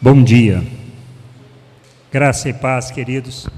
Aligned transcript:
Bom 0.00 0.22
dia. 0.22 0.62
Graça 2.12 2.48
e 2.48 2.52
paz, 2.52 2.88
queridos. 2.88 3.48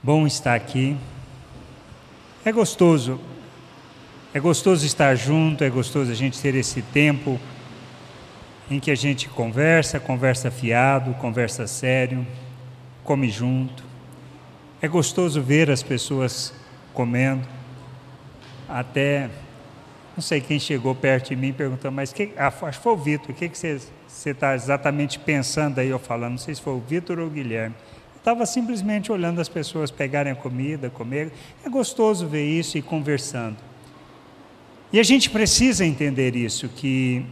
Bom 0.00 0.24
estar 0.24 0.54
aqui. 0.54 0.96
É 2.44 2.52
gostoso. 2.52 3.20
É 4.32 4.38
gostoso 4.38 4.86
estar 4.86 5.16
junto, 5.16 5.64
é 5.64 5.68
gostoso 5.68 6.12
a 6.12 6.14
gente 6.14 6.40
ter 6.40 6.54
esse 6.54 6.80
tempo 6.80 7.40
em 8.70 8.78
que 8.78 8.92
a 8.92 8.94
gente 8.94 9.28
conversa, 9.28 9.98
conversa 9.98 10.48
fiado, 10.48 11.12
conversa 11.14 11.66
sério, 11.66 12.24
come 13.02 13.28
junto. 13.28 13.82
É 14.80 14.86
gostoso 14.86 15.42
ver 15.42 15.72
as 15.72 15.82
pessoas 15.82 16.54
comendo. 16.94 17.48
Até 18.68 19.28
não 20.16 20.22
sei 20.22 20.40
quem 20.40 20.58
chegou 20.58 20.94
perto 20.94 21.28
de 21.28 21.36
mim 21.36 21.52
perguntando, 21.52 21.94
mas 21.94 22.12
que, 22.12 22.32
ah, 22.36 22.48
acho 22.48 22.78
que 22.78 22.84
foi 22.84 22.92
o 22.92 22.96
Vitor, 22.96 23.30
o 23.30 23.34
que, 23.34 23.48
você 23.48 24.30
está 24.30 24.54
exatamente 24.54 25.18
pensando 25.18 25.78
aí, 25.78 25.88
eu 25.88 25.98
falando, 25.98 26.32
não 26.32 26.38
sei 26.38 26.54
se 26.54 26.60
foi 26.60 26.74
o 26.74 26.80
Vitor 26.80 27.18
ou 27.18 27.26
o 27.26 27.30
Guilherme. 27.30 27.74
Estava 28.16 28.44
simplesmente 28.44 29.10
olhando 29.10 29.40
as 29.40 29.48
pessoas 29.48 29.90
pegarem 29.90 30.30
a 30.30 30.36
comida, 30.36 30.90
comer. 30.90 31.32
É 31.64 31.70
gostoso 31.70 32.26
ver 32.28 32.44
isso 32.44 32.76
e 32.76 32.82
conversando. 32.82 33.56
E 34.92 35.00
a 35.00 35.02
gente 35.02 35.30
precisa 35.30 35.86
entender 35.86 36.36
isso, 36.36 36.68
que 36.68 37.24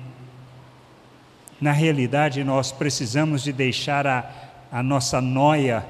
na 1.61 1.73
realidade 1.73 2.43
nós 2.43 2.73
precisamos 2.73 3.43
de 3.43 3.53
deixar 3.53 4.07
a, 4.07 4.31
a 4.71 4.83
nossa 4.83 5.21
noia 5.21 5.85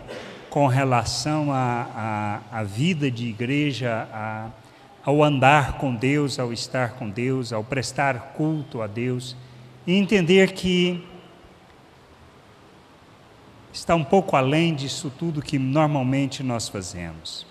com 0.51 0.67
relação 0.67 1.53
à 1.53 2.65
vida 2.67 3.11
de 3.11 3.27
igreja, 3.27 4.09
a, 4.13 4.49
ao 5.05 5.23
andar 5.23 5.79
com 5.79 5.95
Deus, 5.95 6.39
ao 6.39 6.53
estar 6.53 6.95
com 6.95 7.09
Deus, 7.09 7.53
ao 7.53 7.65
prestar 7.65 8.33
culto 8.35 8.83
a 8.83 8.87
Deus 8.87 9.37
e 9.87 9.95
entender 9.95 10.53
que 10.53 11.03
está 13.73 13.95
um 13.95 14.05
pouco 14.05 14.37
além 14.37 14.75
disso 14.75 15.11
tudo 15.19 15.41
que 15.41 15.59
normalmente 15.59 16.43
nós 16.43 16.69
fazemos. 16.69 17.47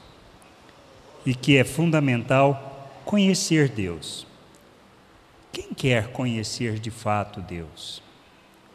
E 1.26 1.34
que 1.34 1.58
é 1.58 1.64
fundamental 1.64 2.90
conhecer 3.04 3.70
Deus. 3.70 4.28
Quem 5.52 5.74
quer 5.74 6.12
conhecer 6.12 6.80
de 6.80 6.92
fato 6.92 7.42
Deus? 7.42 8.04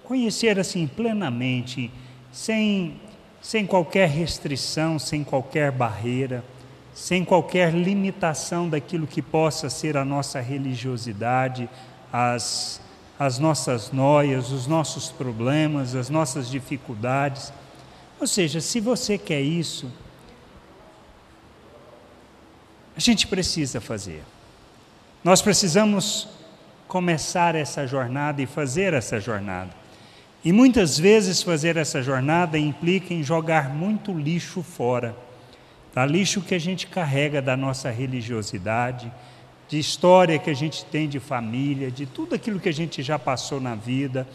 Conhecer 0.02 0.58
assim 0.58 0.86
plenamente, 0.86 1.90
sem, 2.32 3.00
sem 3.40 3.64
qualquer 3.64 4.08
restrição, 4.08 4.98
sem 4.98 5.22
qualquer 5.22 5.70
barreira, 5.70 6.44
sem 6.92 7.24
qualquer 7.24 7.72
limitação 7.72 8.68
daquilo 8.68 9.06
que 9.06 9.22
possa 9.22 9.70
ser 9.70 9.96
a 9.96 10.04
nossa 10.04 10.40
religiosidade, 10.40 11.68
as 12.12 12.80
as 13.24 13.38
nossas 13.38 13.92
noias, 13.92 14.50
os 14.50 14.66
nossos 14.66 15.10
problemas, 15.10 15.94
as 15.94 16.10
nossas 16.10 16.50
dificuldades. 16.50 17.52
Ou 18.20 18.26
seja, 18.26 18.60
se 18.60 18.80
você 18.80 19.16
quer 19.16 19.40
isso, 19.40 19.88
a 22.96 23.00
gente 23.00 23.28
precisa 23.28 23.80
fazer. 23.80 24.24
Nós 25.22 25.40
precisamos 25.40 26.28
começar 26.88 27.54
essa 27.54 27.86
jornada 27.86 28.42
e 28.42 28.46
fazer 28.46 28.92
essa 28.92 29.20
jornada. 29.20 29.70
E 30.44 30.52
muitas 30.52 30.98
vezes 30.98 31.42
fazer 31.42 31.76
essa 31.76 32.02
jornada 32.02 32.58
implica 32.58 33.14
em 33.14 33.22
jogar 33.22 33.70
muito 33.70 34.12
lixo 34.12 34.64
fora. 34.64 35.14
Tá? 35.92 36.06
Lixo 36.06 36.40
que 36.40 36.54
a 36.54 36.58
gente 36.58 36.86
carrega 36.86 37.42
da 37.42 37.56
nossa 37.56 37.90
religiosidade, 37.90 39.12
de 39.68 39.78
história 39.78 40.38
que 40.38 40.50
a 40.50 40.54
gente 40.54 40.84
tem 40.86 41.08
de 41.08 41.20
família, 41.20 41.90
de 41.90 42.06
tudo 42.06 42.34
aquilo 42.34 42.60
que 42.60 42.68
a 42.68 42.72
gente 42.74 43.02
já 43.02 43.18
passou 43.18 43.60
na 43.60 43.74
vida, 43.74 44.26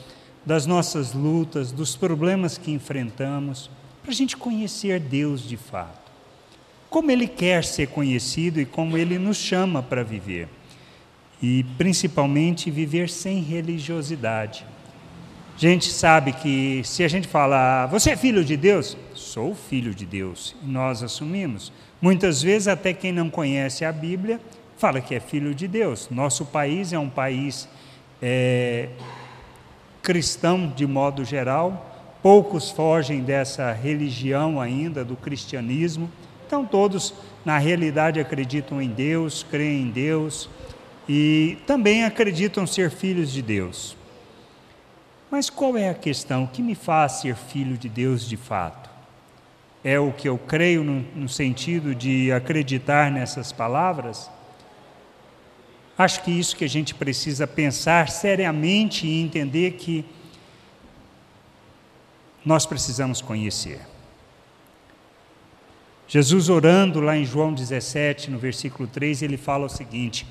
das 0.45 0.65
nossas 0.65 1.13
lutas, 1.13 1.71
dos 1.71 1.95
problemas 1.95 2.57
que 2.57 2.71
enfrentamos, 2.71 3.69
para 4.01 4.11
a 4.11 4.15
gente 4.15 4.37
conhecer 4.37 4.99
Deus 4.99 5.41
de 5.41 5.57
fato. 5.57 6.11
Como 6.89 7.11
Ele 7.11 7.27
quer 7.27 7.63
ser 7.63 7.87
conhecido 7.87 8.61
e 8.61 8.65
como 8.65 8.97
Ele 8.97 9.19
nos 9.19 9.37
chama 9.37 9.83
para 9.83 10.03
viver. 10.03 10.47
E 11.41 11.63
principalmente 11.77 12.71
viver 12.71 13.09
sem 13.09 13.41
religiosidade. 13.41 14.65
A 15.55 15.59
gente 15.59 15.91
sabe 15.91 16.31
que 16.31 16.81
se 16.85 17.03
a 17.03 17.07
gente 17.07 17.27
fala, 17.27 17.85
você 17.87 18.11
é 18.11 18.15
filho 18.15 18.45
de 18.45 18.55
Deus? 18.55 18.95
Sou 19.27 19.53
filho 19.53 19.93
de 19.93 20.05
Deus. 20.05 20.55
E 20.63 20.65
nós 20.65 21.03
assumimos. 21.03 21.73
Muitas 22.01 22.41
vezes, 22.41 22.69
até 22.69 22.93
quem 22.93 23.11
não 23.11 23.29
conhece 23.29 23.83
a 23.83 23.91
Bíblia, 23.91 24.39
fala 24.77 25.01
que 25.01 25.13
é 25.13 25.19
filho 25.19 25.53
de 25.53 25.67
Deus. 25.67 26.07
Nosso 26.09 26.45
país 26.45 26.93
é 26.93 26.97
um 26.97 27.09
país 27.09 27.67
é, 28.21 28.87
cristão 30.01 30.71
de 30.73 30.87
modo 30.87 31.25
geral, 31.25 32.17
poucos 32.23 32.71
fogem 32.71 33.21
dessa 33.21 33.73
religião 33.73 34.61
ainda, 34.61 35.03
do 35.03 35.17
cristianismo. 35.17 36.09
Então, 36.45 36.65
todos, 36.65 37.13
na 37.43 37.57
realidade, 37.57 38.21
acreditam 38.21 38.81
em 38.81 38.89
Deus, 38.89 39.45
creem 39.51 39.81
em 39.81 39.91
Deus 39.91 40.49
e 41.07 41.57
também 41.67 42.05
acreditam 42.05 42.65
ser 42.65 42.89
filhos 42.89 43.29
de 43.29 43.41
Deus. 43.41 43.97
Mas 45.29 45.49
qual 45.49 45.75
é 45.75 45.89
a 45.89 45.93
questão? 45.93 46.47
Que 46.47 46.61
me 46.61 46.75
faz 46.75 47.19
ser 47.19 47.35
filho 47.35 47.77
de 47.77 47.89
Deus 47.89 48.25
de 48.25 48.37
fato? 48.37 48.86
É 49.83 49.99
o 49.99 50.11
que 50.11 50.27
eu 50.27 50.37
creio 50.37 50.83
no, 50.83 51.01
no 51.15 51.29
sentido 51.29 51.93
de 51.93 52.31
acreditar 52.31 53.11
nessas 53.11 53.51
palavras? 53.51 54.29
Acho 55.97 56.23
que 56.23 56.31
isso 56.31 56.55
que 56.55 56.63
a 56.63 56.69
gente 56.69 56.93
precisa 56.93 57.47
pensar 57.47 58.09
seriamente 58.09 59.07
e 59.07 59.21
entender 59.21 59.71
que 59.71 60.05
nós 62.45 62.65
precisamos 62.65 63.21
conhecer. 63.21 63.81
Jesus 66.07 66.47
orando 66.49 67.01
lá 67.01 67.17
em 67.17 67.25
João 67.25 67.53
17, 67.53 68.31
no 68.31 68.37
versículo 68.37 68.87
3, 68.87 69.23
ele 69.23 69.35
fala 69.35 69.65
o 69.65 69.69
seguinte: 69.69 70.25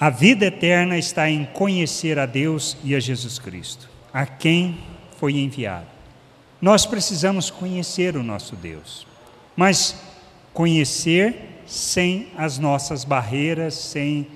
A 0.00 0.10
vida 0.10 0.46
eterna 0.46 0.98
está 0.98 1.30
em 1.30 1.44
conhecer 1.44 2.18
a 2.18 2.26
Deus 2.26 2.76
e 2.82 2.94
a 2.94 3.00
Jesus 3.00 3.38
Cristo, 3.38 3.88
a 4.12 4.26
quem 4.26 4.78
foi 5.16 5.34
enviado. 5.34 5.97
Nós 6.60 6.84
precisamos 6.84 7.50
conhecer 7.50 8.16
o 8.16 8.22
nosso 8.22 8.56
Deus, 8.56 9.06
mas 9.56 9.94
conhecer 10.52 11.62
sem 11.64 12.28
as 12.36 12.58
nossas 12.58 13.04
barreiras, 13.04 13.74
sem 13.74 14.26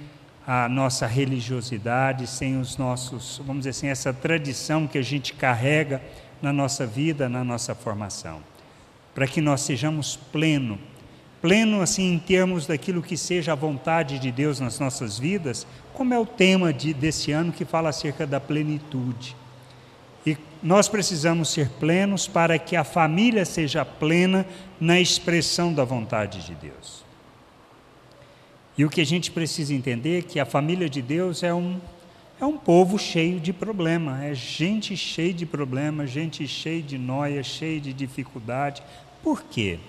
a 0.47 0.69
nossa 0.69 1.07
religiosidade, 1.07 2.29
sem 2.29 2.61
os 2.61 2.77
nossos, 2.77 3.41
vamos 3.45 3.61
dizer 3.61 3.71
assim, 3.71 3.89
essa 3.89 4.13
tradição 4.13 4.87
que 4.87 4.99
a 4.99 5.03
gente 5.03 5.35
carrega 5.35 6.01
na 6.41 6.53
nossa 6.53 6.87
vida, 6.87 7.29
na 7.29 7.43
nossa 7.43 7.75
formação. 7.75 8.41
Para 9.15 9.27
que 9.27 9.41
nós 9.41 9.63
sejamos 9.63 10.15
pleno, 10.15 10.79
pleno 11.41 11.81
assim 11.81 12.13
em 12.15 12.19
termos 12.21 12.67
daquilo 12.67 13.03
que 13.03 13.17
seja 13.17 13.53
a 13.53 13.57
vontade 13.57 14.21
de 14.21 14.31
Deus 14.31 14.61
nas 14.61 14.79
nossas 14.79 15.19
vidas, 15.19 15.67
como 15.93 16.15
é 16.15 16.19
o 16.19 16.27
tema 16.27 16.73
de, 16.73 16.95
desse 16.95 17.33
ano 17.33 17.53
que 17.53 17.65
fala 17.65 17.89
acerca 17.89 18.25
da 18.25 18.39
plenitude. 18.39 19.35
Nós 20.63 20.89
precisamos 20.89 21.49
ser 21.49 21.69
plenos 21.71 22.29
para 22.29 22.59
que 22.59 22.77
a 22.77 22.85
família 22.85 23.45
seja 23.45 23.85
plena 23.85 24.47
na 24.81 25.01
expressão 25.01 25.75
da 25.75 25.85
vontade 25.85 26.47
de 26.47 26.55
Deus. 26.55 27.05
E 28.79 28.85
o 28.85 28.91
que 28.91 29.01
a 29.01 29.07
gente 29.07 29.31
precisa 29.31 29.75
entender 29.75 30.21
é 30.21 30.23
que 30.23 30.39
a 30.39 30.47
família 30.47 30.89
de 30.89 31.03
Deus 31.03 31.43
é 31.43 31.53
um, 31.53 31.81
é 32.41 32.45
um 32.45 32.57
povo 32.57 32.99
cheio 32.99 33.41
de 33.41 33.53
problema, 33.53 34.25
é 34.25 34.35
gente 34.35 34.97
cheia 34.97 35.35
de 35.35 35.45
problema, 35.45 36.07
gente 36.07 36.47
cheia 36.47 36.81
de 36.81 36.97
noia, 36.97 37.43
cheia 37.43 37.81
de 37.81 37.93
dificuldade. 37.93 38.83
Por 39.23 39.43
quê? 39.43 39.81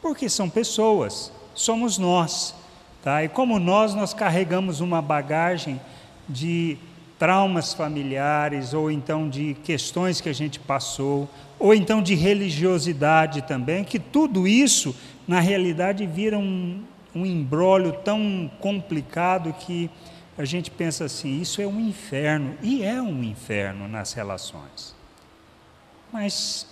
Porque 0.00 0.28
são 0.28 0.48
pessoas, 0.48 1.30
somos 1.54 1.98
nós. 1.98 2.54
Tá? 3.02 3.22
E 3.22 3.28
como 3.28 3.58
nós, 3.60 3.94
nós 3.94 4.12
carregamos 4.12 4.80
uma 4.80 5.00
bagagem 5.00 5.80
de 6.28 6.76
traumas 7.18 7.72
familiares, 7.72 8.74
ou 8.74 8.90
então 8.90 9.28
de 9.28 9.54
questões 9.64 10.20
que 10.20 10.28
a 10.28 10.32
gente 10.32 10.60
passou, 10.60 11.28
ou 11.58 11.74
então 11.74 12.02
de 12.02 12.14
religiosidade 12.14 13.42
também, 13.42 13.84
que 13.84 13.98
tudo 13.98 14.46
isso, 14.46 14.94
na 15.26 15.40
realidade, 15.40 16.06
vira 16.06 16.38
um, 16.38 16.82
um 17.14 17.24
embrólio 17.24 17.92
tão 18.04 18.50
complicado 18.60 19.52
que 19.54 19.90
a 20.36 20.44
gente 20.44 20.70
pensa 20.70 21.04
assim: 21.06 21.40
isso 21.40 21.60
é 21.62 21.66
um 21.66 21.80
inferno, 21.80 22.54
e 22.62 22.82
é 22.82 23.00
um 23.00 23.24
inferno 23.24 23.88
nas 23.88 24.12
relações. 24.12 24.94
Mas 26.12 26.66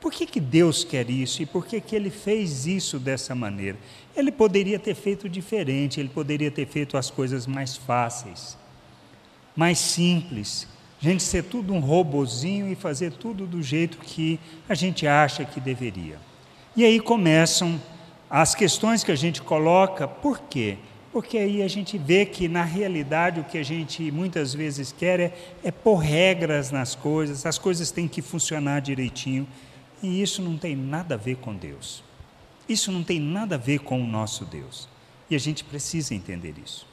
por 0.00 0.12
que, 0.12 0.26
que 0.26 0.38
Deus 0.38 0.84
quer 0.84 1.08
isso 1.08 1.42
e 1.42 1.46
por 1.46 1.64
que, 1.64 1.80
que 1.80 1.96
Ele 1.96 2.10
fez 2.10 2.66
isso 2.66 2.98
dessa 2.98 3.34
maneira? 3.34 3.78
Ele 4.14 4.30
poderia 4.30 4.78
ter 4.78 4.94
feito 4.94 5.28
diferente, 5.30 5.98
ele 5.98 6.10
poderia 6.10 6.50
ter 6.50 6.66
feito 6.66 6.96
as 6.98 7.10
coisas 7.10 7.46
mais 7.46 7.74
fáceis, 7.74 8.56
mais 9.54 9.78
simples. 9.78 10.66
A 11.00 11.04
gente 11.04 11.22
ser 11.22 11.44
tudo 11.44 11.72
um 11.72 11.80
robozinho 11.80 12.70
e 12.70 12.74
fazer 12.74 13.12
tudo 13.12 13.46
do 13.46 13.62
jeito 13.62 13.98
que 13.98 14.40
a 14.68 14.74
gente 14.74 15.06
acha 15.06 15.44
que 15.44 15.60
deveria. 15.60 16.18
E 16.76 16.84
aí 16.84 16.98
começam 16.98 17.80
as 18.28 18.54
questões 18.54 19.04
que 19.04 19.12
a 19.12 19.16
gente 19.16 19.42
coloca, 19.42 20.08
por 20.08 20.40
quê? 20.40 20.78
Porque 21.12 21.38
aí 21.38 21.62
a 21.62 21.68
gente 21.68 21.96
vê 21.96 22.26
que, 22.26 22.48
na 22.48 22.64
realidade, 22.64 23.38
o 23.38 23.44
que 23.44 23.58
a 23.58 23.62
gente 23.62 24.10
muitas 24.10 24.52
vezes 24.52 24.90
quer 24.90 25.20
é, 25.20 25.34
é 25.62 25.70
pôr 25.70 25.98
regras 25.98 26.72
nas 26.72 26.96
coisas, 26.96 27.46
as 27.46 27.58
coisas 27.58 27.92
têm 27.92 28.08
que 28.08 28.20
funcionar 28.20 28.80
direitinho, 28.80 29.46
e 30.02 30.20
isso 30.20 30.42
não 30.42 30.58
tem 30.58 30.74
nada 30.74 31.14
a 31.14 31.18
ver 31.18 31.36
com 31.36 31.54
Deus. 31.54 32.02
Isso 32.68 32.90
não 32.90 33.04
tem 33.04 33.20
nada 33.20 33.54
a 33.54 33.58
ver 33.58 33.78
com 33.78 34.02
o 34.02 34.06
nosso 34.06 34.44
Deus. 34.44 34.88
E 35.30 35.36
a 35.36 35.38
gente 35.38 35.62
precisa 35.62 36.14
entender 36.14 36.54
isso. 36.64 36.86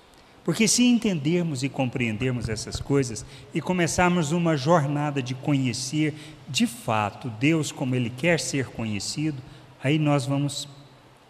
Porque 0.43 0.67
se 0.67 0.83
entendermos 0.83 1.61
e 1.63 1.69
compreendermos 1.69 2.49
essas 2.49 2.79
coisas 2.79 3.23
e 3.53 3.61
começarmos 3.61 4.31
uma 4.31 4.57
jornada 4.57 5.21
de 5.21 5.35
conhecer 5.35 6.15
de 6.49 6.65
fato 6.65 7.29
Deus 7.39 7.71
como 7.71 7.95
Ele 7.95 8.09
quer 8.09 8.39
ser 8.39 8.67
conhecido, 8.67 9.37
aí 9.83 9.99
nós 9.99 10.25
vamos 10.25 10.67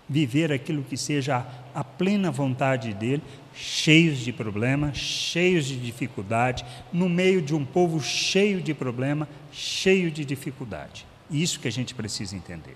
viver 0.08 0.52
aquilo 0.52 0.84
que 0.84 0.98
seja 0.98 1.46
a 1.74 1.84
plena 1.84 2.32
vontade 2.32 2.94
dele, 2.94 3.24
cheios 3.54 4.20
de 4.20 4.32
problemas, 4.32 4.98
cheios 4.98 5.66
de 5.66 5.78
dificuldade, 5.78 6.66
no 6.92 7.10
meio 7.10 7.42
de 7.42 7.54
um 7.54 7.66
povo 7.66 8.02
cheio 8.02 8.62
de 8.62 8.74
problema, 8.74 9.28
cheio 9.52 10.10
de 10.10 10.24
dificuldade. 10.26 11.06
Isso 11.30 11.60
que 11.60 11.68
a 11.68 11.72
gente 11.72 11.96
precisa 11.96 12.36
entender. 12.36 12.76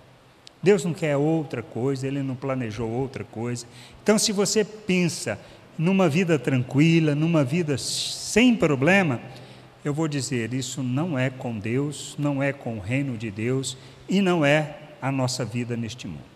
Deus 0.64 0.84
não 0.84 0.94
quer 0.94 1.16
outra 1.18 1.62
coisa, 1.62 2.08
Ele 2.08 2.24
não 2.24 2.36
planejou 2.36 2.90
outra 2.90 3.24
coisa. 3.24 3.68
Então, 4.02 4.18
se 4.18 4.32
você 4.32 4.64
pensa 4.64 5.40
numa 5.78 6.08
vida 6.08 6.40
tranquila, 6.40 7.16
numa 7.16 7.44
vida 7.44 7.78
sem 7.78 8.56
problema, 8.56 9.20
eu 9.84 9.94
vou 9.94 10.08
dizer: 10.08 10.54
isso 10.54 10.82
não 10.82 11.18
é 11.18 11.30
com 11.30 11.58
Deus, 11.58 12.16
não 12.18 12.42
é 12.42 12.52
com 12.52 12.78
o 12.78 12.82
reino 12.82 13.18
de 13.18 13.30
Deus 13.30 13.78
e 14.10 14.22
não 14.22 14.46
é 14.46 14.78
a 15.02 15.12
nossa 15.12 15.46
vida 15.46 15.78
neste 15.78 16.08
mundo. 16.08 16.36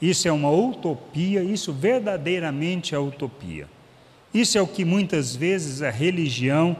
Isso 0.00 0.28
é 0.28 0.32
uma 0.32 0.50
utopia, 0.50 1.42
isso 1.42 1.72
verdadeiramente 1.72 2.94
é 2.94 2.98
utopia. 2.98 3.66
Isso 4.32 4.58
é 4.58 4.60
o 4.60 4.66
que 4.66 4.84
muitas 4.84 5.34
vezes 5.34 5.82
a 5.82 5.90
religião 5.90 6.76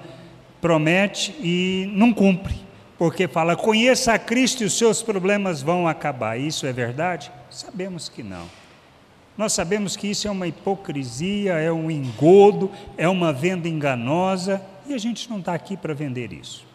promete 0.61 1.35
e 1.41 1.91
não 1.95 2.13
cumpre, 2.13 2.55
porque 2.99 3.27
fala: 3.27 3.57
conheça 3.57 4.13
a 4.13 4.19
Cristo 4.19 4.63
e 4.63 4.67
os 4.67 4.77
seus 4.77 5.03
problemas 5.03 5.63
vão 5.63 5.89
acabar. 5.89 6.39
Isso 6.39 6.67
é 6.67 6.73
verdade? 6.73 7.33
Sabemos 7.51 8.09
que 8.09 8.23
não. 8.23 8.47
Nós 9.39 9.53
sabemos 9.53 9.97
que 9.97 10.09
isso 10.09 10.27
é 10.27 10.31
uma 10.33 10.49
hipocrisia, 10.49 11.53
é 11.53 11.71
um 11.71 11.89
engodo, 11.89 12.73
é 12.97 13.09
uma 13.09 13.33
venda 13.33 13.69
enganosa 13.69 14.61
e 14.85 14.93
a 14.93 14.99
gente 14.99 15.31
não 15.31 15.39
está 15.39 15.55
aqui 15.55 15.77
para 15.77 15.95
vender 15.95 16.33
isso. 16.33 16.67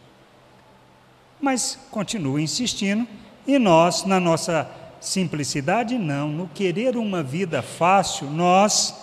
Mas 1.42 1.78
continua 1.92 2.42
insistindo 2.42 3.06
e 3.46 3.60
nós, 3.60 4.06
na 4.06 4.18
nossa 4.18 4.72
simplicidade, 5.02 5.98
não. 5.98 6.30
No 6.30 6.48
querer 6.48 6.96
uma 6.96 7.22
vida 7.22 7.62
fácil, 7.62 8.30
nós 8.30 8.96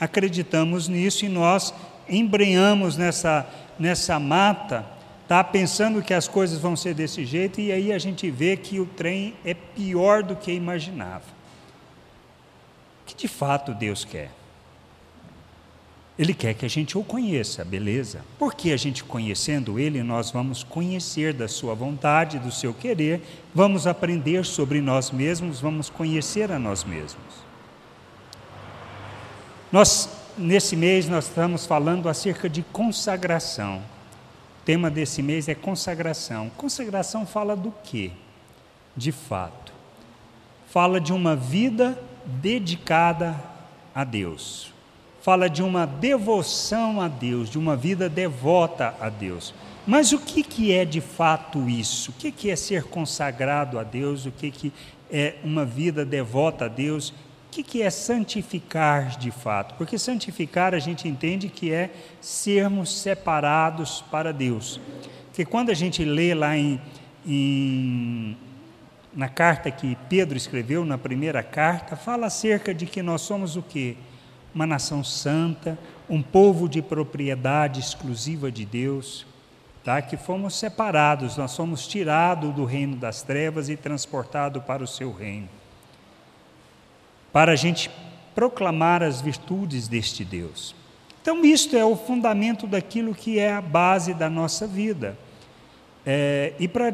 acreditamos 0.00 0.88
nisso 0.88 1.26
e 1.26 1.28
nós 1.28 1.74
embrenhamos 2.08 2.96
nessa, 2.96 3.46
nessa 3.78 4.18
mata, 4.18 4.86
tá? 5.28 5.44
pensando 5.44 6.00
que 6.00 6.14
as 6.14 6.26
coisas 6.26 6.58
vão 6.58 6.74
ser 6.74 6.94
desse 6.94 7.26
jeito, 7.26 7.60
e 7.60 7.70
aí 7.70 7.92
a 7.92 7.98
gente 7.98 8.30
vê 8.30 8.56
que 8.56 8.80
o 8.80 8.86
trem 8.86 9.34
é 9.44 9.52
pior 9.52 10.22
do 10.22 10.34
que 10.34 10.50
imaginava. 10.50 11.31
Que 13.06 13.14
de 13.14 13.28
fato 13.28 13.74
Deus 13.74 14.04
quer? 14.04 14.30
Ele 16.18 16.34
quer 16.34 16.54
que 16.54 16.66
a 16.66 16.68
gente 16.68 16.96
o 16.98 17.02
conheça, 17.02 17.64
beleza? 17.64 18.20
Porque 18.38 18.70
a 18.70 18.76
gente 18.76 19.02
conhecendo 19.02 19.78
Ele, 19.78 20.02
nós 20.02 20.30
vamos 20.30 20.62
conhecer 20.62 21.32
da 21.32 21.48
Sua 21.48 21.74
vontade, 21.74 22.38
do 22.38 22.52
seu 22.52 22.74
querer, 22.74 23.22
vamos 23.54 23.86
aprender 23.86 24.44
sobre 24.44 24.80
nós 24.80 25.10
mesmos, 25.10 25.58
vamos 25.60 25.88
conhecer 25.88 26.52
a 26.52 26.58
nós 26.58 26.84
mesmos. 26.84 27.42
Nós, 29.72 30.08
nesse 30.36 30.76
mês, 30.76 31.08
nós 31.08 31.28
estamos 31.28 31.64
falando 31.64 32.08
acerca 32.08 32.48
de 32.48 32.62
consagração. 32.62 33.78
O 34.60 34.64
tema 34.66 34.90
desse 34.90 35.22
mês 35.22 35.48
é 35.48 35.54
consagração. 35.54 36.50
Consagração 36.58 37.26
fala 37.26 37.56
do 37.56 37.72
quê? 37.82 38.10
De 38.94 39.10
fato. 39.10 39.72
Fala 40.68 41.00
de 41.00 41.12
uma 41.12 41.34
vida 41.34 41.98
dedicada 42.26 43.38
a 43.94 44.04
Deus 44.04 44.72
fala 45.22 45.48
de 45.48 45.62
uma 45.62 45.86
devoção 45.86 47.00
a 47.00 47.06
Deus, 47.06 47.48
de 47.48 47.56
uma 47.56 47.76
vida 47.76 48.08
devota 48.08 48.94
a 49.00 49.08
Deus. 49.08 49.54
Mas 49.86 50.12
o 50.12 50.18
que, 50.18 50.42
que 50.42 50.72
é 50.72 50.84
de 50.84 51.00
fato 51.00 51.68
isso? 51.68 52.10
O 52.10 52.14
que, 52.14 52.32
que 52.32 52.50
é 52.50 52.56
ser 52.56 52.84
consagrado 52.84 53.78
a 53.78 53.84
Deus? 53.84 54.26
O 54.26 54.32
que, 54.32 54.50
que 54.50 54.72
é 55.10 55.36
uma 55.44 55.64
vida 55.64 56.04
devota 56.04 56.64
a 56.64 56.68
Deus? 56.68 57.10
O 57.10 57.14
que, 57.52 57.62
que 57.62 57.82
é 57.82 57.90
santificar 57.90 59.16
de 59.16 59.30
fato? 59.30 59.76
Porque 59.76 59.96
santificar 59.96 60.74
a 60.74 60.80
gente 60.80 61.06
entende 61.06 61.48
que 61.48 61.72
é 61.72 61.90
sermos 62.20 63.00
separados 63.00 64.02
para 64.10 64.32
Deus. 64.32 64.80
Porque 65.26 65.44
quando 65.44 65.70
a 65.70 65.74
gente 65.74 66.04
lê 66.04 66.34
lá 66.34 66.56
em, 66.56 66.80
em 67.24 68.36
na 69.14 69.28
carta 69.28 69.70
que 69.70 69.96
Pedro 70.08 70.36
escreveu, 70.36 70.84
na 70.84 70.96
primeira 70.96 71.42
carta, 71.42 71.96
fala 71.96 72.26
acerca 72.26 72.74
de 72.74 72.86
que 72.86 73.02
nós 73.02 73.22
somos 73.22 73.56
o 73.56 73.62
quê? 73.62 73.96
uma 74.54 74.66
nação 74.66 75.02
santa, 75.02 75.78
um 76.08 76.22
povo 76.22 76.68
de 76.68 76.82
propriedade 76.82 77.80
exclusiva 77.80 78.50
de 78.50 78.64
Deus, 78.64 79.26
tá? 79.82 80.02
que 80.02 80.16
fomos 80.16 80.58
separados, 80.58 81.36
nós 81.36 81.56
fomos 81.56 81.86
tirados 81.86 82.54
do 82.54 82.64
reino 82.64 82.96
das 82.96 83.22
trevas 83.22 83.68
e 83.68 83.76
transportados 83.76 84.62
para 84.62 84.82
o 84.82 84.86
seu 84.86 85.12
reino. 85.12 85.48
Para 87.32 87.52
a 87.52 87.56
gente 87.56 87.90
proclamar 88.34 89.02
as 89.02 89.20
virtudes 89.20 89.88
deste 89.88 90.24
Deus. 90.24 90.74
Então, 91.22 91.44
isto 91.44 91.76
é 91.76 91.84
o 91.84 91.96
fundamento 91.96 92.66
daquilo 92.66 93.14
que 93.14 93.38
é 93.38 93.52
a 93.52 93.60
base 93.60 94.12
da 94.12 94.28
nossa 94.28 94.66
vida. 94.66 95.16
É, 96.04 96.52
e 96.58 96.66
para 96.66 96.92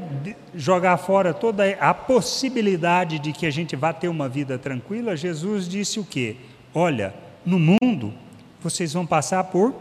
jogar 0.54 0.96
fora 0.98 1.32
toda 1.32 1.64
a 1.80 1.94
possibilidade 1.94 3.18
de 3.18 3.32
que 3.32 3.46
a 3.46 3.50
gente 3.50 3.74
vá 3.74 3.92
ter 3.92 4.08
uma 4.08 4.28
vida 4.28 4.58
tranquila, 4.58 5.16
Jesus 5.16 5.66
disse 5.66 5.98
o 5.98 6.04
quê? 6.04 6.36
Olha, 6.74 7.14
no 7.44 7.58
mundo, 7.58 8.12
vocês 8.60 8.92
vão 8.92 9.06
passar 9.06 9.44
por 9.44 9.74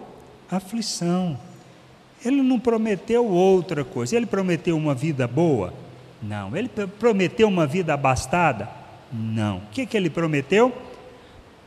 aflição. 0.49 1.37
Ele 2.23 2.41
não 2.41 2.59
prometeu 2.59 3.25
outra 3.25 3.83
coisa. 3.83 4.15
Ele 4.15 4.25
prometeu 4.25 4.77
uma 4.77 4.95
vida 4.95 5.27
boa? 5.27 5.73
Não. 6.21 6.55
Ele 6.55 6.69
prometeu 6.99 7.47
uma 7.47 7.67
vida 7.67 7.93
abastada? 7.93 8.69
Não. 9.11 9.57
O 9.57 9.61
que, 9.71 9.85
que 9.85 9.95
ele 9.95 10.09
prometeu? 10.09 10.73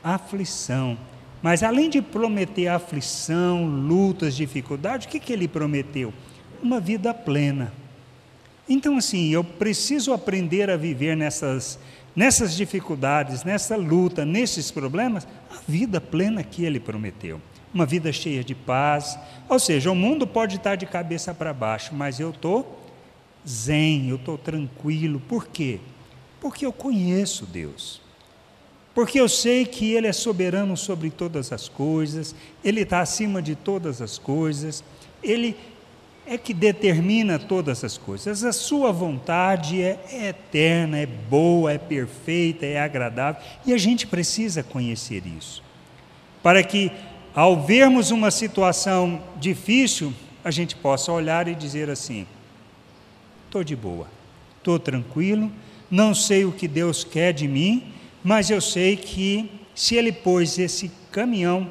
Aflição. 0.02 0.96
Mas 1.42 1.62
além 1.62 1.88
de 1.88 2.02
prometer 2.02 2.68
aflição, 2.68 3.64
lutas, 3.64 4.34
dificuldades, 4.34 5.06
o 5.06 5.10
que, 5.10 5.20
que 5.20 5.32
ele 5.32 5.48
prometeu? 5.48 6.12
Uma 6.62 6.80
vida 6.80 7.12
plena. 7.12 7.72
Então, 8.68 8.96
assim, 8.96 9.30
eu 9.30 9.42
preciso 9.42 10.12
aprender 10.12 10.70
a 10.70 10.76
viver 10.76 11.16
nessas 11.16 11.78
nessas 12.14 12.56
dificuldades, 12.56 13.44
nessa 13.44 13.76
luta, 13.76 14.24
nesses 14.24 14.70
problemas, 14.70 15.26
a 15.50 15.60
vida 15.66 16.00
plena 16.00 16.42
que 16.42 16.64
ele 16.64 16.80
prometeu. 16.80 17.40
Uma 17.72 17.86
vida 17.86 18.12
cheia 18.12 18.42
de 18.42 18.54
paz. 18.54 19.18
Ou 19.48 19.58
seja, 19.58 19.90
o 19.90 19.94
mundo 19.94 20.26
pode 20.26 20.56
estar 20.56 20.76
de 20.76 20.86
cabeça 20.86 21.32
para 21.32 21.52
baixo, 21.52 21.94
mas 21.94 22.18
eu 22.18 22.30
estou 22.30 22.78
zen, 23.48 24.08
eu 24.08 24.16
estou 24.16 24.36
tranquilo. 24.36 25.20
Por 25.20 25.46
quê? 25.46 25.78
Porque 26.40 26.66
eu 26.66 26.72
conheço 26.72 27.46
Deus. 27.46 28.00
Porque 28.92 29.20
eu 29.20 29.28
sei 29.28 29.64
que 29.64 29.92
Ele 29.92 30.08
é 30.08 30.12
soberano 30.12 30.76
sobre 30.76 31.10
todas 31.10 31.52
as 31.52 31.68
coisas, 31.68 32.34
Ele 32.64 32.80
está 32.80 33.00
acima 33.00 33.40
de 33.40 33.54
todas 33.54 34.02
as 34.02 34.18
coisas, 34.18 34.82
Ele 35.22 35.56
é 36.30 36.38
que 36.38 36.54
determina 36.54 37.40
todas 37.40 37.82
as 37.82 37.98
coisas. 37.98 38.44
A 38.44 38.52
sua 38.52 38.92
vontade 38.92 39.82
é, 39.82 39.98
é, 40.12 40.28
eterna, 40.28 40.96
é 40.96 41.04
boa, 41.04 41.72
é 41.72 41.76
perfeita, 41.76 42.64
é 42.64 42.80
agradável, 42.80 43.42
e 43.66 43.74
a 43.74 43.76
gente 43.76 44.06
precisa 44.06 44.62
conhecer 44.62 45.24
isso. 45.26 45.60
Para 46.40 46.62
que, 46.62 46.92
ao 47.34 47.60
vermos 47.60 48.12
uma 48.12 48.30
situação 48.30 49.20
difícil, 49.40 50.14
a 50.44 50.52
gente 50.52 50.76
possa 50.76 51.10
olhar 51.10 51.48
e 51.48 51.54
dizer 51.54 51.90
assim: 51.90 52.24
estou 53.46 53.64
de 53.64 53.74
boa, 53.74 54.06
estou 54.56 54.78
tranquilo, 54.78 55.50
não 55.90 56.14
sei 56.14 56.44
o 56.44 56.52
que 56.52 56.68
Deus 56.68 57.02
quer 57.02 57.32
de 57.32 57.48
mim, 57.48 57.92
mas 58.22 58.50
eu 58.50 58.60
sei 58.60 58.96
que 58.96 59.50
se 59.74 59.96
Ele 59.96 60.12
pôs 60.12 60.60
esse 60.60 60.92
caminhão, 61.10 61.68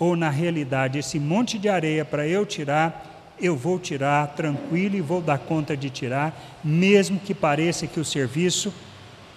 ou 0.00 0.16
na 0.16 0.30
realidade 0.30 0.98
esse 0.98 1.20
monte 1.20 1.60
de 1.60 1.68
areia 1.68 2.04
para 2.04 2.26
eu 2.26 2.44
tirar, 2.44 3.09
eu 3.40 3.56
vou 3.56 3.78
tirar 3.78 4.28
tranquilo 4.28 4.96
e 4.96 5.00
vou 5.00 5.20
dar 5.20 5.38
conta 5.38 5.76
de 5.76 5.90
tirar, 5.90 6.60
mesmo 6.62 7.18
que 7.18 7.34
pareça 7.34 7.86
que 7.86 8.00
o 8.00 8.04
serviço 8.04 8.72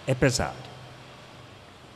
é 0.06 0.14
pesado. 0.14 0.58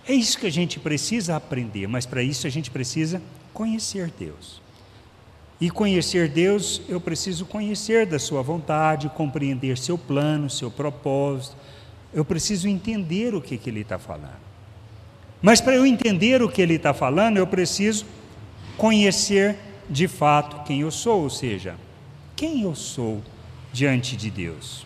É 0.07 0.13
isso 0.13 0.39
que 0.39 0.47
a 0.47 0.51
gente 0.51 0.79
precisa 0.79 1.35
aprender, 1.35 1.87
mas 1.87 2.05
para 2.05 2.23
isso 2.23 2.47
a 2.47 2.49
gente 2.49 2.71
precisa 2.71 3.21
conhecer 3.53 4.11
Deus. 4.17 4.61
E 5.59 5.69
conhecer 5.69 6.29
Deus, 6.29 6.81
eu 6.87 7.01
preciso 7.01 7.45
conhecer 7.45 8.05
da 8.05 8.19
Sua 8.19 8.41
vontade, 8.41 9.09
compreender 9.09 9.77
seu 9.77 9.97
plano, 9.97 10.49
seu 10.49 10.69
propósito. 10.69 11.57
Eu 12.13 12.23
preciso 12.23 12.67
entender 12.67 13.33
o 13.33 13.41
que, 13.41 13.57
que 13.57 13.69
Ele 13.69 13.81
está 13.81 13.97
falando. 13.97 14.47
Mas 15.41 15.61
para 15.61 15.75
eu 15.75 15.85
entender 15.85 16.41
o 16.41 16.49
que 16.49 16.61
ele 16.61 16.75
está 16.75 16.93
falando, 16.93 17.37
eu 17.37 17.45
preciso 17.45 18.05
conhecer 18.75 19.55
de 19.89 20.07
fato 20.07 20.63
quem 20.65 20.81
eu 20.81 20.91
sou, 20.91 21.23
ou 21.23 21.29
seja, 21.29 21.75
quem 22.38 22.62
eu 22.62 22.75
sou 22.75 23.22
diante 23.74 24.15
de 24.15 24.32
Deus. 24.32 24.86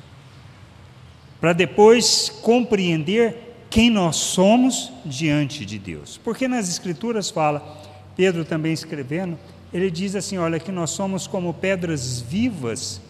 Para 1.39 1.53
depois 1.53 2.29
compreender 2.41 3.65
quem 3.69 3.89
nós 3.89 4.15
somos 4.15 4.91
diante 5.05 5.65
de 5.65 5.77
Deus. 5.77 6.19
Porque 6.23 6.47
nas 6.47 6.69
Escrituras 6.69 7.29
fala, 7.29 7.77
Pedro 8.15 8.45
também 8.45 8.73
escrevendo, 8.73 9.37
ele 9.73 9.91
diz 9.91 10.15
assim: 10.15 10.37
olha, 10.37 10.59
que 10.59 10.71
nós 10.71 10.91
somos 10.91 11.27
como 11.27 11.53
pedras 11.53 12.21
vivas 12.21 13.01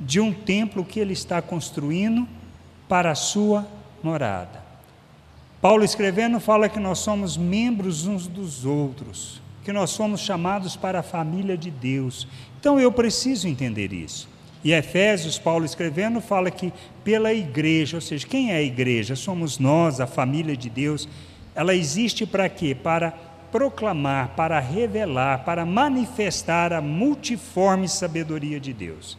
de 0.00 0.20
um 0.20 0.32
templo 0.32 0.84
que 0.84 1.00
ele 1.00 1.12
está 1.12 1.42
construindo 1.42 2.26
para 2.88 3.10
a 3.10 3.14
sua 3.16 3.66
morada. 4.02 4.62
Paulo 5.60 5.84
escrevendo 5.84 6.38
fala 6.38 6.68
que 6.68 6.78
nós 6.78 7.00
somos 7.00 7.36
membros 7.36 8.06
uns 8.06 8.28
dos 8.28 8.64
outros, 8.64 9.42
que 9.64 9.72
nós 9.72 9.90
somos 9.90 10.20
chamados 10.20 10.76
para 10.76 11.00
a 11.00 11.02
família 11.02 11.56
de 11.56 11.70
Deus. 11.70 12.26
Então 12.60 12.78
eu 12.78 12.90
preciso 12.90 13.46
entender 13.46 13.92
isso. 13.92 14.28
E 14.64 14.72
Efésios, 14.72 15.38
Paulo 15.38 15.64
escrevendo, 15.64 16.20
fala 16.20 16.50
que 16.50 16.72
pela 17.04 17.32
igreja, 17.32 17.96
ou 17.96 18.00
seja, 18.00 18.26
quem 18.26 18.50
é 18.50 18.56
a 18.56 18.62
igreja? 18.62 19.14
Somos 19.14 19.58
nós, 19.58 20.00
a 20.00 20.06
família 20.06 20.56
de 20.56 20.68
Deus. 20.68 21.08
Ela 21.54 21.74
existe 21.74 22.26
para 22.26 22.48
quê? 22.48 22.74
Para 22.74 23.12
proclamar, 23.52 24.34
para 24.36 24.58
revelar, 24.58 25.44
para 25.44 25.64
manifestar 25.64 26.72
a 26.72 26.80
multiforme 26.80 27.88
sabedoria 27.88 28.60
de 28.60 28.72
Deus. 28.72 29.16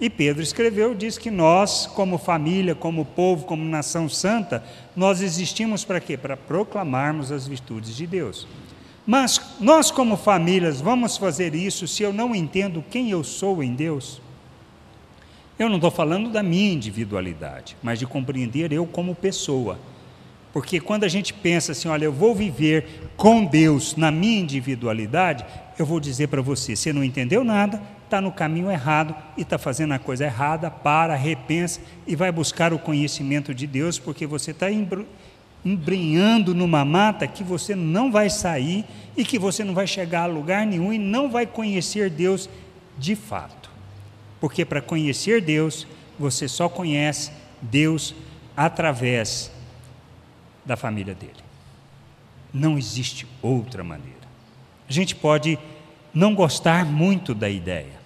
E 0.00 0.08
Pedro 0.08 0.42
escreveu, 0.42 0.94
diz 0.94 1.18
que 1.18 1.30
nós, 1.30 1.86
como 1.86 2.16
família, 2.16 2.74
como 2.74 3.04
povo, 3.04 3.44
como 3.44 3.62
nação 3.62 4.08
santa, 4.08 4.64
nós 4.96 5.20
existimos 5.20 5.84
para 5.84 6.00
quê? 6.00 6.16
Para 6.16 6.36
proclamarmos 6.36 7.30
as 7.30 7.46
virtudes 7.46 7.94
de 7.94 8.06
Deus. 8.06 8.46
Mas 9.06 9.40
nós, 9.58 9.90
como 9.90 10.16
famílias, 10.16 10.80
vamos 10.80 11.16
fazer 11.16 11.54
isso 11.54 11.88
se 11.88 12.02
eu 12.02 12.12
não 12.12 12.34
entendo 12.34 12.84
quem 12.90 13.10
eu 13.10 13.24
sou 13.24 13.62
em 13.62 13.74
Deus? 13.74 14.20
Eu 15.58 15.68
não 15.68 15.76
estou 15.76 15.90
falando 15.90 16.30
da 16.30 16.42
minha 16.42 16.72
individualidade, 16.72 17.76
mas 17.82 17.98
de 17.98 18.06
compreender 18.06 18.72
eu 18.72 18.86
como 18.86 19.14
pessoa. 19.14 19.78
Porque 20.52 20.80
quando 20.80 21.04
a 21.04 21.08
gente 21.08 21.32
pensa 21.32 21.72
assim, 21.72 21.88
olha, 21.88 22.06
eu 22.06 22.12
vou 22.12 22.34
viver 22.34 23.12
com 23.16 23.44
Deus 23.44 23.94
na 23.94 24.10
minha 24.10 24.40
individualidade, 24.40 25.44
eu 25.78 25.86
vou 25.86 26.00
dizer 26.00 26.28
para 26.28 26.42
você: 26.42 26.74
você 26.74 26.92
não 26.92 27.04
entendeu 27.04 27.44
nada, 27.44 27.80
está 28.04 28.20
no 28.20 28.32
caminho 28.32 28.70
errado 28.70 29.14
e 29.36 29.42
está 29.42 29.58
fazendo 29.58 29.92
a 29.92 29.98
coisa 29.98 30.24
errada, 30.24 30.70
para, 30.70 31.14
repensa 31.14 31.80
e 32.06 32.16
vai 32.16 32.32
buscar 32.32 32.72
o 32.72 32.78
conhecimento 32.78 33.54
de 33.54 33.66
Deus, 33.66 33.98
porque 33.98 34.26
você 34.26 34.50
está 34.50 34.70
embrenhando 35.64 36.54
numa 36.54 36.84
mata 36.84 37.26
que 37.26 37.44
você 37.44 37.74
não 37.74 38.10
vai 38.10 38.30
sair 38.30 38.84
e 39.16 39.24
que 39.24 39.38
você 39.38 39.62
não 39.62 39.74
vai 39.74 39.86
chegar 39.86 40.22
a 40.22 40.26
lugar 40.26 40.66
nenhum 40.66 40.92
e 40.92 40.98
não 40.98 41.30
vai 41.30 41.46
conhecer 41.46 42.08
Deus 42.08 42.48
de 42.98 43.14
fato. 43.14 43.70
Porque 44.40 44.64
para 44.64 44.80
conhecer 44.80 45.42
Deus, 45.42 45.86
você 46.18 46.48
só 46.48 46.68
conhece 46.68 47.30
Deus 47.60 48.14
através 48.56 49.50
da 50.64 50.76
família 50.76 51.14
dele. 51.14 51.32
Não 52.52 52.78
existe 52.78 53.26
outra 53.42 53.84
maneira. 53.84 54.18
A 54.88 54.92
gente 54.92 55.14
pode 55.14 55.58
não 56.12 56.34
gostar 56.34 56.84
muito 56.84 57.34
da 57.34 57.48
ideia, 57.48 58.00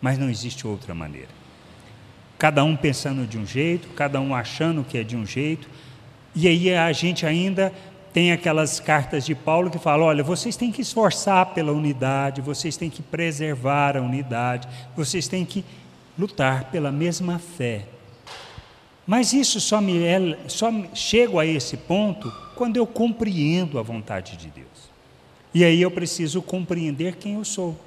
mas 0.00 0.18
não 0.18 0.30
existe 0.30 0.66
outra 0.66 0.94
maneira. 0.94 1.28
Cada 2.38 2.64
um 2.64 2.74
pensando 2.74 3.26
de 3.26 3.38
um 3.38 3.46
jeito, 3.46 3.88
cada 3.90 4.20
um 4.20 4.34
achando 4.34 4.82
que 4.82 4.98
é 4.98 5.04
de 5.04 5.16
um 5.16 5.26
jeito, 5.26 5.68
e 6.34 6.48
aí 6.48 6.74
a 6.74 6.92
gente 6.92 7.26
ainda 7.26 7.72
tem 8.12 8.32
aquelas 8.32 8.78
cartas 8.78 9.24
de 9.24 9.34
Paulo 9.34 9.70
que 9.70 9.78
falam: 9.78 10.06
olha, 10.06 10.22
vocês 10.22 10.56
têm 10.56 10.70
que 10.70 10.82
esforçar 10.82 11.46
pela 11.46 11.72
unidade, 11.72 12.40
vocês 12.40 12.76
têm 12.76 12.90
que 12.90 13.02
preservar 13.02 13.96
a 13.96 14.00
unidade, 14.00 14.68
vocês 14.96 15.28
têm 15.28 15.44
que 15.44 15.64
lutar 16.18 16.70
pela 16.70 16.92
mesma 16.92 17.38
fé. 17.38 17.86
Mas 19.06 19.32
isso 19.32 19.60
só 19.60 19.80
me 19.80 20.04
é, 20.04 20.38
só 20.46 20.70
chego 20.94 21.38
a 21.38 21.46
esse 21.46 21.76
ponto 21.76 22.32
quando 22.54 22.76
eu 22.76 22.86
compreendo 22.86 23.78
a 23.78 23.82
vontade 23.82 24.36
de 24.36 24.48
Deus. 24.48 24.68
E 25.54 25.64
aí 25.64 25.82
eu 25.82 25.90
preciso 25.90 26.40
compreender 26.40 27.16
quem 27.16 27.34
eu 27.34 27.44
sou. 27.44 27.78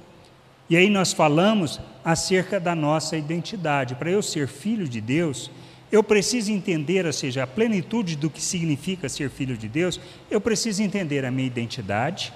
E 0.68 0.76
aí 0.76 0.90
nós 0.90 1.12
falamos 1.12 1.80
acerca 2.04 2.60
da 2.60 2.74
nossa 2.74 3.16
identidade. 3.16 3.94
Para 3.94 4.10
eu 4.10 4.20
ser 4.20 4.48
filho 4.48 4.88
de 4.88 5.00
Deus, 5.00 5.50
eu 5.90 6.02
preciso 6.02 6.50
entender, 6.50 7.06
ou 7.06 7.12
seja, 7.12 7.44
a 7.44 7.46
plenitude 7.46 8.16
do 8.16 8.28
que 8.28 8.40
significa 8.40 9.08
ser 9.08 9.30
filho 9.30 9.56
de 9.56 9.68
Deus, 9.68 10.00
eu 10.30 10.40
preciso 10.40 10.82
entender 10.82 11.24
a 11.24 11.30
minha 11.30 11.46
identidade, 11.46 12.32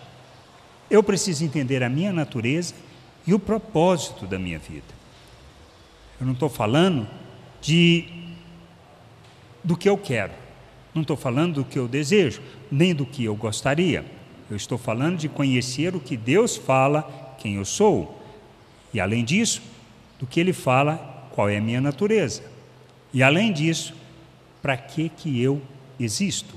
eu 0.91 1.03
preciso 1.03 1.45
entender 1.45 1.83
a 1.83 1.89
minha 1.89 2.13
natureza 2.13 2.75
e 3.27 3.35
o 3.35 3.39
propósito 3.39 4.27
da 4.27 4.39
minha 4.39 4.59
vida. 4.59 4.95
Eu 6.21 6.27
não 6.27 6.35
estou 6.35 6.49
falando 6.49 7.09
de 7.61 8.09
do 9.63 9.77
que 9.77 9.89
eu 9.89 9.99
quero, 9.99 10.33
não 10.95 11.03
estou 11.03 11.17
falando 11.17 11.55
do 11.55 11.65
que 11.65 11.79
eu 11.79 11.87
desejo, 11.87 12.41
nem 12.71 12.95
do 12.95 13.05
que 13.05 13.25
eu 13.25 13.35
gostaria. 13.35 14.05
Eu 14.51 14.57
estou 14.57 14.79
falando 14.79 15.19
de 15.19 15.29
conhecer 15.29 15.95
o 15.95 16.01
que 16.01 16.17
Deus 16.17 16.57
fala, 16.57 17.37
quem 17.39 17.57
eu 17.57 17.65
sou. 17.65 18.21
E 18.93 18.99
além 18.99 19.25
disso, 19.25 19.63
do 20.19 20.27
que 20.27 20.41
Ele 20.41 20.53
fala, 20.53 20.97
qual 21.31 21.49
é 21.49 21.59
a 21.59 21.61
minha 21.61 21.81
natureza. 21.81 22.43
E 23.13 23.23
além 23.23 23.53
disso, 23.53 23.95
para 24.63 24.77
que 24.77 25.09
que 25.09 25.41
eu 25.41 25.61
existo? 25.99 26.55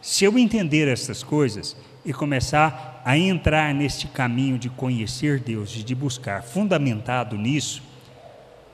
Se 0.00 0.24
eu 0.24 0.38
entender 0.38 0.88
essas 0.88 1.22
coisas 1.22 1.76
e 2.04 2.12
começar 2.12 3.02
a 3.04 3.18
entrar 3.18 3.74
neste 3.74 4.06
caminho 4.08 4.58
de 4.58 4.70
conhecer 4.70 5.40
Deus, 5.40 5.70
de 5.70 5.94
buscar 5.94 6.42
fundamentado 6.42 7.36
nisso, 7.36 7.82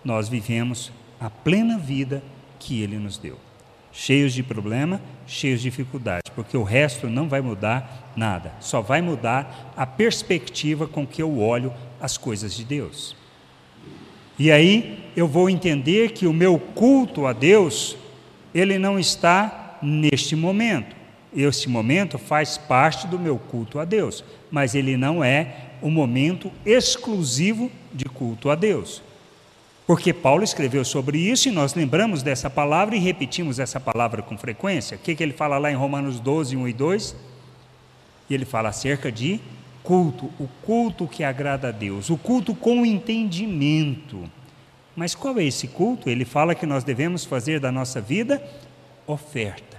nós 0.05 0.29
vivemos 0.29 0.93
a 1.19 1.29
plena 1.29 1.79
vida 1.79 2.23
que 2.59 2.81
Ele 2.81 2.99
nos 2.99 3.19
deu 3.19 3.39
cheios 3.97 4.35
de 4.35 4.43
problema, 4.43 5.01
cheios 5.27 5.63
de 5.63 5.71
dificuldade, 5.71 6.31
porque 6.35 6.55
o 6.55 6.63
resto 6.63 7.09
não 7.09 7.29
vai 7.29 7.41
mudar 7.41 8.13
nada, 8.15 8.53
só 8.61 8.83
vai 8.83 9.01
mudar 9.01 9.73
a 9.75 9.87
perspectiva 9.87 10.87
com 10.87 11.07
que 11.07 11.23
eu 11.23 11.39
olho 11.39 11.73
as 11.99 12.19
coisas 12.19 12.55
de 12.55 12.63
Deus. 12.63 13.17
E 14.39 14.53
aí 14.53 15.03
eu 15.17 15.27
vou 15.27 15.49
entender 15.49 16.13
que 16.13 16.27
o 16.27 16.33
meu 16.33 16.59
culto 16.59 17.27
a 17.27 17.33
Deus, 17.33 17.97
ele 18.55 18.79
não 18.79 18.99
está 18.99 19.79
neste 19.83 20.37
momento. 20.37 20.95
Este 21.35 21.69
momento 21.69 22.19
faz 22.19 22.59
parte 22.59 23.07
do 23.07 23.19
meu 23.19 23.39
culto 23.39 23.79
a 23.79 23.85
Deus, 23.85 24.23
mas 24.51 24.75
ele 24.75 24.97
não 24.97 25.25
é 25.25 25.71
o 25.81 25.91
momento 25.91 26.53
exclusivo 26.65 27.71
de 27.93 28.05
culto 28.05 28.51
a 28.51 28.55
Deus. 28.55 29.03
Porque 29.87 30.13
Paulo 30.13 30.43
escreveu 30.43 30.85
sobre 30.85 31.19
isso 31.19 31.49
e 31.49 31.53
nós 31.53 31.75
lembramos 31.75 32.23
dessa 32.23 32.51
palavra 32.51 32.97
e 32.97 32.99
repetimos 32.99 33.59
essa 33.59 33.79
palavra 33.81 34.21
com 34.21 34.37
frequência. 34.37 34.97
O 34.97 35.01
que, 35.01 35.15
que 35.15 35.23
ele 35.23 35.33
fala 35.33 35.59
lá 35.59 35.71
em 35.71 35.77
Romanos 35.77 36.19
12, 36.21 36.57
1 36.57 36.69
e 36.69 36.73
2? 36.73 37.17
E 38.29 38.35
ele 38.35 38.45
fala 38.45 38.71
acerca 38.71 39.13
de 39.13 39.41
culto, 39.83 40.27
o 40.41 40.49
culto 40.63 41.07
que 41.07 41.23
agrada 41.23 41.69
a 41.69 41.73
Deus, 41.73 42.11
o 42.11 42.19
culto 42.19 42.55
com 42.55 42.85
entendimento. 42.85 44.29
Mas 44.97 45.15
qual 45.15 45.39
é 45.39 45.45
esse 45.45 45.69
culto? 45.69 46.09
Ele 46.09 46.25
fala 46.25 46.55
que 46.55 46.65
nós 46.65 46.83
devemos 46.83 47.23
fazer 47.23 47.61
da 47.61 47.71
nossa 47.71 48.01
vida 48.01 48.43
oferta. 49.07 49.77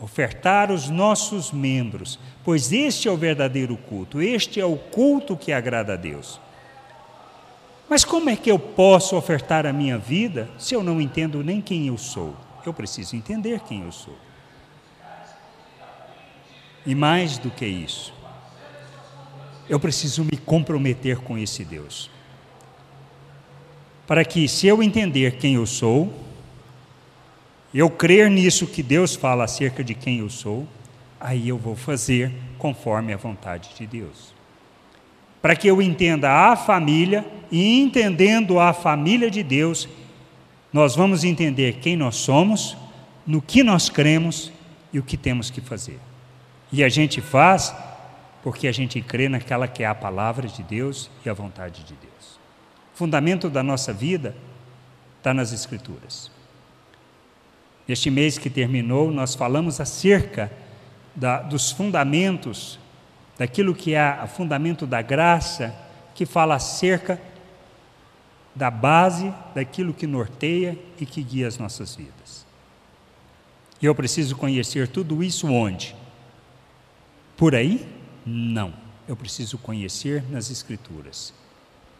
Ofertar 0.00 0.72
os 0.72 0.88
nossos 0.88 1.52
membros, 1.52 2.18
pois 2.42 2.72
este 2.72 3.06
é 3.06 3.10
o 3.10 3.16
verdadeiro 3.16 3.76
culto, 3.76 4.20
este 4.20 4.58
é 4.58 4.64
o 4.64 4.76
culto 4.76 5.36
que 5.36 5.52
agrada 5.52 5.92
a 5.92 5.96
Deus. 5.96 6.40
Mas 7.88 8.02
como 8.02 8.30
é 8.30 8.34
que 8.34 8.50
eu 8.50 8.58
posso 8.58 9.14
ofertar 9.14 9.66
a 9.66 9.72
minha 9.72 9.98
vida 9.98 10.48
se 10.58 10.74
eu 10.74 10.82
não 10.82 11.00
entendo 11.00 11.44
nem 11.44 11.60
quem 11.60 11.86
eu 11.86 11.98
sou? 11.98 12.34
Eu 12.64 12.72
preciso 12.72 13.14
entender 13.14 13.60
quem 13.60 13.84
eu 13.84 13.92
sou. 13.92 14.16
E 16.86 16.94
mais 16.94 17.38
do 17.38 17.50
que 17.50 17.66
isso, 17.66 18.12
eu 19.68 19.78
preciso 19.78 20.24
me 20.24 20.36
comprometer 20.36 21.18
com 21.18 21.36
esse 21.38 21.64
Deus. 21.64 22.10
Para 24.06 24.24
que, 24.24 24.48
se 24.48 24.66
eu 24.66 24.82
entender 24.82 25.36
quem 25.36 25.54
eu 25.54 25.66
sou, 25.66 26.12
eu 27.72 27.90
crer 27.90 28.30
nisso 28.30 28.66
que 28.66 28.82
Deus 28.82 29.14
fala 29.14 29.44
acerca 29.44 29.82
de 29.82 29.94
quem 29.94 30.18
eu 30.18 30.30
sou, 30.30 30.66
aí 31.20 31.48
eu 31.48 31.58
vou 31.58 31.74
fazer 31.74 32.32
conforme 32.58 33.12
a 33.12 33.16
vontade 33.16 33.70
de 33.76 33.86
Deus 33.86 34.34
para 35.44 35.54
que 35.54 35.68
eu 35.68 35.82
entenda 35.82 36.30
a 36.30 36.56
família 36.56 37.22
e 37.52 37.78
entendendo 37.78 38.58
a 38.58 38.72
família 38.72 39.30
de 39.30 39.42
Deus, 39.42 39.86
nós 40.72 40.96
vamos 40.96 41.22
entender 41.22 41.80
quem 41.82 41.98
nós 41.98 42.16
somos, 42.16 42.74
no 43.26 43.42
que 43.42 43.62
nós 43.62 43.90
cremos 43.90 44.50
e 44.90 44.98
o 44.98 45.02
que 45.02 45.18
temos 45.18 45.50
que 45.50 45.60
fazer. 45.60 46.00
E 46.72 46.82
a 46.82 46.88
gente 46.88 47.20
faz 47.20 47.76
porque 48.42 48.66
a 48.66 48.72
gente 48.72 49.02
crê 49.02 49.28
naquela 49.28 49.68
que 49.68 49.82
é 49.82 49.86
a 49.86 49.94
palavra 49.94 50.48
de 50.48 50.62
Deus 50.62 51.10
e 51.26 51.28
a 51.28 51.34
vontade 51.34 51.84
de 51.84 51.92
Deus. 51.92 52.40
Fundamento 52.94 53.50
da 53.50 53.62
nossa 53.62 53.92
vida 53.92 54.34
está 55.18 55.34
nas 55.34 55.52
Escrituras. 55.52 56.30
Este 57.88 58.10
mês 58.10 58.38
que 58.38 58.48
terminou, 58.48 59.10
nós 59.10 59.34
falamos 59.34 59.80
acerca 59.80 60.50
da, 61.14 61.42
dos 61.42 61.70
fundamentos, 61.70 62.78
daquilo 63.36 63.74
que 63.74 63.94
é 63.94 64.20
o 64.22 64.26
fundamento 64.26 64.86
da 64.86 65.02
graça, 65.02 65.74
que 66.14 66.24
fala 66.24 66.54
acerca 66.54 67.20
da 68.54 68.70
base 68.70 69.34
daquilo 69.54 69.92
que 69.92 70.06
norteia 70.06 70.78
e 71.00 71.04
que 71.04 71.22
guia 71.22 71.48
as 71.48 71.58
nossas 71.58 71.96
vidas. 71.96 72.46
E 73.82 73.86
eu 73.86 73.94
preciso 73.94 74.36
conhecer 74.36 74.88
tudo 74.88 75.22
isso 75.22 75.48
onde? 75.48 75.94
Por 77.36 77.54
aí? 77.54 77.86
Não. 78.24 78.72
Eu 79.06 79.16
preciso 79.16 79.58
conhecer 79.58 80.24
nas 80.30 80.50
Escrituras. 80.50 81.34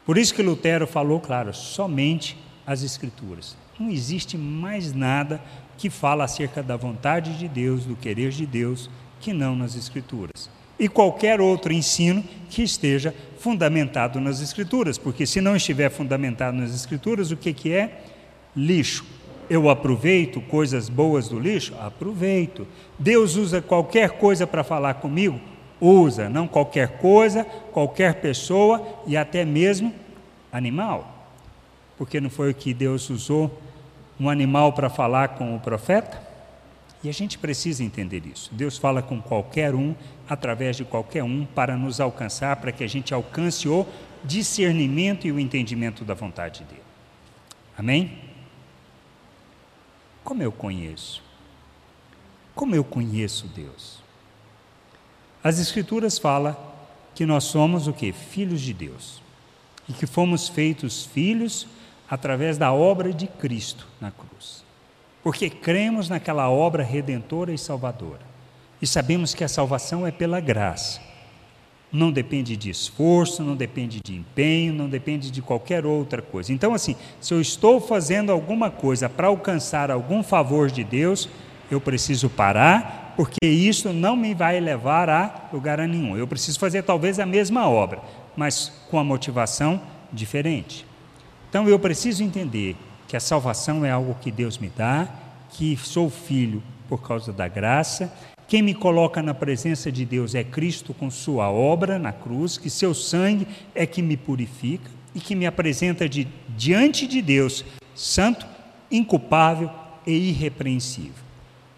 Por 0.04 0.18
isso 0.18 0.34
que 0.34 0.42
Lutero 0.42 0.86
falou, 0.86 1.18
claro, 1.18 1.54
somente 1.54 2.36
as 2.66 2.82
Escrituras. 2.82 3.56
Não 3.78 3.90
existe 3.90 4.36
mais 4.36 4.92
nada 4.92 5.40
que 5.76 5.90
fala 5.90 6.24
acerca 6.24 6.62
da 6.62 6.76
vontade 6.76 7.38
de 7.38 7.48
Deus, 7.48 7.84
do 7.84 7.96
querer 7.96 8.30
de 8.30 8.46
Deus, 8.46 8.90
que 9.20 9.32
não 9.32 9.56
nas 9.56 9.74
Escrituras. 9.74 10.50
E 10.78 10.88
qualquer 10.88 11.40
outro 11.40 11.72
ensino 11.72 12.22
que 12.50 12.62
esteja 12.62 13.14
fundamentado 13.38 14.20
nas 14.20 14.40
Escrituras, 14.40 14.98
porque 14.98 15.26
se 15.26 15.40
não 15.40 15.56
estiver 15.56 15.90
fundamentado 15.90 16.56
nas 16.56 16.74
Escrituras, 16.74 17.30
o 17.30 17.36
que, 17.36 17.52
que 17.52 17.72
é? 17.72 18.02
Lixo. 18.54 19.04
Eu 19.48 19.68
aproveito 19.68 20.40
coisas 20.40 20.88
boas 20.88 21.28
do 21.28 21.38
lixo? 21.38 21.74
Aproveito. 21.78 22.66
Deus 22.98 23.36
usa 23.36 23.60
qualquer 23.60 24.12
coisa 24.12 24.46
para 24.46 24.64
falar 24.64 24.94
comigo? 24.94 25.38
Usa, 25.80 26.28
não 26.28 26.46
qualquer 26.46 26.98
coisa, 26.98 27.44
qualquer 27.72 28.20
pessoa 28.20 29.02
e 29.06 29.16
até 29.16 29.44
mesmo 29.44 29.92
animal. 30.52 31.28
Porque 31.96 32.20
não 32.20 32.30
foi 32.30 32.50
o 32.50 32.54
que 32.54 32.72
Deus 32.72 33.10
usou 33.10 33.60
um 34.18 34.28
animal 34.28 34.72
para 34.72 34.88
falar 34.88 35.28
com 35.30 35.54
o 35.54 35.60
profeta? 35.60 36.22
E 37.02 37.08
a 37.08 37.12
gente 37.12 37.36
precisa 37.38 37.84
entender 37.84 38.24
isso. 38.26 38.48
Deus 38.54 38.78
fala 38.78 39.02
com 39.02 39.20
qualquer 39.20 39.74
um, 39.74 39.94
através 40.28 40.76
de 40.76 40.84
qualquer 40.84 41.22
um, 41.22 41.44
para 41.44 41.76
nos 41.76 42.00
alcançar, 42.00 42.56
para 42.56 42.72
que 42.72 42.82
a 42.82 42.88
gente 42.88 43.12
alcance 43.12 43.68
o 43.68 43.86
discernimento 44.24 45.26
e 45.26 45.32
o 45.32 45.38
entendimento 45.38 46.04
da 46.04 46.14
vontade 46.14 46.64
dele. 46.64 46.80
Amém? 47.76 48.18
Como 50.22 50.42
eu 50.42 50.50
conheço? 50.50 51.22
Como 52.54 52.74
eu 52.74 52.82
conheço 52.82 53.48
Deus? 53.48 54.03
As 55.44 55.58
Escrituras 55.58 56.16
falam 56.18 56.56
que 57.14 57.26
nós 57.26 57.44
somos 57.44 57.86
o 57.86 57.92
que? 57.92 58.12
Filhos 58.12 58.62
de 58.62 58.72
Deus. 58.72 59.22
E 59.86 59.92
que 59.92 60.06
fomos 60.06 60.48
feitos 60.48 61.04
filhos 61.04 61.66
através 62.08 62.56
da 62.56 62.72
obra 62.72 63.12
de 63.12 63.26
Cristo 63.26 63.86
na 64.00 64.10
cruz. 64.10 64.64
Porque 65.22 65.50
cremos 65.50 66.08
naquela 66.08 66.48
obra 66.48 66.82
redentora 66.82 67.52
e 67.52 67.58
salvadora. 67.58 68.22
E 68.80 68.86
sabemos 68.86 69.34
que 69.34 69.44
a 69.44 69.48
salvação 69.48 70.06
é 70.06 70.10
pela 70.10 70.40
graça. 70.40 70.98
Não 71.92 72.10
depende 72.10 72.56
de 72.56 72.70
esforço, 72.70 73.42
não 73.42 73.54
depende 73.54 74.00
de 74.02 74.16
empenho, 74.16 74.72
não 74.72 74.88
depende 74.88 75.30
de 75.30 75.42
qualquer 75.42 75.84
outra 75.84 76.22
coisa. 76.22 76.54
Então, 76.54 76.72
assim, 76.72 76.96
se 77.20 77.34
eu 77.34 77.40
estou 77.40 77.82
fazendo 77.82 78.32
alguma 78.32 78.70
coisa 78.70 79.10
para 79.10 79.26
alcançar 79.26 79.90
algum 79.90 80.22
favor 80.22 80.70
de 80.70 80.82
Deus, 80.82 81.28
eu 81.70 81.80
preciso 81.80 82.30
parar, 82.30 83.03
porque 83.16 83.46
isso 83.46 83.92
não 83.92 84.16
me 84.16 84.34
vai 84.34 84.58
levar 84.60 85.08
a 85.08 85.48
lugar 85.52 85.78
nenhum. 85.86 86.16
Eu 86.16 86.26
preciso 86.26 86.58
fazer 86.58 86.82
talvez 86.82 87.18
a 87.18 87.26
mesma 87.26 87.68
obra, 87.68 88.00
mas 88.36 88.72
com 88.90 88.98
a 88.98 89.04
motivação 89.04 89.80
diferente. 90.12 90.86
Então 91.48 91.68
eu 91.68 91.78
preciso 91.78 92.22
entender 92.22 92.76
que 93.06 93.16
a 93.16 93.20
salvação 93.20 93.84
é 93.84 93.90
algo 93.90 94.16
que 94.20 94.30
Deus 94.30 94.58
me 94.58 94.68
dá, 94.68 95.08
que 95.50 95.76
sou 95.76 96.10
filho 96.10 96.62
por 96.88 97.00
causa 97.02 97.32
da 97.32 97.46
graça 97.46 98.12
quem 98.46 98.60
me 98.60 98.74
coloca 98.74 99.22
na 99.22 99.32
presença 99.32 99.90
de 99.90 100.04
Deus 100.04 100.34
é 100.34 100.44
Cristo 100.44 100.92
com 100.92 101.10
sua 101.10 101.50
obra 101.50 101.98
na 101.98 102.12
cruz, 102.12 102.58
que 102.58 102.68
seu 102.68 102.92
sangue 102.92 103.46
é 103.74 103.86
que 103.86 104.02
me 104.02 104.16
purifica 104.16 104.90
e 105.14 105.20
que 105.20 105.34
me 105.34 105.46
apresenta 105.46 106.08
de, 106.08 106.28
diante 106.56 107.06
de 107.06 107.22
Deus 107.22 107.64
santo, 107.94 108.46
inculpável 108.90 109.70
e 110.06 110.12
irrepreensível. 110.28 111.23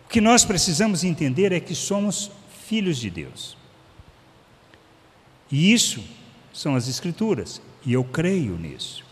O 0.07 0.09
que 0.09 0.21
nós 0.21 0.45
precisamos 0.45 1.03
entender 1.03 1.51
é 1.51 1.59
que 1.59 1.75
somos 1.75 2.31
filhos 2.64 2.97
de 2.97 3.11
Deus. 3.11 3.57
E 5.51 5.73
isso 5.73 6.03
são 6.53 6.77
as 6.77 6.87
Escrituras, 6.88 7.61
e 7.85 7.92
eu 7.92 8.05
creio 8.05 8.57
nisso. 8.57 9.05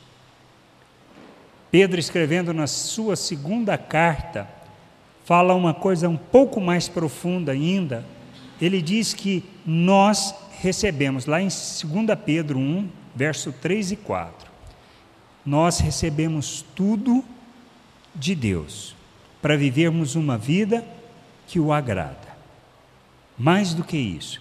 Pedro, 1.69 1.99
escrevendo 1.99 2.55
na 2.55 2.69
sua 2.69 3.17
segunda 3.17 3.77
carta, 3.77 4.49
fala 5.25 5.53
uma 5.53 5.75
coisa 5.75 6.09
um 6.09 6.17
pouco 6.17 6.61
mais 6.61 6.89
profunda 6.89 7.51
ainda. 7.51 8.05
Ele 8.61 8.81
diz 8.81 9.13
que 9.13 9.43
nós 9.67 10.33
recebemos, 10.61 11.27
lá 11.27 11.41
em 11.41 11.49
2 11.49 12.19
Pedro 12.25 12.57
1, 12.61 12.89
verso 13.17 13.53
3 13.53 13.93
e 13.93 13.97
4, 13.97 14.49
nós 15.45 15.81
recebemos 15.81 16.65
tudo 16.77 17.25
de 18.15 18.37
Deus 18.37 18.95
para 19.45 19.59
vivermos 19.59 20.15
uma 20.15 20.39
vida 20.39 20.83
que 21.47 21.61
o 21.61 21.71
agrada. 21.71 22.35
Mais 23.37 23.75
do 23.75 23.85
que 23.85 23.99
isso, 23.99 24.41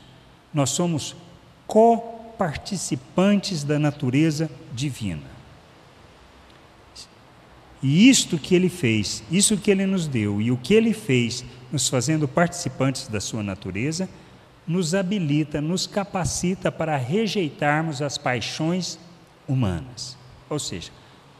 nós 0.54 0.70
somos 0.70 1.14
coparticipantes 1.68 3.66
da 3.66 3.78
natureza 3.78 4.50
divina. 4.72 5.30
E 7.82 8.10
isto 8.10 8.38
que 8.38 8.56
ele 8.56 8.70
fez, 8.70 9.22
isso 9.30 9.58
que 9.58 9.72
ele 9.72 9.86
nos 9.86 10.08
deu 10.08 10.42
e 10.42 10.50
o 10.52 10.56
que 10.56 10.74
ele 10.74 10.94
fez, 10.94 11.44
nos 11.70 11.90
fazendo 11.90 12.26
participantes 12.26 13.10
da 13.10 13.20
sua 13.20 13.44
natureza, 13.44 14.08
nos 14.66 14.96
habilita, 14.96 15.60
nos 15.60 15.86
capacita 15.86 16.72
para 16.72 16.96
rejeitarmos 16.96 18.02
as 18.02 18.18
paixões 18.18 18.98
humanas, 19.46 20.18
ou 20.50 20.60
seja, 20.60 20.94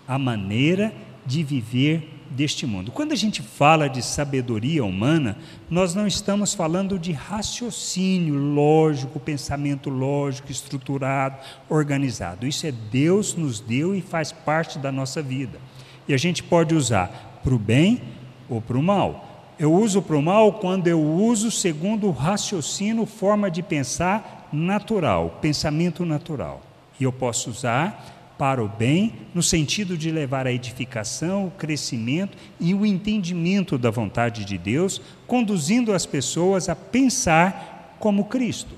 a 0.06 0.20
maneira 0.20 0.94
de 1.26 1.46
viver 1.46 2.13
deste 2.34 2.66
mundo. 2.66 2.92
Quando 2.92 3.12
a 3.12 3.16
gente 3.16 3.42
fala 3.42 3.88
de 3.88 4.02
sabedoria 4.02 4.84
humana, 4.84 5.38
nós 5.70 5.94
não 5.94 6.08
estamos 6.08 6.54
falando 6.54 6.98
de 6.98 7.12
raciocínio 7.12 8.36
lógico, 8.36 9.20
pensamento 9.20 9.90
lógico, 9.90 10.52
estruturado, 10.52 11.38
organizado. 11.70 12.48
Isso 12.48 12.66
é 12.68 12.72
Deus 12.72 13.36
nos 13.36 13.60
deu 13.60 13.96
e 13.96 14.02
faz 14.02 14.32
parte 14.32 14.80
da 14.80 14.92
nossa 14.92 15.22
vida. 15.22 15.60
E 16.08 16.14
a 16.14 16.18
gente 16.18 16.44
pode 16.44 16.76
usar 16.76 17.40
para 17.44 17.54
o 17.54 17.60
bem 17.60 18.02
ou 18.50 18.62
para 18.62 18.78
o 18.78 18.84
mal. 18.84 19.54
Eu 19.60 19.72
uso 19.72 20.02
para 20.02 20.18
o 20.18 20.22
mal 20.22 20.54
quando 20.54 20.88
eu 20.88 21.02
uso 21.02 21.52
segundo 21.52 22.08
o 22.08 22.12
raciocínio, 22.12 23.06
forma 23.06 23.50
de 23.50 23.62
pensar 23.62 24.50
natural, 24.52 25.38
pensamento 25.42 26.04
natural. 26.04 26.62
E 27.00 27.04
eu 27.04 27.12
posso 27.12 27.50
usar 27.50 28.13
para 28.38 28.64
o 28.64 28.68
bem, 28.68 29.14
no 29.34 29.44
sentido 29.44 29.98
de 29.98 30.12
levar 30.12 30.48
a 30.48 30.52
edificação, 30.52 31.48
o 31.48 31.52
crescimento 31.52 32.38
e 32.60 32.74
o 32.74 32.86
entendimento 32.86 33.78
da 33.78 33.90
vontade 33.90 34.44
de 34.44 34.58
Deus, 34.58 35.02
conduzindo 35.28 35.94
as 35.94 36.06
pessoas 36.06 36.68
a 36.68 36.76
pensar 36.76 37.96
como 38.00 38.26
Cristo. 38.26 38.76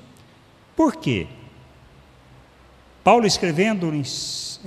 Por 0.76 0.96
quê? 0.98 1.28
Paulo, 3.04 3.26
escrevendo 3.26 3.94
em 3.94 4.04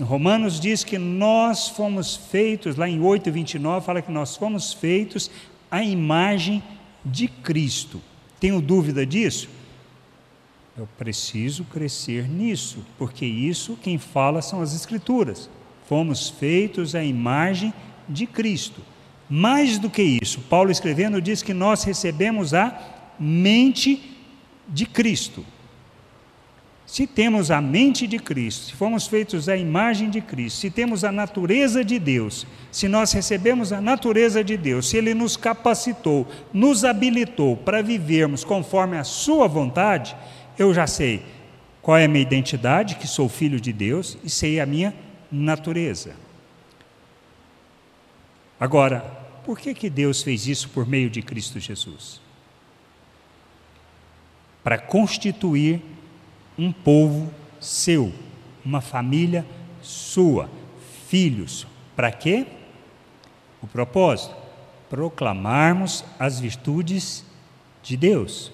Romanos, 0.03 0.61
diz 0.61 0.85
que 0.85 0.97
nós 0.97 1.69
fomos 1.69 2.17
feitos, 2.17 2.77
lá 2.77 2.89
em 2.89 3.01
8, 3.01 3.33
29, 3.33 3.85
fala 3.85 4.01
que 4.01 4.13
nós 4.13 4.37
fomos 4.37 4.73
feitos 4.73 5.31
à 5.71 5.83
imagem 5.83 6.63
de 7.05 7.27
Cristo. 7.29 8.01
Tenho 8.39 8.61
dúvida 8.61 9.05
disso? 9.05 9.49
Eu 10.79 10.89
preciso 10.97 11.65
crescer 11.65 12.29
nisso, 12.29 12.87
porque 12.97 13.27
isso 13.27 13.77
quem 13.83 13.99
fala 13.99 14.41
são 14.41 14.63
as 14.63 14.77
Escrituras. 14.77 15.51
Fomos 15.89 16.29
feitos 16.29 16.95
à 16.95 17.03
imagem 17.03 17.75
de 18.09 18.29
Cristo. 18.29 18.81
Mais 19.29 19.77
do 19.77 19.91
que 19.91 20.03
isso, 20.23 20.41
Paulo 20.43 20.71
escrevendo 20.71 21.21
diz 21.21 21.43
que 21.43 21.53
nós 21.53 21.83
recebemos 21.83 22.55
a 22.55 22.79
mente 23.19 24.17
de 24.69 24.87
Cristo. 24.87 25.45
Se 26.87 27.09
temos 27.09 27.51
a 27.51 27.61
mente 27.61 28.07
de 28.07 28.19
Cristo, 28.19 28.67
se 28.67 28.73
fomos 28.75 29.07
feitos 29.09 29.49
à 29.49 29.57
imagem 29.57 30.09
de 30.09 30.21
Cristo, 30.21 30.61
se 30.61 30.71
temos 30.71 31.03
a 31.05 31.11
natureza 31.11 31.85
de 31.85 31.99
Deus, 31.99 32.47
se 32.71 32.87
nós 32.87 33.13
recebemos 33.13 33.73
a 33.73 33.81
natureza 33.81 34.45
de 34.45 34.57
Deus, 34.57 34.89
se 34.89 34.97
Ele 34.97 35.13
nos 35.13 35.37
capacitou, 35.37 36.27
nos 36.51 36.85
habilitou 36.85 37.57
para 37.57 37.83
vivermos 37.83 38.45
conforme 38.45 38.97
a 38.97 39.05
Sua 39.05 39.47
vontade, 39.47 40.17
eu 40.59 40.75
já 40.75 40.87
sei 40.87 41.23
qual 41.81 41.97
é 41.97 42.05
a 42.05 42.09
minha 42.09 42.23
identidade, 42.23 42.97
que 42.97 43.07
sou 43.07 43.29
filho 43.29 43.61
de 43.61 43.73
Deus, 43.73 44.19
e 44.25 44.29
sei 44.29 44.61
a 44.61 44.67
minha 44.67 44.95
natureza. 45.31 46.17
Agora, 48.59 49.01
por 49.45 49.59
que, 49.59 49.73
que 49.73 49.89
Deus 49.89 50.23
fez 50.23 50.47
isso 50.47 50.69
por 50.69 50.87
meio 50.87 51.09
de 51.09 51.23
Cristo 51.23 51.61
Jesus? 51.61 52.21
Para 54.63 54.77
constituir 54.77 55.81
um 56.59 56.73
povo 56.73 57.33
seu, 57.61 58.13
uma 58.65 58.81
família 58.81 59.47
sua, 59.81 60.51
filhos. 61.07 61.67
Para 61.97 62.11
quê? 62.11 62.47
O 63.63 63.67
propósito: 63.67 64.35
proclamarmos 64.91 66.05
as 66.19 66.41
virtudes 66.41 67.25
de 67.83 67.97
Deus. 67.97 68.53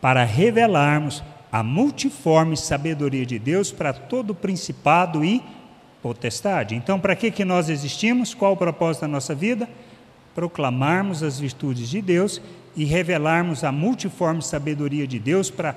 Para 0.00 0.24
revelarmos 0.24 1.22
a 1.50 1.62
multiforme 1.62 2.56
sabedoria 2.56 3.24
de 3.24 3.38
Deus 3.38 3.72
para 3.72 3.92
todo 3.92 4.34
principado 4.34 5.24
e 5.24 5.42
potestade. 6.02 6.74
Então, 6.74 7.00
para 7.00 7.16
que, 7.16 7.30
que 7.30 7.44
nós 7.44 7.68
existimos? 7.68 8.34
Qual 8.34 8.52
o 8.52 8.56
propósito 8.56 9.02
da 9.02 9.08
nossa 9.08 9.34
vida? 9.34 9.68
Proclamarmos 10.34 11.22
as 11.22 11.40
virtudes 11.40 11.88
de 11.88 12.00
Deus 12.00 12.40
e 12.76 12.84
revelarmos 12.84 13.64
a 13.64 13.72
multiforme 13.72 14.42
sabedoria 14.42 15.06
de 15.06 15.18
Deus 15.18 15.50
para 15.50 15.74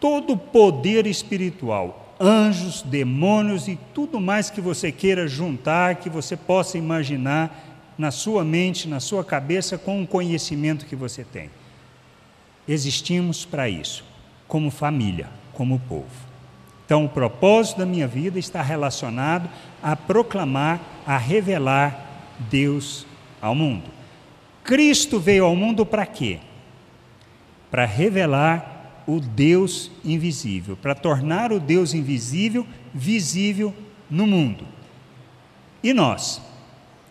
todo 0.00 0.36
poder 0.36 1.06
espiritual, 1.06 2.14
anjos, 2.20 2.82
demônios 2.82 3.68
e 3.68 3.78
tudo 3.92 4.20
mais 4.20 4.48
que 4.48 4.60
você 4.60 4.90
queira 4.90 5.26
juntar, 5.26 5.96
que 5.96 6.08
você 6.08 6.36
possa 6.36 6.78
imaginar 6.78 7.94
na 7.98 8.10
sua 8.10 8.44
mente, 8.44 8.88
na 8.88 9.00
sua 9.00 9.24
cabeça, 9.24 9.76
com 9.76 10.02
o 10.02 10.06
conhecimento 10.06 10.86
que 10.86 10.96
você 10.96 11.24
tem. 11.24 11.50
Existimos 12.66 13.44
para 13.44 13.68
isso, 13.68 14.04
como 14.48 14.70
família, 14.70 15.28
como 15.52 15.78
povo. 15.80 16.24
Então, 16.84 17.04
o 17.04 17.08
propósito 17.08 17.78
da 17.78 17.86
minha 17.86 18.06
vida 18.06 18.38
está 18.38 18.60
relacionado 18.62 19.48
a 19.82 19.96
proclamar, 19.96 20.80
a 21.06 21.16
revelar 21.16 22.34
Deus 22.50 23.06
ao 23.40 23.54
mundo. 23.54 23.90
Cristo 24.62 25.18
veio 25.18 25.44
ao 25.44 25.56
mundo 25.56 25.84
para 25.84 26.06
quê? 26.06 26.38
Para 27.70 27.84
revelar 27.84 29.02
o 29.06 29.20
Deus 29.20 29.90
invisível, 30.04 30.76
para 30.76 30.94
tornar 30.94 31.52
o 31.52 31.60
Deus 31.60 31.92
invisível 31.92 32.66
visível 32.92 33.74
no 34.10 34.26
mundo. 34.26 34.66
E 35.82 35.92
nós? 35.92 36.40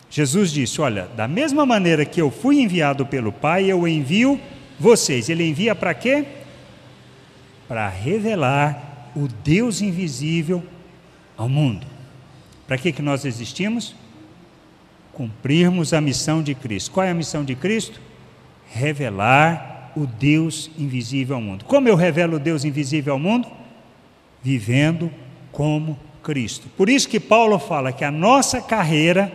Jesus 0.09 0.51
disse: 0.51 0.81
Olha, 0.81 1.07
da 1.15 1.27
mesma 1.27 1.65
maneira 1.65 2.05
que 2.05 2.21
eu 2.21 2.31
fui 2.31 2.61
enviado 2.61 3.05
pelo 3.05 3.31
Pai, 3.31 3.65
eu 3.65 3.87
envio 3.87 4.39
vocês. 4.79 5.29
Ele 5.29 5.47
envia 5.47 5.75
para 5.75 5.93
quê? 5.93 6.25
Para 7.67 7.87
revelar 7.89 9.11
o 9.15 9.27
Deus 9.27 9.81
invisível 9.81 10.63
ao 11.37 11.47
mundo. 11.47 11.85
Para 12.67 12.77
que, 12.77 12.91
que 12.91 13.01
nós 13.01 13.25
existimos? 13.25 13.95
Cumprirmos 15.11 15.93
a 15.93 16.01
missão 16.01 16.41
de 16.41 16.55
Cristo. 16.55 16.91
Qual 16.91 17.05
é 17.05 17.11
a 17.11 17.15
missão 17.15 17.43
de 17.43 17.55
Cristo? 17.55 17.99
Revelar 18.71 19.91
o 19.95 20.07
Deus 20.07 20.71
invisível 20.77 21.35
ao 21.35 21.41
mundo. 21.41 21.65
Como 21.65 21.87
eu 21.87 21.95
revelo 21.95 22.37
o 22.37 22.39
Deus 22.39 22.65
invisível 22.65 23.13
ao 23.13 23.19
mundo? 23.19 23.47
Vivendo 24.41 25.11
como 25.51 25.97
Cristo. 26.23 26.67
Por 26.75 26.89
isso 26.89 27.07
que 27.07 27.19
Paulo 27.19 27.59
fala 27.59 27.91
que 27.91 28.03
a 28.03 28.09
nossa 28.09 28.61
carreira 28.61 29.31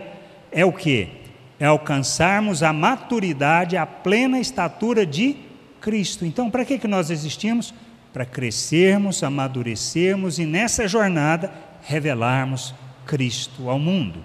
é 0.51 0.65
o 0.65 0.73
que? 0.73 1.18
É 1.59 1.65
alcançarmos 1.65 2.63
a 2.63 2.71
maturidade, 2.71 3.75
a 3.75 3.85
plena 3.85 4.39
estatura 4.39 5.05
de 5.05 5.35
Cristo. 5.81 6.25
Então, 6.25 6.49
para 6.49 6.63
que, 6.63 6.79
que 6.79 6.87
nós 6.87 7.09
existimos? 7.09 7.73
para 8.13 8.25
crescermos, 8.25 9.23
amadurecermos 9.23 10.39
e 10.39 10.45
nessa 10.45 10.87
jornada 10.87 11.53
revelarmos 11.83 12.73
Cristo 13.05 13.69
ao 13.69 13.79
mundo. 13.79 14.23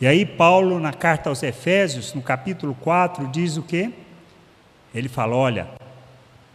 E 0.00 0.06
aí, 0.06 0.26
Paulo, 0.26 0.78
na 0.78 0.92
carta 0.92 1.30
aos 1.30 1.42
Efésios, 1.42 2.12
no 2.12 2.20
capítulo 2.20 2.74
4, 2.74 3.28
diz 3.28 3.56
o 3.56 3.62
que? 3.62 3.92
Ele 4.94 5.08
fala: 5.08 5.34
Olha, 5.34 5.68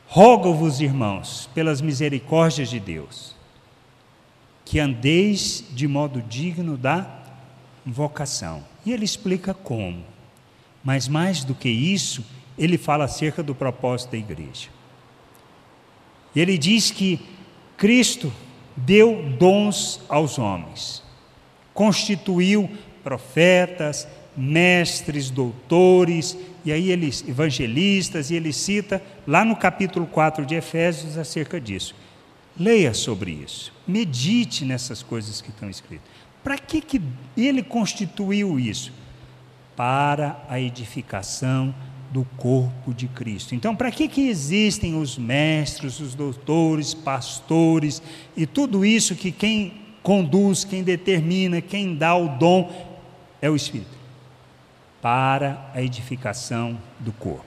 rogo-vos, 0.08 0.80
irmãos, 0.80 1.50
pelas 1.56 1.82
misericórdias 1.82 2.70
de 2.70 2.80
Deus, 2.80 3.36
que 4.64 4.80
andeis 4.80 5.66
de 5.72 5.88
modo 5.88 6.22
digno 6.22 6.78
da 6.78 7.08
vocação. 7.86 8.64
E 8.86 8.92
ele 8.92 9.06
explica 9.06 9.54
como. 9.54 10.04
Mas 10.84 11.08
mais 11.08 11.44
do 11.44 11.54
que 11.54 11.70
isso, 11.70 12.26
ele 12.58 12.78
fala 12.78 13.06
acerca 13.06 13.44
do 13.44 13.54
propósito 13.54 14.12
da 14.12 14.18
igreja. 14.18 14.70
Ele 16.36 16.58
diz 16.58 16.92
que 16.92 17.20
Cristo 17.78 18.32
deu 18.76 19.24
dons 19.38 20.02
aos 20.08 20.40
homens, 20.40 21.04
constituiu 21.74 22.70
profetas, 23.04 24.08
mestres, 24.36 25.30
doutores, 25.30 26.38
e 26.64 26.72
aí 26.72 26.92
eles 26.92 27.24
evangelistas, 27.28 28.30
e 28.30 28.36
ele 28.36 28.54
cita 28.54 29.02
lá 29.28 29.44
no 29.44 29.56
capítulo 29.56 30.06
4 30.06 30.46
de 30.46 30.56
Efésios 30.56 31.18
acerca 31.18 31.60
disso. 31.60 31.96
Leia 32.58 32.94
sobre 32.94 33.32
isso, 33.32 33.74
medite 33.88 34.64
nessas 34.66 35.02
coisas 35.02 35.42
que 35.42 35.50
estão 35.50 35.70
escritas. 35.70 36.08
Para 36.44 36.58
que, 36.58 36.82
que 36.82 37.02
ele 37.38 37.62
constituiu 37.62 38.60
isso? 38.60 38.92
Para 39.76 40.44
a 40.50 40.60
edificação 40.60 41.74
do 42.12 42.26
corpo 42.38 42.94
de 42.94 43.08
Cristo. 43.08 43.56
Então, 43.56 43.76
para 43.76 43.90
que, 43.90 44.08
que 44.08 44.28
existem 44.28 45.00
os 45.00 45.18
mestres, 45.18 46.00
os 46.00 46.14
doutores, 46.14 46.94
pastores 46.94 48.02
e 48.36 48.46
tudo 48.46 48.84
isso 48.86 49.16
que 49.16 49.32
quem 49.32 49.74
conduz, 50.04 50.66
quem 50.66 50.84
determina, 50.84 51.62
quem 51.62 51.96
dá 51.96 52.16
o 52.16 52.28
dom 52.38 52.70
é 53.42 53.50
o 53.50 53.56
Espírito? 53.56 53.98
Para 55.02 55.72
a 55.74 55.82
edificação 55.82 56.78
do 57.00 57.14
corpo. 57.14 57.46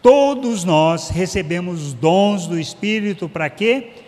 Todos 0.00 0.64
nós 0.64 1.10
recebemos 1.10 1.92
dons 1.92 2.46
do 2.46 2.58
Espírito 2.58 3.28
para 3.28 3.50
quê? 3.50 4.07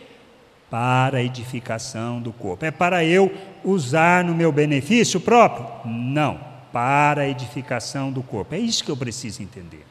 Para 0.71 1.19
a 1.19 1.23
edificação 1.23 2.21
do 2.21 2.33
corpo. 2.33 2.65
É 2.65 2.71
para 2.71 3.05
eu 3.05 3.33
usar 3.65 4.25
no 4.25 4.35
meu 4.35 4.53
benefício 4.53 5.21
próprio? 5.21 5.67
Não 5.85 6.51
para 6.73 7.23
a 7.23 7.29
edificação 7.29 8.13
do 8.13 8.23
corpo. 8.23 8.55
É 8.55 8.59
isso 8.59 8.85
que 8.85 8.91
eu 8.91 8.97
preciso 8.97 9.43
entender. 9.43 9.85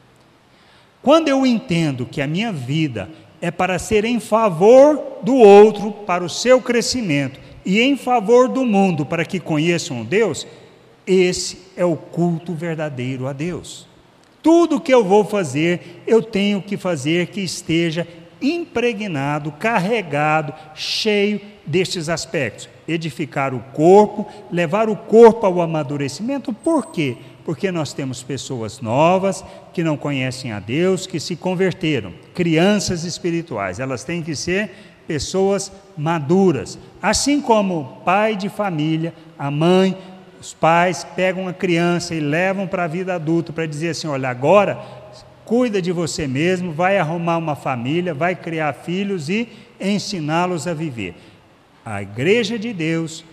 Quando 1.02 1.28
eu 1.28 1.46
entendo 1.46 2.06
que 2.06 2.20
a 2.20 2.26
minha 2.26 2.52
vida 2.52 3.08
é 3.40 3.50
para 3.50 3.78
ser 3.78 4.04
em 4.04 4.20
favor 4.20 5.18
do 5.22 5.34
outro, 5.34 5.92
para 5.92 6.24
o 6.24 6.28
seu 6.28 6.60
crescimento, 6.60 7.40
e 7.64 7.80
em 7.80 7.96
favor 7.96 8.48
do 8.48 8.64
mundo, 8.64 9.04
para 9.04 9.24
que 9.24 9.40
conheçam 9.40 10.04
Deus, 10.04 10.46
esse 11.06 11.58
é 11.76 11.84
o 11.84 11.96
culto 11.96 12.54
verdadeiro 12.54 13.26
a 13.26 13.32
Deus. 13.32 13.86
Tudo 14.42 14.80
que 14.80 14.92
eu 14.92 15.04
vou 15.04 15.24
fazer, 15.24 16.02
eu 16.06 16.22
tenho 16.22 16.62
que 16.62 16.76
fazer 16.76 17.26
que 17.26 17.40
esteja 17.40 18.06
impregnado, 18.40 19.52
carregado, 19.52 20.52
cheio 20.74 21.40
destes 21.66 22.08
aspectos 22.08 22.68
edificar 22.92 23.54
o 23.54 23.60
corpo, 23.72 24.26
levar 24.50 24.88
o 24.88 24.96
corpo 24.96 25.46
ao 25.46 25.60
amadurecimento. 25.60 26.52
Por 26.52 26.86
quê? 26.86 27.16
Porque 27.44 27.70
nós 27.70 27.92
temos 27.92 28.22
pessoas 28.22 28.80
novas 28.80 29.44
que 29.72 29.84
não 29.84 29.96
conhecem 29.96 30.52
a 30.52 30.58
Deus, 30.58 31.06
que 31.06 31.20
se 31.20 31.36
converteram, 31.36 32.12
crianças 32.34 33.04
espirituais. 33.04 33.78
Elas 33.78 34.04
têm 34.04 34.22
que 34.22 34.34
ser 34.34 34.70
pessoas 35.06 35.72
maduras. 35.96 36.78
Assim 37.00 37.40
como 37.40 37.80
o 37.80 37.84
pai 38.04 38.36
de 38.36 38.48
família, 38.48 39.14
a 39.38 39.50
mãe, 39.50 39.96
os 40.40 40.54
pais 40.54 41.06
pegam 41.16 41.42
uma 41.42 41.52
criança 41.52 42.14
e 42.14 42.20
levam 42.20 42.66
para 42.66 42.84
a 42.84 42.88
vida 42.88 43.14
adulta 43.14 43.52
para 43.52 43.66
dizer 43.66 43.90
assim: 43.90 44.08
olha, 44.08 44.28
agora 44.28 44.78
cuida 45.50 45.82
de 45.82 45.90
você 45.90 46.28
mesmo, 46.28 46.70
vai 46.70 46.96
arrumar 46.96 47.36
uma 47.36 47.56
família, 47.56 48.14
vai 48.14 48.36
criar 48.36 48.72
filhos 48.72 49.28
e 49.28 49.48
ensiná-los 49.80 50.68
a 50.68 50.72
viver. 50.72 51.16
A 51.84 52.00
igreja 52.00 52.56
de 52.56 52.72
Deus, 52.72 53.22
o 53.22 53.24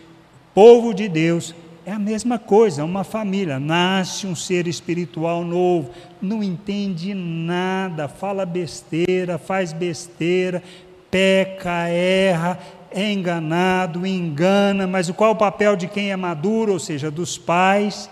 povo 0.55 0.95
de 0.95 1.07
Deus, 1.07 1.53
é 1.85 1.91
a 1.91 1.99
mesma 1.99 2.39
coisa, 2.39 2.83
uma 2.83 3.03
família. 3.03 3.59
Nasce 3.59 4.25
um 4.25 4.35
ser 4.35 4.65
espiritual 4.65 5.43
novo, 5.43 5.91
não 6.19 6.41
entende 6.41 7.13
nada, 7.13 8.07
fala 8.07 8.47
besteira, 8.47 9.37
faz 9.37 9.71
besteira, 9.71 10.63
peca, 11.11 11.87
erra, 11.87 12.57
é 12.89 13.13
enganado, 13.13 14.07
engana, 14.07 14.87
mas 14.87 15.07
qual 15.11 15.33
o 15.33 15.35
papel 15.35 15.75
de 15.75 15.85
quem 15.85 16.09
é 16.09 16.15
maduro, 16.15 16.73
ou 16.73 16.79
seja, 16.79 17.11
dos 17.11 17.37
pais? 17.37 18.09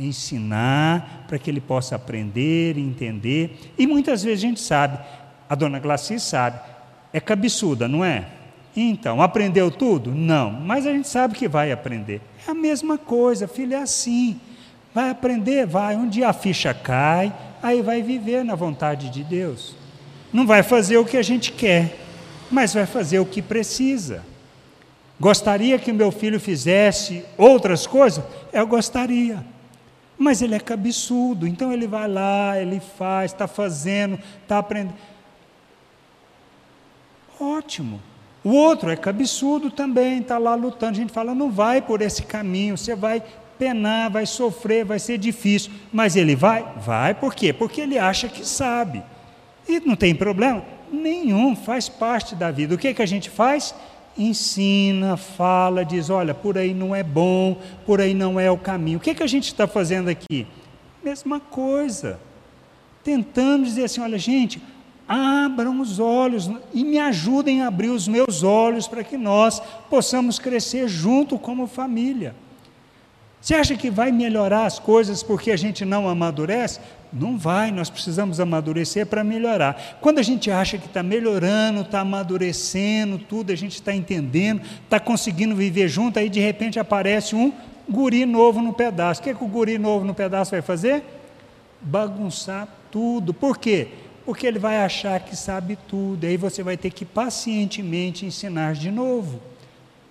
Ensinar 0.00 1.24
para 1.28 1.38
que 1.38 1.50
ele 1.50 1.60
possa 1.60 1.96
aprender, 1.96 2.78
entender. 2.78 3.72
E 3.78 3.86
muitas 3.86 4.22
vezes 4.22 4.42
a 4.42 4.46
gente 4.46 4.60
sabe, 4.60 4.98
a 5.48 5.54
dona 5.54 5.78
Glaci 5.78 6.18
sabe, 6.18 6.58
é 7.12 7.20
cabeçuda, 7.20 7.86
não 7.86 8.04
é? 8.04 8.26
Então, 8.76 9.20
aprendeu 9.20 9.70
tudo? 9.70 10.12
Não, 10.12 10.50
mas 10.50 10.86
a 10.86 10.92
gente 10.92 11.08
sabe 11.08 11.34
que 11.34 11.48
vai 11.48 11.72
aprender. 11.72 12.20
É 12.46 12.50
a 12.50 12.54
mesma 12.54 12.96
coisa, 12.96 13.48
filho, 13.48 13.74
é 13.74 13.82
assim. 13.82 14.40
Vai 14.94 15.10
aprender? 15.10 15.66
Vai. 15.66 15.96
Um 15.96 16.08
dia 16.08 16.28
a 16.28 16.32
ficha 16.32 16.72
cai, 16.72 17.32
aí 17.62 17.82
vai 17.82 18.02
viver 18.02 18.44
na 18.44 18.54
vontade 18.54 19.10
de 19.10 19.22
Deus. 19.22 19.76
Não 20.32 20.46
vai 20.46 20.62
fazer 20.62 20.98
o 20.98 21.04
que 21.04 21.16
a 21.16 21.22
gente 21.22 21.52
quer, 21.52 21.96
mas 22.50 22.72
vai 22.72 22.86
fazer 22.86 23.18
o 23.18 23.26
que 23.26 23.42
precisa. 23.42 24.24
Gostaria 25.18 25.78
que 25.78 25.90
o 25.90 25.94
meu 25.94 26.10
filho 26.10 26.40
fizesse 26.40 27.24
outras 27.36 27.86
coisas? 27.86 28.24
Eu 28.52 28.66
gostaria. 28.66 29.44
Mas 30.22 30.42
ele 30.42 30.54
é 30.54 30.60
cabeçudo, 30.60 31.46
então 31.46 31.72
ele 31.72 31.86
vai 31.86 32.06
lá, 32.06 32.60
ele 32.60 32.78
faz, 32.78 33.32
está 33.32 33.48
fazendo, 33.48 34.18
está 34.42 34.58
aprendendo. 34.58 34.92
Ótimo. 37.40 38.02
O 38.44 38.50
outro 38.50 38.90
é 38.90 38.96
cabeçudo 38.96 39.70
também, 39.70 40.20
está 40.20 40.36
lá 40.36 40.54
lutando. 40.54 40.92
A 40.92 41.00
gente 41.00 41.10
fala, 41.10 41.34
não 41.34 41.50
vai 41.50 41.80
por 41.80 42.02
esse 42.02 42.24
caminho, 42.24 42.76
você 42.76 42.94
vai 42.94 43.22
penar, 43.58 44.10
vai 44.10 44.26
sofrer, 44.26 44.84
vai 44.84 44.98
ser 44.98 45.16
difícil. 45.16 45.72
Mas 45.90 46.16
ele 46.16 46.36
vai? 46.36 46.70
Vai, 46.76 47.14
por 47.14 47.34
quê? 47.34 47.50
Porque 47.50 47.80
ele 47.80 47.98
acha 47.98 48.28
que 48.28 48.46
sabe. 48.46 49.02
E 49.66 49.80
não 49.80 49.96
tem 49.96 50.14
problema 50.14 50.62
nenhum, 50.92 51.56
faz 51.56 51.88
parte 51.88 52.34
da 52.34 52.50
vida. 52.50 52.74
O 52.74 52.78
que, 52.78 52.92
que 52.92 53.00
a 53.00 53.06
gente 53.06 53.30
faz? 53.30 53.74
Ensina, 54.16 55.16
fala, 55.16 55.84
diz: 55.84 56.10
olha, 56.10 56.34
por 56.34 56.58
aí 56.58 56.74
não 56.74 56.94
é 56.94 57.02
bom, 57.02 57.56
por 57.86 58.00
aí 58.00 58.14
não 58.14 58.38
é 58.38 58.50
o 58.50 58.58
caminho. 58.58 58.98
O 58.98 59.00
que, 59.00 59.14
que 59.14 59.22
a 59.22 59.26
gente 59.26 59.44
está 59.44 59.66
fazendo 59.66 60.08
aqui? 60.08 60.46
Mesma 61.02 61.40
coisa. 61.40 62.20
Tentando 63.02 63.64
dizer 63.64 63.84
assim: 63.84 64.00
olha, 64.00 64.18
gente, 64.18 64.60
abram 65.08 65.80
os 65.80 65.98
olhos 65.98 66.50
e 66.72 66.84
me 66.84 66.98
ajudem 66.98 67.62
a 67.62 67.66
abrir 67.66 67.90
os 67.90 68.06
meus 68.06 68.42
olhos 68.42 68.86
para 68.86 69.02
que 69.02 69.16
nós 69.16 69.60
possamos 69.88 70.38
crescer 70.38 70.86
junto 70.88 71.38
como 71.38 71.66
família. 71.66 72.34
Você 73.40 73.54
acha 73.54 73.74
que 73.74 73.90
vai 73.90 74.12
melhorar 74.12 74.66
as 74.66 74.78
coisas 74.78 75.22
porque 75.22 75.50
a 75.50 75.56
gente 75.56 75.84
não 75.84 76.06
amadurece? 76.06 76.78
Não 77.10 77.38
vai, 77.38 77.70
nós 77.70 77.88
precisamos 77.88 78.38
amadurecer 78.38 79.06
para 79.06 79.24
melhorar. 79.24 79.98
Quando 80.00 80.18
a 80.18 80.22
gente 80.22 80.50
acha 80.50 80.76
que 80.76 80.86
está 80.86 81.02
melhorando, 81.02 81.80
está 81.80 82.00
amadurecendo, 82.00 83.18
tudo, 83.18 83.50
a 83.50 83.56
gente 83.56 83.72
está 83.72 83.94
entendendo, 83.94 84.60
está 84.84 85.00
conseguindo 85.00 85.56
viver 85.56 85.88
junto, 85.88 86.18
aí 86.18 86.28
de 86.28 86.38
repente 86.38 86.78
aparece 86.78 87.34
um 87.34 87.50
guri 87.88 88.26
novo 88.26 88.60
no 88.60 88.74
pedaço. 88.74 89.20
O 89.20 89.24
que, 89.24 89.30
é 89.30 89.34
que 89.34 89.42
o 89.42 89.48
guri 89.48 89.78
novo 89.78 90.04
no 90.04 90.14
pedaço 90.14 90.50
vai 90.50 90.62
fazer? 90.62 91.02
Bagunçar 91.80 92.68
tudo. 92.92 93.32
Por 93.32 93.56
quê? 93.56 93.88
Porque 94.24 94.46
ele 94.46 94.58
vai 94.58 94.84
achar 94.84 95.18
que 95.18 95.34
sabe 95.34 95.78
tudo, 95.88 96.26
aí 96.26 96.36
você 96.36 96.62
vai 96.62 96.76
ter 96.76 96.90
que 96.90 97.06
pacientemente 97.06 98.26
ensinar 98.26 98.74
de 98.74 98.90
novo 98.90 99.40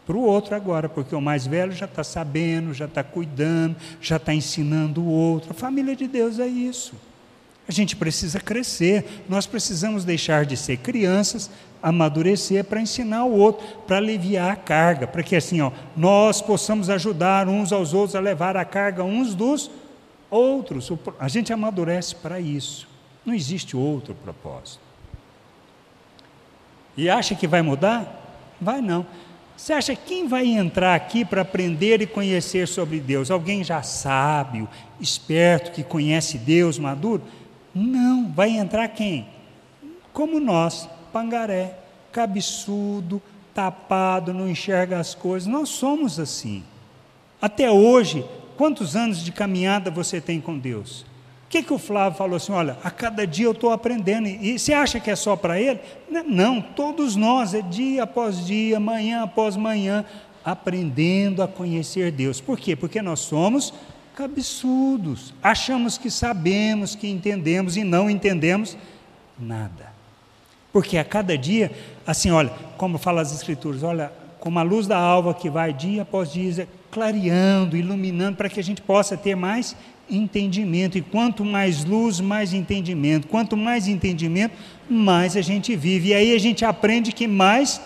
para 0.10 0.18
o 0.18 0.24
outro 0.24 0.56
agora, 0.56 0.90
porque 0.90 1.14
o 1.14 1.22
mais 1.22 1.46
velho 1.46 1.72
já 1.72 1.86
está 1.86 2.04
sabendo, 2.04 2.74
já 2.74 2.86
está 2.86 3.04
cuidando, 3.04 3.76
já 4.02 4.16
está 4.16 4.34
ensinando 4.34 5.04
o 5.04 5.08
outro. 5.08 5.52
A 5.52 5.54
família 5.54 5.96
de 5.96 6.08
Deus 6.08 6.40
é 6.40 6.48
isso. 6.48 6.96
A 7.68 7.72
gente 7.72 7.96
precisa 7.96 8.40
crescer, 8.40 9.06
nós 9.30 9.46
precisamos 9.46 10.04
deixar 10.04 10.48
de 10.48 10.58
ser 10.58 10.78
crianças, 10.78 11.52
amadurecer 11.80 12.64
para 12.64 12.82
ensinar 12.82 13.26
o 13.26 13.38
outro, 13.38 13.64
para 13.86 13.98
aliviar 13.98 14.52
a 14.52 14.56
carga, 14.56 15.06
para 15.06 15.22
que 15.22 15.36
assim, 15.36 15.62
ó, 15.62 15.72
nós 15.96 16.42
possamos 16.42 16.90
ajudar 16.90 17.48
uns 17.48 17.72
aos 17.72 17.94
outros 17.94 18.16
a 18.16 18.20
levar 18.20 18.58
a 18.58 18.66
carga 18.66 19.04
uns 19.04 19.36
dos 19.36 19.70
outros. 20.28 20.92
A 21.20 21.28
gente 21.28 21.54
amadurece 21.54 22.16
para 22.16 22.40
isso. 22.40 22.88
Não 23.24 23.36
existe 23.36 23.78
outro 23.78 24.16
propósito. 24.16 24.82
E 26.98 27.08
acha 27.12 27.36
que 27.36 27.46
vai 27.46 27.62
mudar? 27.62 28.16
Vai 28.60 28.82
não. 28.82 29.06
Você 29.60 29.74
acha 29.74 29.94
quem 29.94 30.26
vai 30.26 30.48
entrar 30.48 30.96
aqui 30.96 31.26
para 31.26 31.42
aprender 31.42 32.02
e 32.02 32.08
conhecer 32.08 32.66
sobre 32.66 32.98
Deus? 32.98 33.30
Alguém 33.30 33.62
já 33.62 33.84
sábio, 33.84 34.70
esperto, 35.02 35.74
que 35.74 35.84
conhece 35.84 36.38
Deus, 36.38 36.80
maduro? 36.80 37.24
Não, 37.76 38.32
vai 38.32 38.52
entrar 38.52 38.88
quem? 38.88 39.28
Como 40.14 40.40
nós, 40.40 40.88
pangaré, 41.12 41.78
cabeçudo, 42.10 43.22
tapado, 43.54 44.34
não 44.34 44.50
enxerga 44.50 44.98
as 44.98 45.14
coisas. 45.14 45.46
Nós 45.46 45.68
somos 45.68 46.22
assim. 46.22 46.64
Até 47.42 47.70
hoje, 47.70 48.26
quantos 48.56 48.96
anos 48.96 49.22
de 49.22 49.32
caminhada 49.34 49.92
você 49.92 50.22
tem 50.22 50.40
com 50.40 50.58
Deus? 50.58 51.06
O 51.50 51.52
que, 51.52 51.64
que 51.64 51.74
o 51.74 51.80
Flávio 51.80 52.16
falou 52.16 52.36
assim? 52.36 52.52
Olha, 52.52 52.78
a 52.84 52.92
cada 52.92 53.26
dia 53.26 53.48
eu 53.48 53.54
estou 53.54 53.72
aprendendo. 53.72 54.28
E 54.28 54.60
você 54.60 54.72
acha 54.72 55.00
que 55.00 55.10
é 55.10 55.16
só 55.16 55.36
para 55.36 55.60
ele? 55.60 55.80
Não, 56.28 56.62
todos 56.62 57.16
nós, 57.16 57.56
é 57.56 57.62
dia 57.64 58.04
após 58.04 58.46
dia, 58.46 58.80
manhã 58.80 59.24
após 59.24 59.58
manhã, 59.58 60.06
aprendendo 60.46 61.42
a 61.42 61.48
conhecer 61.48 62.12
Deus. 62.12 62.40
Por 62.40 62.60
quê? 62.60 62.76
Porque 62.76 63.02
nós 63.02 63.22
somos 63.22 63.74
cabeçudos. 64.16 65.34
Achamos 65.42 65.98
que 65.98 66.12
sabemos, 66.12 66.94
que 66.94 67.10
entendemos 67.10 67.78
e 67.78 67.84
não 67.84 68.12
entendemos 68.12 68.78
nada. 69.36 69.92
Porque 70.72 71.00
a 71.00 71.04
cada 71.04 71.36
dia, 71.36 71.72
assim, 72.06 72.30
olha, 72.30 72.52
como 72.78 73.00
fala 73.00 73.24
as 73.24 73.34
Escrituras, 73.34 73.82
olha, 73.82 74.14
como 74.40 74.60
a 74.60 74.62
luz 74.62 74.86
da 74.86 75.00
alva 75.00 75.34
que 75.34 75.50
vai 75.50 75.74
dia 75.74 76.04
após 76.04 76.32
dia, 76.32 76.68
clareando, 76.92 77.76
iluminando, 77.76 78.38
para 78.38 78.50
que 78.50 78.60
a 78.60 78.64
gente 78.64 78.84
possa 78.84 79.18
ter 79.18 79.34
mais 79.34 79.76
entendimento. 80.10 80.98
E 80.98 81.02
quanto 81.02 81.46
mais 81.46 81.86
luz, 81.86 82.20
mais 82.20 82.54
entendimento. 82.54 83.28
Quanto 83.28 83.56
mais 83.56 83.88
entendimento, 83.88 84.56
mais 84.90 85.36
a 85.36 85.42
gente 85.42 85.76
vive. 85.76 86.10
E 86.10 86.14
aí 86.14 86.36
a 86.36 86.40
gente 86.40 86.66
aprende 86.66 87.12
que 87.12 87.28
mais 87.28 87.82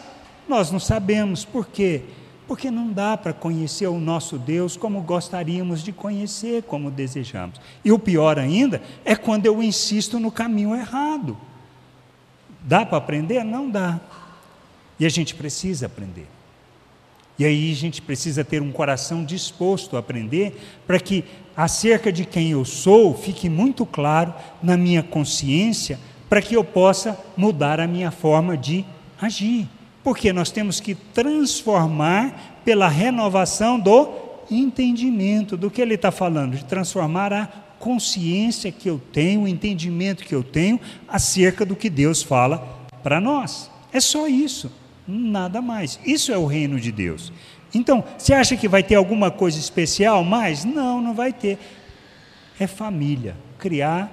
nós 0.48 0.72
não 0.72 0.80
sabemos. 0.80 1.46
Por 1.46 1.68
quê? 1.68 2.02
Porque 2.48 2.70
não 2.70 2.92
dá 2.92 3.16
para 3.16 3.34
conhecer 3.34 3.88
o 3.88 4.00
nosso 4.00 4.38
Deus 4.38 4.76
como 4.76 5.02
gostaríamos 5.02 5.82
de 5.82 5.92
conhecer, 5.92 6.64
como 6.64 6.92
desejamos. 6.92 7.60
E 7.84 7.92
o 7.92 8.00
pior 8.00 8.38
ainda 8.38 8.82
é 9.06 9.16
quando 9.16 9.46
eu 9.46 9.64
insisto 9.64 10.20
no 10.20 10.32
caminho 10.32 10.76
errado. 10.76 11.38
Dá 12.62 12.86
para 12.86 12.98
aprender? 12.98 13.44
Não 13.44 13.70
dá. 13.70 14.00
E 15.00 15.06
a 15.06 15.10
gente 15.10 15.36
precisa 15.36 15.86
aprender. 15.86 16.28
E 17.38 17.46
aí 17.46 17.72
a 17.72 17.76
gente 17.76 18.02
precisa 18.02 18.44
ter 18.44 18.62
um 18.62 18.72
coração 18.72 19.26
disposto 19.26 19.96
a 19.96 20.00
aprender 20.00 20.56
para 20.86 21.00
que 21.00 21.24
acerca 21.56 22.12
de 22.12 22.26
quem 22.26 22.52
eu 22.52 22.66
sou 22.66 23.14
fique 23.14 23.50
muito 23.50 23.86
claro 23.86 24.34
na 24.62 24.76
minha 24.76 25.04
consciência, 25.04 26.00
para 26.30 26.42
que 26.42 26.56
eu 26.56 26.64
possa 26.64 27.20
mudar 27.38 27.80
a 27.80 27.88
minha 27.88 28.12
forma 28.12 28.58
de 28.58 28.86
agir. 29.22 29.68
Porque 30.04 30.34
nós 30.34 30.52
temos 30.52 30.80
que 30.80 30.96
transformar 30.96 32.62
pela 32.66 32.88
renovação 32.88 33.80
do 33.80 34.10
entendimento 34.50 35.56
do 35.56 35.70
que 35.70 35.82
ele 35.82 35.96
está 35.96 36.12
falando, 36.12 36.58
de 36.58 36.66
transformar 36.66 37.32
a 37.32 37.46
consciência 37.80 38.72
que 38.72 38.90
eu 38.90 39.02
tenho, 39.12 39.42
o 39.42 39.48
entendimento 39.48 40.24
que 40.24 40.34
eu 40.34 40.44
tenho 40.44 40.80
acerca 41.08 41.66
do 41.66 41.76
que 41.76 41.90
Deus 41.90 42.24
fala 42.24 42.88
para 43.02 43.20
nós. 43.20 43.70
É 43.92 44.00
só 44.00 44.28
isso. 44.28 44.72
Nada 45.06 45.62
mais. 45.62 46.00
Isso 46.06 46.32
é 46.32 46.38
o 46.38 46.46
reino 46.46 46.80
de 46.80 46.92
Deus. 46.92 47.32
Então, 47.74 48.04
você 48.18 48.34
acha 48.34 48.56
que 48.56 48.68
vai 48.68 48.84
ter 48.84 48.96
alguma 48.96 49.32
coisa 49.32 49.58
especial 49.58 50.24
mais? 50.24 50.64
Não, 50.64 51.02
não 51.02 51.14
vai 51.14 51.34
ter. 51.34 51.58
É 52.60 52.68
família, 52.68 53.36
criar 53.58 54.12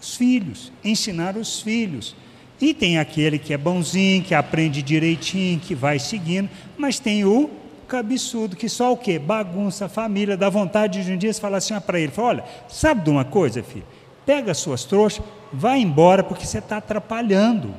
os 0.00 0.16
filhos, 0.16 0.72
ensinar 0.84 1.36
os 1.36 1.60
filhos. 1.60 2.14
E 2.60 2.72
tem 2.72 2.98
aquele 2.98 3.38
que 3.38 3.52
é 3.52 3.58
bonzinho, 3.58 4.22
que 4.22 4.34
aprende 4.34 4.82
direitinho, 4.82 5.58
que 5.58 5.74
vai 5.74 5.98
seguindo, 5.98 6.48
mas 6.78 7.00
tem 7.00 7.24
o 7.24 7.50
cabeçudo, 7.88 8.56
que 8.56 8.68
só 8.68 8.92
o 8.92 8.96
quê? 8.96 9.18
Bagunça 9.18 9.86
a 9.86 9.88
família, 9.88 10.36
dá 10.36 10.48
vontade 10.48 11.04
de 11.04 11.12
um 11.12 11.16
dia 11.16 11.34
falar 11.34 11.58
assim 11.58 11.78
para 11.80 11.98
ele, 11.98 12.12
fala, 12.12 12.28
olha, 12.28 12.44
sabe 12.68 13.02
de 13.02 13.10
uma 13.10 13.24
coisa, 13.24 13.62
filho? 13.62 13.84
Pega 14.24 14.52
as 14.52 14.58
suas 14.58 14.84
trouxas, 14.84 15.24
vai 15.52 15.80
embora, 15.80 16.22
porque 16.22 16.46
você 16.46 16.58
está 16.58 16.76
atrapalhando. 16.76 17.74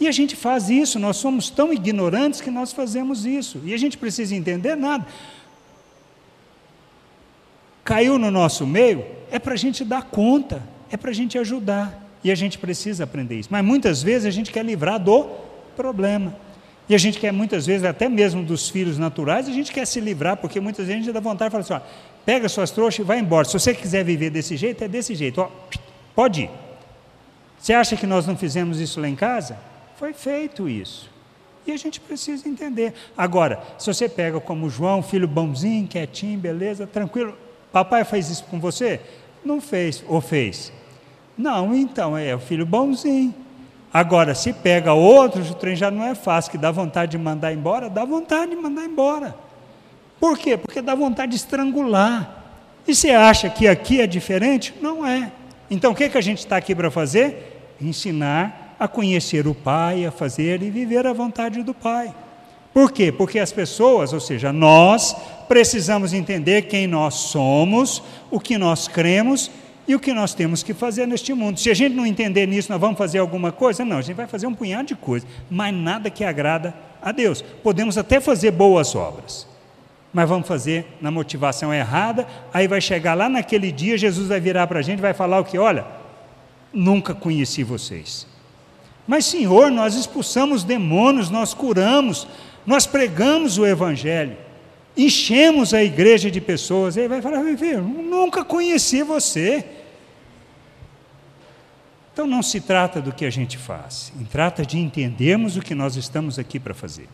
E 0.00 0.08
a 0.08 0.12
gente 0.12 0.34
faz 0.34 0.68
isso, 0.68 0.98
nós 0.98 1.16
somos 1.16 1.50
tão 1.50 1.72
ignorantes 1.72 2.40
que 2.40 2.50
nós 2.50 2.72
fazemos 2.72 3.24
isso. 3.24 3.60
E 3.64 3.72
a 3.74 3.76
gente 3.76 3.96
precisa 3.96 4.34
entender 4.34 4.76
nada. 4.76 5.06
Caiu 7.84 8.18
no 8.18 8.30
nosso 8.30 8.66
meio, 8.66 9.04
é 9.30 9.38
para 9.38 9.54
a 9.54 9.56
gente 9.56 9.84
dar 9.84 10.04
conta, 10.04 10.62
é 10.90 10.96
para 10.96 11.10
a 11.10 11.14
gente 11.14 11.38
ajudar. 11.38 12.00
E 12.24 12.30
a 12.30 12.34
gente 12.34 12.58
precisa 12.58 13.04
aprender 13.04 13.40
isso. 13.40 13.48
Mas 13.50 13.64
muitas 13.64 14.02
vezes 14.02 14.26
a 14.26 14.30
gente 14.30 14.52
quer 14.52 14.64
livrar 14.64 14.98
do 14.98 15.28
problema. 15.76 16.36
E 16.88 16.94
a 16.94 16.98
gente 16.98 17.18
quer 17.18 17.32
muitas 17.32 17.66
vezes, 17.66 17.84
até 17.84 18.08
mesmo 18.08 18.44
dos 18.44 18.68
filhos 18.68 18.98
naturais, 18.98 19.48
a 19.48 19.52
gente 19.52 19.72
quer 19.72 19.86
se 19.86 20.00
livrar, 20.00 20.36
porque 20.36 20.60
muitas 20.60 20.86
vezes 20.86 21.02
a 21.02 21.04
gente 21.04 21.14
dá 21.14 21.20
vontade 21.20 21.48
de 21.48 21.52
falar 21.62 21.78
assim: 21.80 21.84
ó, 21.84 21.88
pega 22.24 22.48
suas 22.48 22.70
trouxas 22.70 23.00
e 23.00 23.02
vai 23.02 23.18
embora. 23.18 23.46
Se 23.46 23.52
você 23.52 23.74
quiser 23.74 24.04
viver 24.04 24.30
desse 24.30 24.56
jeito, 24.56 24.84
é 24.84 24.88
desse 24.88 25.14
jeito. 25.14 25.40
Ó, 25.40 25.48
pode 26.14 26.42
ir. 26.42 26.50
Você 27.58 27.72
acha 27.72 27.96
que 27.96 28.06
nós 28.06 28.26
não 28.26 28.36
fizemos 28.36 28.80
isso 28.80 29.00
lá 29.00 29.08
em 29.08 29.14
casa? 29.14 29.56
Foi 30.02 30.12
feito 30.12 30.68
isso. 30.68 31.08
E 31.64 31.70
a 31.70 31.76
gente 31.76 32.00
precisa 32.00 32.48
entender. 32.48 32.92
Agora, 33.16 33.62
se 33.78 33.86
você 33.86 34.08
pega 34.08 34.40
como 34.40 34.68
João, 34.68 35.00
filho 35.00 35.28
bonzinho, 35.28 35.86
quietinho, 35.86 36.36
beleza, 36.40 36.88
tranquilo, 36.88 37.38
papai 37.72 38.02
fez 38.02 38.28
isso 38.28 38.42
com 38.50 38.58
você? 38.58 39.00
Não 39.44 39.60
fez, 39.60 40.02
ou 40.08 40.20
fez? 40.20 40.72
Não, 41.38 41.72
então 41.72 42.18
é 42.18 42.34
o 42.34 42.40
filho 42.40 42.66
bonzinho. 42.66 43.32
Agora, 43.94 44.34
se 44.34 44.52
pega 44.52 44.92
outros, 44.92 45.52
o 45.52 45.54
trem 45.54 45.76
já 45.76 45.88
não 45.88 46.02
é 46.02 46.16
fácil, 46.16 46.50
que 46.50 46.58
dá 46.58 46.72
vontade 46.72 47.12
de 47.12 47.18
mandar 47.18 47.52
embora, 47.52 47.88
dá 47.88 48.04
vontade 48.04 48.50
de 48.50 48.56
mandar 48.56 48.84
embora. 48.84 49.36
Por 50.18 50.36
quê? 50.36 50.56
Porque 50.56 50.82
dá 50.82 50.96
vontade 50.96 51.30
de 51.30 51.36
estrangular. 51.36 52.42
E 52.88 52.92
você 52.92 53.12
acha 53.12 53.48
que 53.48 53.68
aqui 53.68 54.00
é 54.00 54.06
diferente? 54.08 54.74
Não 54.82 55.06
é. 55.06 55.30
Então, 55.70 55.92
o 55.92 55.94
que, 55.94 56.08
que 56.08 56.18
a 56.18 56.22
gente 56.22 56.38
está 56.38 56.56
aqui 56.56 56.74
para 56.74 56.90
fazer? 56.90 57.76
Ensinar 57.80 58.61
a 58.82 58.88
conhecer 58.88 59.46
o 59.46 59.54
Pai, 59.54 60.04
a 60.04 60.10
fazer 60.10 60.60
e 60.60 60.68
viver 60.68 61.06
a 61.06 61.12
vontade 61.12 61.62
do 61.62 61.72
Pai. 61.72 62.12
Por 62.74 62.90
quê? 62.90 63.12
Porque 63.12 63.38
as 63.38 63.52
pessoas, 63.52 64.12
ou 64.12 64.18
seja, 64.18 64.52
nós, 64.52 65.14
precisamos 65.46 66.12
entender 66.12 66.62
quem 66.62 66.88
nós 66.88 67.14
somos, 67.14 68.02
o 68.28 68.40
que 68.40 68.58
nós 68.58 68.88
cremos 68.88 69.52
e 69.86 69.94
o 69.94 70.00
que 70.00 70.12
nós 70.12 70.34
temos 70.34 70.64
que 70.64 70.74
fazer 70.74 71.06
neste 71.06 71.32
mundo. 71.32 71.60
Se 71.60 71.70
a 71.70 71.74
gente 71.74 71.94
não 71.94 72.04
entender 72.04 72.48
nisso, 72.48 72.72
nós 72.72 72.80
vamos 72.80 72.98
fazer 72.98 73.20
alguma 73.20 73.52
coisa? 73.52 73.84
Não, 73.84 73.98
a 73.98 74.02
gente 74.02 74.16
vai 74.16 74.26
fazer 74.26 74.48
um 74.48 74.54
punhado 74.54 74.88
de 74.88 74.96
coisas, 74.96 75.28
mas 75.48 75.72
nada 75.72 76.10
que 76.10 76.24
agrada 76.24 76.74
a 77.00 77.12
Deus. 77.12 77.40
Podemos 77.62 77.96
até 77.96 78.18
fazer 78.18 78.50
boas 78.50 78.96
obras, 78.96 79.46
mas 80.12 80.28
vamos 80.28 80.48
fazer 80.48 80.86
na 81.00 81.12
motivação 81.12 81.72
errada, 81.72 82.26
aí 82.52 82.66
vai 82.66 82.80
chegar 82.80 83.14
lá 83.14 83.28
naquele 83.28 83.70
dia, 83.70 83.96
Jesus 83.96 84.26
vai 84.26 84.40
virar 84.40 84.66
para 84.66 84.80
a 84.80 84.82
gente 84.82 84.98
e 84.98 85.02
vai 85.02 85.14
falar 85.14 85.38
o 85.38 85.44
que? 85.44 85.56
Olha, 85.56 85.86
nunca 86.72 87.14
conheci 87.14 87.62
vocês. 87.62 88.31
Mas, 89.06 89.26
Senhor, 89.26 89.70
nós 89.70 89.94
expulsamos 89.94 90.62
demônios, 90.62 91.28
nós 91.28 91.52
curamos, 91.52 92.26
nós 92.64 92.86
pregamos 92.86 93.58
o 93.58 93.66
Evangelho, 93.66 94.36
enchemos 94.96 95.74
a 95.74 95.82
igreja 95.82 96.30
de 96.30 96.40
pessoas. 96.40 96.96
Ele 96.96 97.08
vai 97.08 97.20
falar: 97.20 97.42
nunca 97.42 98.44
conheci 98.44 99.02
você. 99.02 99.64
Então 102.12 102.26
não 102.26 102.42
se 102.42 102.60
trata 102.60 103.00
do 103.00 103.10
que 103.10 103.24
a 103.24 103.30
gente 103.30 103.56
faz, 103.56 104.12
trata 104.30 104.66
de 104.66 104.78
entendermos 104.78 105.56
o 105.56 105.62
que 105.62 105.74
nós 105.74 105.96
estamos 105.96 106.38
aqui 106.38 106.60
para 106.60 106.74
fazer. 106.74 107.08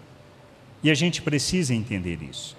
E 0.83 0.91
a 0.91 0.95
gente 0.95 1.23
precisa 1.23 1.73
entender 1.73 2.21
isso. 2.23 2.57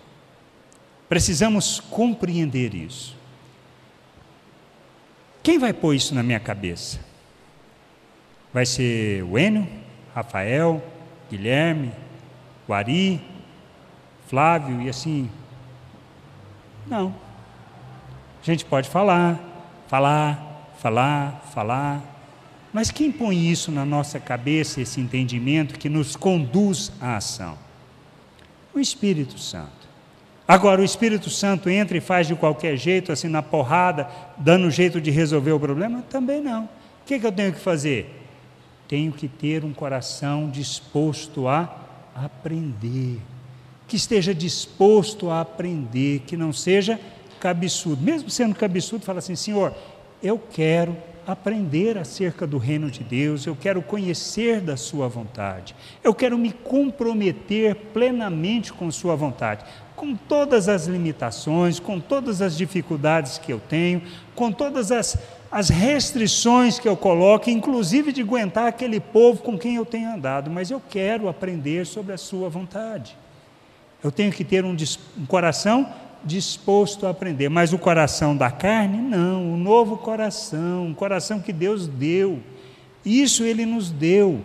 Precisamos 1.09 1.79
compreender 1.79 2.73
isso. 2.73 3.17
Quem 5.43 5.57
vai 5.57 5.73
pôr 5.73 5.95
isso 5.95 6.13
na 6.15 6.23
minha 6.23 6.39
cabeça? 6.39 6.99
Vai 8.53 8.65
ser 8.65 9.23
o 9.23 9.37
Enio, 9.37 9.67
Rafael, 10.13 10.83
Guilherme, 11.29 11.91
Guari, 12.67 13.21
Flávio 14.27 14.81
e 14.81 14.89
assim? 14.89 15.29
Não. 16.87 17.13
A 18.41 18.45
gente 18.45 18.65
pode 18.65 18.89
falar, 18.89 19.39
falar, 19.87 20.71
falar, 20.79 21.41
falar, 21.53 22.01
mas 22.71 22.91
quem 22.91 23.11
põe 23.11 23.49
isso 23.49 23.71
na 23.71 23.83
nossa 23.83 24.19
cabeça, 24.19 24.79
esse 24.79 25.01
entendimento 25.01 25.77
que 25.77 25.89
nos 25.89 26.15
conduz 26.15 26.91
à 27.01 27.17
ação? 27.17 27.57
O 28.73 28.79
Espírito 28.79 29.39
Santo. 29.39 29.89
Agora, 30.47 30.81
o 30.81 30.83
Espírito 30.83 31.29
Santo 31.29 31.69
entra 31.69 31.97
e 31.97 32.01
faz 32.01 32.27
de 32.27 32.35
qualquer 32.35 32.75
jeito, 32.75 33.11
assim, 33.11 33.27
na 33.27 33.41
porrada, 33.41 34.07
dando 34.37 34.69
jeito 34.69 35.01
de 35.01 35.11
resolver 35.11 35.51
o 35.51 35.59
problema? 35.59 36.03
Também 36.09 36.41
não. 36.41 36.63
O 36.65 36.69
que, 37.05 37.19
que 37.19 37.25
eu 37.25 37.31
tenho 37.31 37.53
que 37.53 37.59
fazer? 37.59 38.18
Tenho 38.89 39.11
que 39.11 39.27
ter 39.27 39.63
um 39.63 39.71
coração 39.71 40.49
disposto 40.49 41.47
a 41.47 41.77
aprender, 42.15 43.21
que 43.87 43.95
esteja 43.95 44.33
disposto 44.33 45.29
a 45.29 45.41
aprender, 45.41 46.21
que 46.21 46.35
não 46.35 46.51
seja 46.51 46.99
cabeçudo. 47.39 48.01
Mesmo 48.01 48.31
sendo 48.31 48.55
cabeçudo, 48.55 49.05
fala 49.05 49.19
assim: 49.19 49.35
Senhor, 49.35 49.75
eu 50.23 50.39
quero 50.39 50.97
aprender 51.27 51.99
acerca 51.99 52.47
do 52.47 52.57
reino 52.57 52.89
de 52.89 53.03
Deus, 53.03 53.45
eu 53.45 53.55
quero 53.55 53.79
conhecer 53.83 54.59
da 54.59 54.75
Sua 54.75 55.07
vontade, 55.07 55.75
eu 56.03 56.13
quero 56.13 56.35
me 56.35 56.51
comprometer 56.51 57.75
plenamente 57.93 58.73
com 58.73 58.89
Sua 58.89 59.15
vontade, 59.15 59.63
com 59.95 60.15
todas 60.15 60.67
as 60.67 60.87
limitações, 60.87 61.79
com 61.79 61.99
todas 61.99 62.41
as 62.41 62.57
dificuldades 62.57 63.37
que 63.37 63.53
eu 63.53 63.59
tenho, 63.59 64.01
com 64.33 64.51
todas 64.51 64.91
as 64.91 65.15
as 65.51 65.69
restrições 65.69 66.77
que 66.77 66.87
eu 66.87 66.95
coloco, 66.95 67.49
inclusive 67.49 68.11
de 68.11 68.21
aguentar 68.21 68.67
aquele 68.67 68.99
povo 68.99 69.41
com 69.41 69.57
quem 69.57 69.75
eu 69.75 69.85
tenho 69.85 70.13
andado, 70.13 70.49
mas 70.49 70.69
eu 70.69 70.81
quero 70.89 71.27
aprender 71.27 71.85
sobre 71.85 72.13
a 72.13 72.17
Sua 72.17 72.49
vontade. 72.49 73.17
Eu 74.03 74.11
tenho 74.11 74.31
que 74.31 74.43
ter 74.43 74.63
um, 74.63 74.75
um 75.17 75.25
coração 75.25 75.91
disposto 76.23 77.07
a 77.07 77.09
aprender, 77.09 77.49
mas 77.49 77.73
o 77.73 77.79
coração 77.79 78.35
da 78.37 78.51
carne, 78.51 78.97
não, 78.97 79.53
o 79.53 79.57
novo 79.57 79.97
coração, 79.97 80.85
um 80.85 80.93
coração 80.93 81.39
que 81.39 81.51
Deus 81.51 81.87
deu, 81.87 82.39
isso 83.03 83.43
Ele 83.43 83.65
nos 83.65 83.89
deu. 83.89 84.39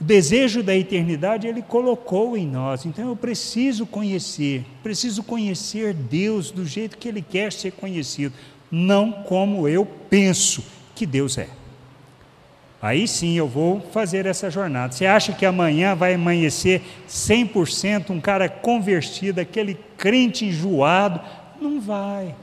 O 0.00 0.04
desejo 0.04 0.62
da 0.62 0.74
eternidade 0.74 1.46
Ele 1.46 1.62
colocou 1.62 2.36
em 2.36 2.46
nós, 2.46 2.86
então 2.86 3.08
eu 3.08 3.16
preciso 3.16 3.86
conhecer, 3.86 4.64
preciso 4.82 5.22
conhecer 5.22 5.92
Deus 5.92 6.50
do 6.50 6.64
jeito 6.64 6.96
que 6.96 7.08
Ele 7.08 7.22
quer 7.22 7.52
ser 7.52 7.72
conhecido 7.72 8.34
não 8.74 9.12
como 9.12 9.68
eu 9.68 9.86
penso 9.86 10.64
que 10.94 11.06
Deus 11.06 11.38
é. 11.38 11.48
Aí 12.82 13.08
sim 13.08 13.34
eu 13.34 13.48
vou 13.48 13.80
fazer 13.92 14.26
essa 14.26 14.50
jornada. 14.50 14.92
Você 14.92 15.06
acha 15.06 15.32
que 15.32 15.46
amanhã 15.46 15.94
vai 15.94 16.14
amanhecer 16.14 16.82
100% 17.08 18.10
um 18.10 18.20
cara 18.20 18.48
convertido, 18.48 19.40
aquele 19.40 19.78
crente 19.96 20.44
enjoado? 20.44 21.20
Não 21.60 21.80
vai. 21.80 22.34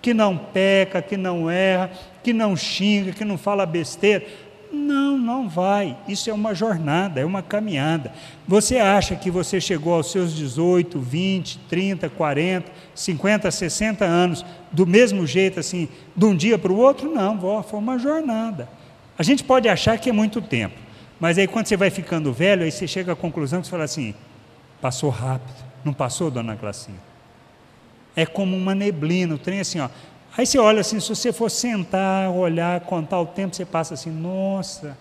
Que 0.00 0.14
não 0.14 0.36
peca, 0.36 1.02
que 1.02 1.16
não 1.16 1.50
erra, 1.50 1.90
que 2.22 2.32
não 2.32 2.56
xinga, 2.56 3.12
que 3.12 3.24
não 3.24 3.36
fala 3.36 3.66
besteira. 3.66 4.24
Não, 4.72 5.18
não 5.18 5.48
vai. 5.48 5.96
Isso 6.06 6.30
é 6.30 6.32
uma 6.32 6.54
jornada, 6.54 7.20
é 7.20 7.24
uma 7.24 7.42
caminhada. 7.42 8.12
Você 8.46 8.78
acha 8.78 9.16
que 9.16 9.30
você 9.30 9.60
chegou 9.60 9.94
aos 9.94 10.10
seus 10.10 10.34
18, 10.34 10.98
20, 10.98 11.58
30, 11.68 12.08
40, 12.08 12.70
50, 12.94 13.50
60 13.50 14.04
anos 14.04 14.44
do 14.70 14.86
mesmo 14.86 15.26
jeito, 15.26 15.58
assim, 15.58 15.88
de 16.14 16.24
um 16.24 16.36
dia 16.36 16.56
para 16.56 16.72
o 16.72 16.76
outro? 16.76 17.12
Não, 17.12 17.62
foi 17.62 17.78
uma 17.78 17.98
jornada. 17.98 18.68
A 19.18 19.22
gente 19.22 19.42
pode 19.42 19.68
achar 19.68 19.98
que 19.98 20.08
é 20.08 20.12
muito 20.12 20.40
tempo, 20.40 20.76
mas 21.18 21.36
aí 21.36 21.46
quando 21.46 21.66
você 21.66 21.76
vai 21.76 21.90
ficando 21.90 22.32
velho, 22.32 22.62
aí 22.62 22.70
você 22.70 22.86
chega 22.86 23.12
à 23.12 23.16
conclusão 23.16 23.60
que 23.60 23.66
você 23.66 23.70
fala 23.70 23.84
assim: 23.84 24.14
passou 24.80 25.10
rápido. 25.10 25.64
Não 25.84 25.92
passou, 25.92 26.30
dona 26.30 26.54
Glacinha? 26.54 26.98
É 28.14 28.26
como 28.26 28.56
uma 28.56 28.74
neblina, 28.74 29.34
o 29.34 29.38
trem 29.38 29.60
assim, 29.60 29.80
ó, 29.80 29.88
Aí 30.36 30.46
você 30.46 30.58
olha 30.58 30.80
assim, 30.80 31.00
se 31.00 31.08
você 31.08 31.32
for 31.32 31.50
sentar, 31.50 32.30
olhar, 32.30 32.80
contar 32.82 33.20
o 33.20 33.26
tempo, 33.26 33.54
você 33.54 33.64
passa 33.64 33.94
assim, 33.94 34.10
nossa, 34.10 34.96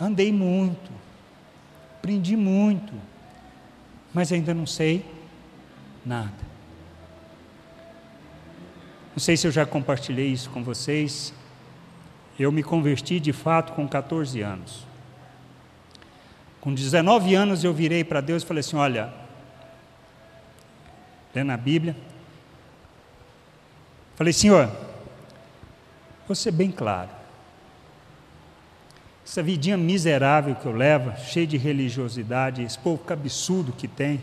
andei 0.00 0.32
muito, 0.32 0.90
aprendi 1.98 2.36
muito, 2.36 2.94
mas 4.14 4.32
ainda 4.32 4.54
não 4.54 4.66
sei 4.66 5.04
nada. 6.04 6.46
Não 9.16 9.20
sei 9.20 9.36
se 9.36 9.46
eu 9.46 9.50
já 9.50 9.64
compartilhei 9.64 10.28
isso 10.28 10.50
com 10.50 10.62
vocês. 10.62 11.32
Eu 12.38 12.52
me 12.52 12.62
converti 12.62 13.18
de 13.18 13.32
fato 13.32 13.72
com 13.72 13.88
14 13.88 14.42
anos. 14.42 14.86
Com 16.60 16.74
19 16.74 17.34
anos 17.34 17.64
eu 17.64 17.72
virei 17.72 18.04
para 18.04 18.20
Deus 18.20 18.42
e 18.42 18.46
falei 18.46 18.60
assim: 18.60 18.76
olha, 18.76 19.10
lendo 21.34 21.50
a 21.50 21.56
Bíblia, 21.56 21.96
Falei, 24.16 24.32
senhor, 24.32 24.70
vou 26.26 26.34
ser 26.34 26.50
bem 26.50 26.72
claro. 26.72 27.10
Essa 29.24 29.42
vidinha 29.42 29.76
miserável 29.76 30.54
que 30.54 30.66
eu 30.66 30.72
levo, 30.72 31.12
cheia 31.18 31.46
de 31.46 31.56
religiosidade, 31.56 32.62
esse 32.62 32.78
povo 32.78 32.98
cabeçudo 33.04 33.72
que 33.72 33.86
tem, 33.86 34.20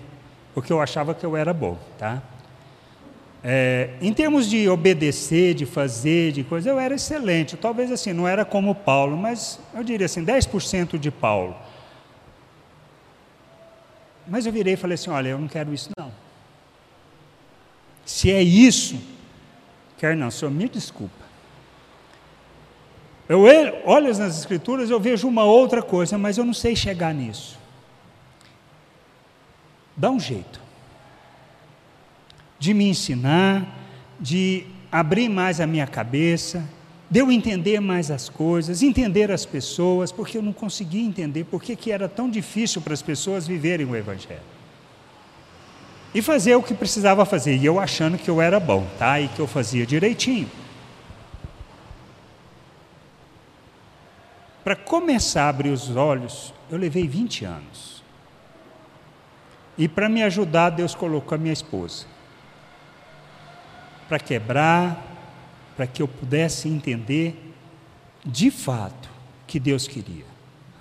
porque 0.53 0.73
eu 0.73 0.81
achava 0.81 1.13
que 1.13 1.25
eu 1.25 1.37
era 1.37 1.53
bom, 1.53 1.77
tá? 1.97 2.21
É, 3.43 3.89
em 4.01 4.13
termos 4.13 4.49
de 4.49 4.67
obedecer, 4.69 5.53
de 5.53 5.65
fazer, 5.65 6.31
de 6.31 6.43
coisa, 6.43 6.69
eu 6.69 6.79
era 6.79 6.95
excelente. 6.95 7.57
Talvez 7.57 7.91
assim, 7.91 8.13
não 8.13 8.27
era 8.27 8.43
como 8.43 8.73
Paulo, 8.73 9.15
mas 9.15 9.59
eu 9.73 9.83
diria 9.83 10.05
assim, 10.05 10.25
10% 10.25 10.97
de 10.97 11.11
Paulo. 11.11 11.55
Mas 14.27 14.45
eu 14.45 14.51
virei 14.51 14.73
e 14.73 14.77
falei 14.77 14.95
assim: 14.95 15.09
olha, 15.09 15.29
eu 15.29 15.37
não 15.37 15.47
quero 15.47 15.73
isso 15.73 15.89
não. 15.97 16.11
Se 18.05 18.31
é 18.31 18.41
isso, 18.41 18.97
Quer 20.03 20.17
não, 20.17 20.29
senhor, 20.29 20.51
me 20.51 20.67
desculpa. 20.67 21.23
Eu 23.29 23.43
olho 23.85 24.17
nas 24.17 24.37
escrituras, 24.37 24.89
eu 24.89 24.99
vejo 24.99 25.29
uma 25.29 25.45
outra 25.45 25.81
coisa, 25.81 26.17
mas 26.17 26.37
eu 26.37 26.43
não 26.43 26.53
sei 26.53 26.75
chegar 26.75 27.13
nisso. 27.13 27.57
Dá 29.95 30.11
um 30.11 30.19
jeito 30.19 30.59
de 32.59 32.73
me 32.73 32.89
ensinar, 32.89 33.65
de 34.19 34.65
abrir 34.91 35.29
mais 35.29 35.61
a 35.61 35.65
minha 35.65 35.87
cabeça, 35.87 36.67
de 37.09 37.21
eu 37.21 37.31
entender 37.31 37.79
mais 37.79 38.11
as 38.11 38.27
coisas, 38.27 38.83
entender 38.83 39.31
as 39.31 39.45
pessoas, 39.45 40.11
porque 40.11 40.37
eu 40.37 40.41
não 40.41 40.51
conseguia 40.51 41.01
entender 41.01 41.45
por 41.45 41.63
que 41.63 41.89
era 41.89 42.09
tão 42.09 42.29
difícil 42.29 42.81
para 42.81 42.93
as 42.93 43.01
pessoas 43.01 43.47
viverem 43.47 43.85
o 43.85 43.95
Evangelho 43.95 44.52
e 46.13 46.21
fazer 46.21 46.55
o 46.55 46.63
que 46.63 46.73
precisava 46.73 47.25
fazer. 47.25 47.57
E 47.57 47.65
eu 47.65 47.79
achando 47.79 48.17
que 48.17 48.29
eu 48.29 48.41
era 48.41 48.59
bom, 48.59 48.85
tá? 48.99 49.19
E 49.19 49.27
que 49.27 49.39
eu 49.39 49.47
fazia 49.47 49.85
direitinho. 49.85 50.49
Para 54.63 54.75
começar 54.75 55.45
a 55.45 55.49
abrir 55.49 55.69
os 55.69 55.93
olhos, 55.95 56.53
eu 56.69 56.77
levei 56.77 57.07
20 57.07 57.45
anos. 57.45 58.03
E 59.77 59.87
para 59.87 60.07
me 60.07 60.23
ajudar, 60.23 60.69
Deus 60.69 60.93
colocou 60.95 61.35
a 61.35 61.37
minha 61.37 61.51
esposa. 61.51 62.05
Para 64.07 64.19
quebrar, 64.19 65.03
para 65.75 65.87
que 65.87 66.01
eu 66.01 66.07
pudesse 66.07 66.69
entender 66.69 67.53
de 68.23 68.51
fato 68.51 69.09
que 69.47 69.59
Deus 69.59 69.87
queria. 69.87 70.25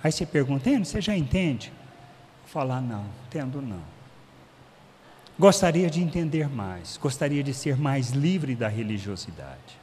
Aí 0.03 0.11
você 0.11 0.25
pergunta, 0.25 0.69
você 0.79 1.01
já 1.01 1.15
entende? 1.17 1.73
Falar, 2.45 2.81
não, 2.81 3.05
entendo 3.27 3.61
não. 3.61 3.92
Gostaria 5.43 5.89
de 5.89 6.01
entender 6.01 6.47
mais, 6.47 6.95
gostaria 6.95 7.43
de 7.43 7.53
ser 7.53 7.75
mais 7.75 8.11
livre 8.11 8.55
da 8.55 8.69
religiosidade. 8.69 9.77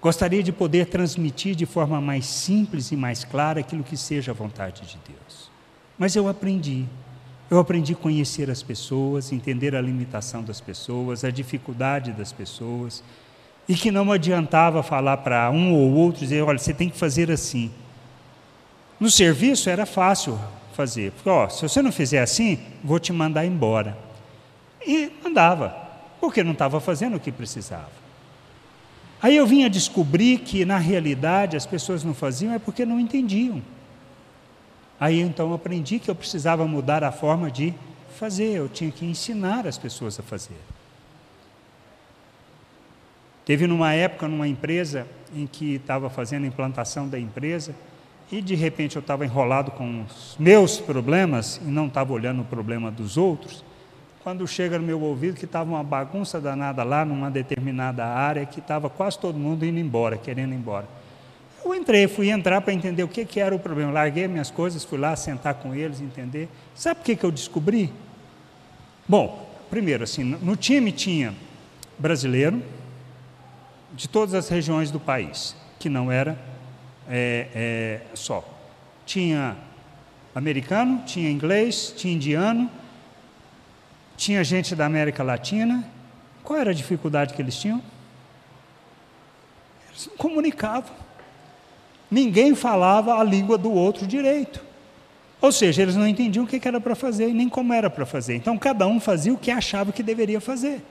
Gostaria 0.00 0.40
de 0.40 0.52
poder 0.52 0.86
transmitir 0.86 1.56
de 1.56 1.66
forma 1.66 2.00
mais 2.00 2.26
simples 2.26 2.92
e 2.92 2.96
mais 2.96 3.24
clara 3.24 3.58
aquilo 3.58 3.82
que 3.82 3.96
seja 3.96 4.30
a 4.30 4.34
vontade 4.34 4.82
de 4.82 4.96
Deus. 5.08 5.50
Mas 5.98 6.14
eu 6.14 6.28
aprendi. 6.28 6.84
Eu 7.50 7.58
aprendi 7.58 7.92
a 7.92 7.96
conhecer 7.96 8.48
as 8.48 8.62
pessoas, 8.62 9.32
entender 9.32 9.74
a 9.74 9.80
limitação 9.80 10.44
das 10.44 10.60
pessoas, 10.60 11.24
a 11.24 11.30
dificuldade 11.32 12.12
das 12.12 12.30
pessoas. 12.30 13.02
E 13.68 13.74
que 13.74 13.90
não 13.90 14.12
adiantava 14.12 14.80
falar 14.80 15.16
para 15.16 15.50
um 15.50 15.74
ou 15.74 15.92
outro, 15.92 16.20
dizer, 16.20 16.40
olha, 16.42 16.56
você 16.56 16.72
tem 16.72 16.88
que 16.88 16.96
fazer 16.96 17.32
assim. 17.32 17.72
No 19.00 19.10
serviço 19.10 19.68
era 19.68 19.84
fácil 19.84 20.38
fazer, 20.76 21.10
porque, 21.12 21.28
ó, 21.28 21.48
se 21.48 21.62
você 21.62 21.80
não 21.80 21.90
fizer 21.90 22.20
assim, 22.20 22.58
vou 22.84 23.00
te 23.00 23.12
mandar 23.12 23.46
embora. 23.46 23.96
E 24.86 25.10
mandava, 25.24 25.74
porque 26.20 26.44
não 26.44 26.52
estava 26.52 26.78
fazendo 26.80 27.16
o 27.16 27.20
que 27.20 27.32
precisava. 27.32 27.90
Aí 29.22 29.34
eu 29.34 29.46
vinha 29.46 29.70
descobrir 29.70 30.38
que, 30.38 30.64
na 30.64 30.76
realidade, 30.76 31.56
as 31.56 31.64
pessoas 31.64 32.04
não 32.04 32.12
faziam 32.12 32.52
é 32.52 32.58
porque 32.58 32.84
não 32.84 33.00
entendiam. 33.00 33.62
Aí 35.00 35.20
então 35.20 35.48
eu 35.48 35.54
aprendi 35.54 35.98
que 35.98 36.10
eu 36.10 36.14
precisava 36.14 36.66
mudar 36.66 37.02
a 37.02 37.10
forma 37.10 37.50
de 37.50 37.74
fazer, 38.16 38.56
eu 38.56 38.68
tinha 38.68 38.90
que 38.90 39.04
ensinar 39.04 39.66
as 39.66 39.78
pessoas 39.78 40.20
a 40.20 40.22
fazer. 40.22 40.60
Teve 43.44 43.66
numa 43.66 43.92
época, 43.92 44.28
numa 44.28 44.48
empresa, 44.48 45.06
em 45.34 45.46
que 45.46 45.76
estava 45.76 46.10
fazendo 46.10 46.44
a 46.44 46.48
implantação 46.48 47.08
da 47.08 47.18
empresa, 47.18 47.74
e 48.30 48.40
de 48.40 48.54
repente 48.54 48.96
eu 48.96 49.00
estava 49.00 49.24
enrolado 49.24 49.70
com 49.70 50.02
os 50.02 50.36
meus 50.38 50.78
problemas 50.78 51.60
e 51.64 51.68
não 51.68 51.86
estava 51.86 52.12
olhando 52.12 52.42
o 52.42 52.44
problema 52.44 52.90
dos 52.90 53.16
outros. 53.16 53.64
Quando 54.22 54.46
chega 54.48 54.78
no 54.78 54.84
meu 54.84 55.00
ouvido 55.00 55.38
que 55.38 55.44
estava 55.44 55.70
uma 55.70 55.84
bagunça 55.84 56.40
danada 56.40 56.82
lá 56.82 57.04
numa 57.04 57.30
determinada 57.30 58.04
área, 58.04 58.44
que 58.44 58.58
estava 58.58 58.90
quase 58.90 59.18
todo 59.18 59.38
mundo 59.38 59.64
indo 59.64 59.78
embora, 59.78 60.16
querendo 60.16 60.52
ir 60.52 60.56
embora. 60.56 60.88
Eu 61.64 61.74
entrei, 61.74 62.08
fui 62.08 62.30
entrar 62.30 62.60
para 62.60 62.72
entender 62.72 63.02
o 63.04 63.08
que, 63.08 63.24
que 63.24 63.38
era 63.38 63.54
o 63.54 63.58
problema. 63.58 63.92
Larguei 63.92 64.26
minhas 64.26 64.50
coisas, 64.50 64.84
fui 64.84 64.98
lá 64.98 65.14
sentar 65.14 65.54
com 65.54 65.74
eles, 65.74 66.00
entender. 66.00 66.48
Sabe 66.74 67.00
o 67.00 67.04
que, 67.04 67.14
que 67.14 67.24
eu 67.24 67.30
descobri? 67.30 67.92
Bom, 69.08 69.48
primeiro, 69.70 70.02
assim, 70.02 70.24
no 70.24 70.56
time 70.56 70.90
tinha 70.90 71.32
brasileiro 71.96 72.60
de 73.92 74.08
todas 74.08 74.34
as 74.34 74.48
regiões 74.48 74.90
do 74.90 74.98
país, 74.98 75.56
que 75.78 75.88
não 75.88 76.10
era 76.10 76.36
é, 77.08 77.48
é, 77.54 78.00
só. 78.14 78.44
Tinha 79.04 79.56
americano, 80.34 81.02
tinha 81.06 81.30
inglês, 81.30 81.94
tinha 81.96 82.14
indiano, 82.14 82.70
tinha 84.16 84.42
gente 84.44 84.74
da 84.74 84.86
América 84.86 85.22
Latina. 85.22 85.88
Qual 86.42 86.58
era 86.58 86.70
a 86.70 86.74
dificuldade 86.74 87.34
que 87.34 87.42
eles 87.42 87.56
tinham? 87.56 87.82
Eles 89.88 90.06
não 90.06 90.16
comunicavam. 90.16 90.94
Ninguém 92.10 92.54
falava 92.54 93.18
a 93.18 93.24
língua 93.24 93.58
do 93.58 93.72
outro 93.72 94.06
direito. 94.06 94.64
Ou 95.40 95.52
seja, 95.52 95.82
eles 95.82 95.96
não 95.96 96.06
entendiam 96.06 96.44
o 96.44 96.48
que 96.48 96.60
era 96.66 96.80
para 96.80 96.94
fazer 96.94 97.28
e 97.28 97.32
nem 97.34 97.48
como 97.48 97.72
era 97.72 97.90
para 97.90 98.06
fazer. 98.06 98.36
Então, 98.36 98.56
cada 98.56 98.86
um 98.86 98.98
fazia 98.98 99.32
o 99.32 99.38
que 99.38 99.50
achava 99.50 99.92
que 99.92 100.02
deveria 100.02 100.40
fazer. 100.40 100.82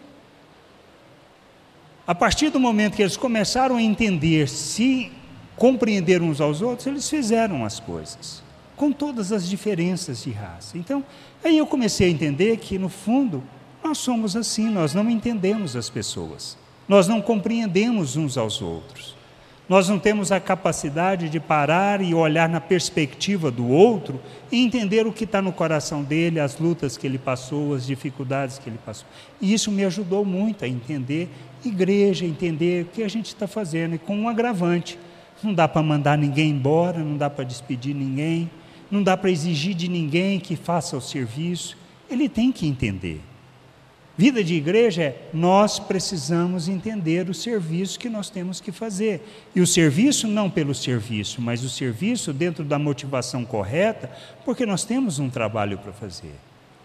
A 2.07 2.13
partir 2.13 2.49
do 2.49 2.59
momento 2.59 2.95
que 2.95 3.01
eles 3.01 3.17
começaram 3.17 3.77
a 3.77 3.81
entender, 3.81 4.47
se 4.47 5.11
compreender 5.55 6.21
uns 6.21 6.41
aos 6.41 6.61
outros, 6.61 6.87
eles 6.87 7.09
fizeram 7.09 7.63
as 7.63 7.79
coisas, 7.79 8.43
com 8.75 8.91
todas 8.91 9.31
as 9.31 9.47
diferenças 9.47 10.23
de 10.23 10.31
raça. 10.31 10.77
Então, 10.77 11.03
aí 11.43 11.57
eu 11.57 11.65
comecei 11.65 12.07
a 12.07 12.11
entender 12.11 12.57
que, 12.57 12.77
no 12.77 12.89
fundo, 12.89 13.43
nós 13.83 13.97
somos 13.97 14.35
assim, 14.35 14.69
nós 14.69 14.93
não 14.93 15.09
entendemos 15.09 15.75
as 15.75 15.89
pessoas, 15.89 16.57
nós 16.87 17.07
não 17.07 17.21
compreendemos 17.21 18.15
uns 18.15 18.37
aos 18.37 18.61
outros. 18.61 19.15
Nós 19.67 19.89
não 19.89 19.97
temos 19.97 20.31
a 20.31 20.39
capacidade 20.39 21.27
de 21.27 21.39
parar 21.39 21.99
e 21.99 22.13
olhar 22.13 22.47
na 22.47 22.61
perspectiva 22.61 23.49
do 23.49 23.67
outro 23.67 24.21
e 24.51 24.63
entender 24.63 25.07
o 25.07 25.11
que 25.11 25.23
está 25.23 25.41
no 25.41 25.51
coração 25.51 26.03
dele, 26.03 26.39
as 26.39 26.59
lutas 26.59 26.97
que 26.97 27.07
ele 27.07 27.17
passou, 27.17 27.73
as 27.73 27.83
dificuldades 27.83 28.59
que 28.59 28.69
ele 28.69 28.77
passou. 28.85 29.07
E 29.41 29.51
isso 29.51 29.71
me 29.71 29.83
ajudou 29.83 30.23
muito 30.23 30.63
a 30.63 30.67
entender 30.67 31.29
igreja, 31.65 32.25
entender 32.25 32.83
o 32.83 32.89
que 32.89 33.01
a 33.01 33.07
gente 33.07 33.27
está 33.27 33.47
fazendo, 33.47 33.95
e 33.95 33.97
com 33.97 34.15
um 34.15 34.29
agravante. 34.29 34.99
Não 35.43 35.53
dá 35.53 35.67
para 35.67 35.83
mandar 35.83 36.17
ninguém 36.17 36.49
embora, 36.49 36.99
não 36.99 37.17
dá 37.17 37.29
para 37.29 37.43
despedir 37.43 37.95
ninguém, 37.95 38.49
não 38.89 39.03
dá 39.03 39.17
para 39.17 39.31
exigir 39.31 39.73
de 39.75 39.87
ninguém 39.87 40.39
que 40.39 40.55
faça 40.55 40.95
o 40.95 41.01
serviço. 41.01 41.77
Ele 42.09 42.29
tem 42.29 42.51
que 42.51 42.67
entender. 42.67 43.21
Vida 44.17 44.41
de 44.41 44.55
igreja 44.55 45.03
é 45.03 45.29
nós 45.33 45.77
precisamos 45.77 46.69
entender 46.69 47.29
o 47.29 47.33
serviço 47.33 47.99
que 47.99 48.07
nós 48.07 48.29
temos 48.29 48.61
que 48.61 48.71
fazer. 48.71 49.21
E 49.53 49.59
o 49.59 49.67
serviço 49.67 50.25
não 50.25 50.49
pelo 50.49 50.73
serviço, 50.73 51.41
mas 51.41 51.63
o 51.63 51.69
serviço 51.69 52.31
dentro 52.31 52.63
da 52.63 52.79
motivação 52.79 53.43
correta, 53.43 54.09
porque 54.45 54.65
nós 54.65 54.85
temos 54.85 55.19
um 55.19 55.29
trabalho 55.29 55.77
para 55.77 55.91
fazer. 55.91 56.35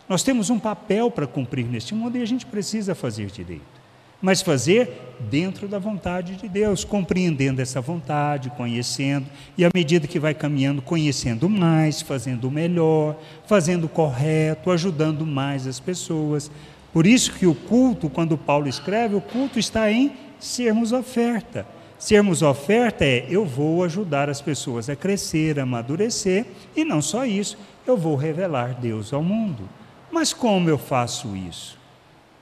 Nós 0.09 0.25
temos 0.25 0.51
um 0.51 0.59
papel 0.59 1.09
para 1.09 1.27
cumprir 1.27 1.67
neste 1.67 1.95
mundo 1.95 2.19
e 2.19 2.23
a 2.23 2.27
gente 2.27 2.45
precisa 2.45 2.97
fazer 2.97 3.31
direito 3.31 3.80
mas 4.21 4.43
fazer 4.43 5.17
dentro 5.19 5.69
da 5.69 5.79
vontade 5.79 6.37
de 6.37 6.49
Deus, 6.49 6.85
compreendendo 6.85 7.61
essa 7.61 7.81
vontade, 7.81 8.51
conhecendo, 8.51 9.27
e 9.57 9.65
à 9.65 9.71
medida 9.75 10.07
que 10.07 10.19
vai 10.19 10.35
caminhando, 10.35 10.81
conhecendo 10.81 11.49
mais, 11.49 12.01
fazendo 12.01 12.51
melhor, 12.51 13.17
fazendo 13.47 13.89
correto, 13.89 14.71
ajudando 14.71 15.27
mais 15.27 15.67
as 15.67 15.79
pessoas. 15.79 16.51
Por 16.93 17.07
isso 17.07 17.33
que 17.33 17.47
o 17.47 17.55
culto, 17.55 18.09
quando 18.09 18.37
Paulo 18.37 18.69
escreve, 18.69 19.15
o 19.15 19.21
culto 19.21 19.59
está 19.59 19.91
em 19.91 20.13
sermos 20.39 20.93
oferta. 20.93 21.67
Sermos 21.99 22.41
oferta 22.41 23.05
é 23.05 23.27
eu 23.29 23.45
vou 23.45 23.85
ajudar 23.85 24.31
as 24.31 24.41
pessoas 24.41 24.89
a 24.89 24.97
crescer, 24.97 25.61
a 25.61 25.65
amadurecer, 25.65 26.47
e 26.75 26.83
não 26.83 27.03
só 27.03 27.27
isso, 27.27 27.59
eu 27.87 27.97
vou 27.97 28.17
revelar 28.17 28.75
Deus 28.81 29.13
ao 29.13 29.23
mundo. 29.23 29.69
Mas 30.11 30.33
como 30.33 30.71
eu 30.71 30.79
faço 30.79 31.37
isso? 31.37 31.79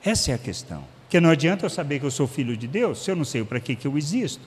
Essa 0.03 0.31
é 0.31 0.33
a 0.33 0.37
questão. 0.37 0.98
Porque 1.09 1.19
não 1.19 1.31
adianta 1.31 1.65
eu 1.65 1.71
saber 1.71 1.99
que 1.99 2.05
eu 2.05 2.11
sou 2.11 2.27
filho 2.27 2.55
de 2.55 2.67
Deus 2.67 3.03
se 3.03 3.09
eu 3.09 3.15
não 3.15 3.25
sei 3.25 3.43
para 3.43 3.59
que, 3.59 3.75
que 3.75 3.87
eu 3.87 3.97
existo, 3.97 4.43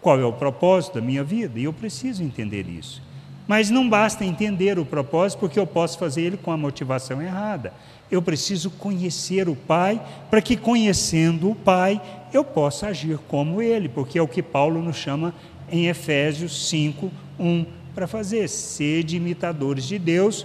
qual 0.00 0.18
é 0.18 0.24
o 0.24 0.32
propósito 0.32 0.94
da 0.94 1.00
minha 1.00 1.22
vida, 1.22 1.56
e 1.56 1.62
eu 1.62 1.72
preciso 1.72 2.20
entender 2.20 2.68
isso. 2.68 3.00
Mas 3.46 3.70
não 3.70 3.88
basta 3.88 4.24
entender 4.24 4.76
o 4.76 4.84
propósito, 4.84 5.38
porque 5.38 5.56
eu 5.56 5.68
posso 5.68 5.96
fazer 6.00 6.22
ele 6.22 6.36
com 6.36 6.50
a 6.50 6.56
motivação 6.56 7.22
errada. 7.22 7.72
Eu 8.10 8.20
preciso 8.20 8.70
conhecer 8.70 9.48
o 9.48 9.54
Pai, 9.54 10.02
para 10.28 10.42
que 10.42 10.56
conhecendo 10.56 11.48
o 11.48 11.54
Pai, 11.54 12.02
eu 12.32 12.42
possa 12.42 12.88
agir 12.88 13.16
como 13.28 13.62
Ele, 13.62 13.88
porque 13.88 14.18
é 14.18 14.22
o 14.22 14.26
que 14.26 14.42
Paulo 14.42 14.82
nos 14.82 14.96
chama 14.96 15.32
em 15.70 15.86
Efésios 15.86 16.68
5, 16.70 17.08
1, 17.38 17.66
para 17.94 18.08
fazer, 18.08 18.48
sede 18.48 19.14
imitadores 19.14 19.84
de 19.84 19.96
Deus 19.96 20.44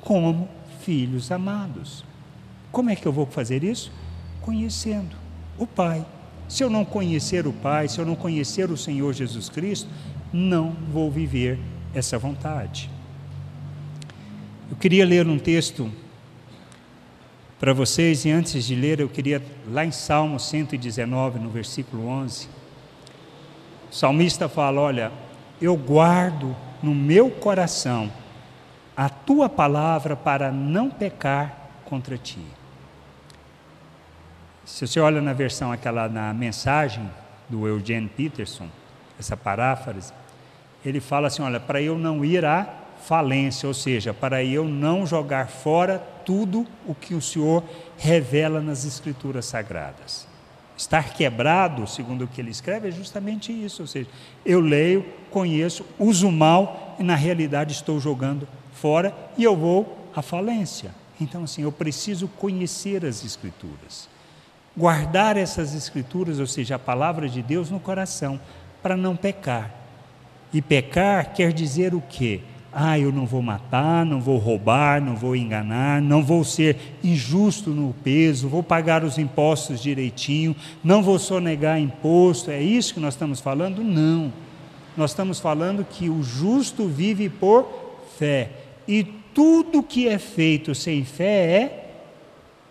como 0.00 0.48
filhos 0.82 1.32
amados. 1.32 2.04
Como 2.70 2.90
é 2.90 2.94
que 2.94 3.06
eu 3.06 3.12
vou 3.12 3.26
fazer 3.26 3.64
isso? 3.64 3.90
Conhecendo 4.40 5.16
o 5.58 5.66
Pai. 5.66 6.04
Se 6.48 6.64
eu 6.64 6.70
não 6.70 6.84
conhecer 6.84 7.46
o 7.46 7.52
Pai, 7.52 7.88
se 7.88 7.98
eu 7.98 8.06
não 8.06 8.16
conhecer 8.16 8.70
o 8.70 8.76
Senhor 8.76 9.12
Jesus 9.12 9.48
Cristo, 9.48 9.88
não 10.32 10.72
vou 10.92 11.10
viver 11.10 11.58
essa 11.94 12.18
vontade. 12.18 12.90
Eu 14.70 14.76
queria 14.76 15.04
ler 15.04 15.26
um 15.26 15.38
texto 15.38 15.90
para 17.58 17.72
vocês, 17.74 18.24
e 18.24 18.30
antes 18.30 18.64
de 18.64 18.74
ler, 18.74 19.00
eu 19.00 19.08
queria, 19.08 19.42
lá 19.68 19.84
em 19.84 19.90
Salmo 19.90 20.40
119, 20.40 21.38
no 21.38 21.50
versículo 21.50 22.08
11, 22.08 22.48
o 23.90 23.94
salmista 23.94 24.48
fala: 24.48 24.80
Olha, 24.80 25.12
eu 25.60 25.76
guardo 25.76 26.56
no 26.82 26.94
meu 26.94 27.30
coração 27.30 28.10
a 28.96 29.08
tua 29.08 29.48
palavra 29.48 30.16
para 30.16 30.50
não 30.50 30.88
pecar 30.88 31.70
contra 31.84 32.16
ti. 32.16 32.40
Se 34.70 34.86
você 34.86 35.00
olha 35.00 35.20
na 35.20 35.34
versão 35.34 35.70
aquela 35.70 36.08
na 36.08 36.32
mensagem 36.32 37.10
do 37.48 37.66
Eugene 37.66 38.08
Peterson, 38.08 38.68
essa 39.18 39.36
paráfrase, 39.36 40.12
ele 40.82 41.00
fala 41.00 41.26
assim: 41.26 41.42
olha, 41.42 41.60
para 41.60 41.82
eu 41.82 41.98
não 41.98 42.24
ir 42.24 42.44
à 42.44 42.66
falência, 43.02 43.66
ou 43.66 43.74
seja, 43.74 44.14
para 44.14 44.42
eu 44.42 44.64
não 44.64 45.04
jogar 45.04 45.48
fora 45.48 45.98
tudo 46.24 46.66
o 46.86 46.94
que 46.94 47.14
o 47.14 47.20
Senhor 47.20 47.62
revela 47.98 48.62
nas 48.62 48.86
Escrituras 48.86 49.44
Sagradas. 49.44 50.26
Estar 50.76 51.12
quebrado, 51.12 51.86
segundo 51.86 52.24
o 52.24 52.28
que 52.28 52.40
ele 52.40 52.50
escreve, 52.50 52.88
é 52.88 52.92
justamente 52.92 53.52
isso, 53.52 53.82
ou 53.82 53.88
seja, 53.88 54.08
eu 54.46 54.60
leio, 54.60 55.04
conheço, 55.30 55.84
uso 55.98 56.30
mal 56.30 56.96
e 56.98 57.02
na 57.02 57.16
realidade 57.16 57.72
estou 57.72 58.00
jogando 58.00 58.48
fora 58.72 59.14
e 59.36 59.44
eu 59.44 59.54
vou 59.54 60.08
à 60.14 60.22
falência. 60.22 60.94
Então, 61.20 61.44
assim, 61.44 61.62
eu 61.62 61.72
preciso 61.72 62.28
conhecer 62.28 63.04
as 63.04 63.24
Escrituras 63.24 64.08
guardar 64.80 65.36
essas 65.36 65.74
escrituras, 65.74 66.40
ou 66.40 66.46
seja, 66.46 66.76
a 66.76 66.78
palavra 66.78 67.28
de 67.28 67.42
Deus 67.42 67.70
no 67.70 67.78
coração, 67.78 68.40
para 68.82 68.96
não 68.96 69.14
pecar. 69.14 69.70
E 70.52 70.62
pecar 70.62 71.34
quer 71.34 71.52
dizer 71.52 71.94
o 71.94 72.00
quê? 72.00 72.40
Ah, 72.72 72.98
eu 72.98 73.12
não 73.12 73.26
vou 73.26 73.42
matar, 73.42 74.06
não 74.06 74.20
vou 74.20 74.38
roubar, 74.38 75.02
não 75.02 75.16
vou 75.16 75.36
enganar, 75.36 76.00
não 76.00 76.22
vou 76.22 76.42
ser 76.44 76.96
injusto 77.04 77.70
no 77.70 77.92
peso, 77.92 78.48
vou 78.48 78.62
pagar 78.62 79.04
os 79.04 79.18
impostos 79.18 79.82
direitinho, 79.82 80.56
não 80.82 81.02
vou 81.02 81.18
sonegar 81.18 81.78
imposto. 81.78 82.50
É 82.50 82.62
isso 82.62 82.94
que 82.94 83.00
nós 83.00 83.14
estamos 83.14 83.38
falando? 83.38 83.84
Não. 83.84 84.32
Nós 84.96 85.10
estamos 85.10 85.38
falando 85.40 85.84
que 85.84 86.08
o 86.08 86.22
justo 86.22 86.86
vive 86.86 87.28
por 87.28 87.68
fé. 88.16 88.50
E 88.88 89.04
tudo 89.34 89.82
que 89.82 90.08
é 90.08 90.18
feito 90.18 90.74
sem 90.74 91.04
fé 91.04 91.62
é 91.62 91.90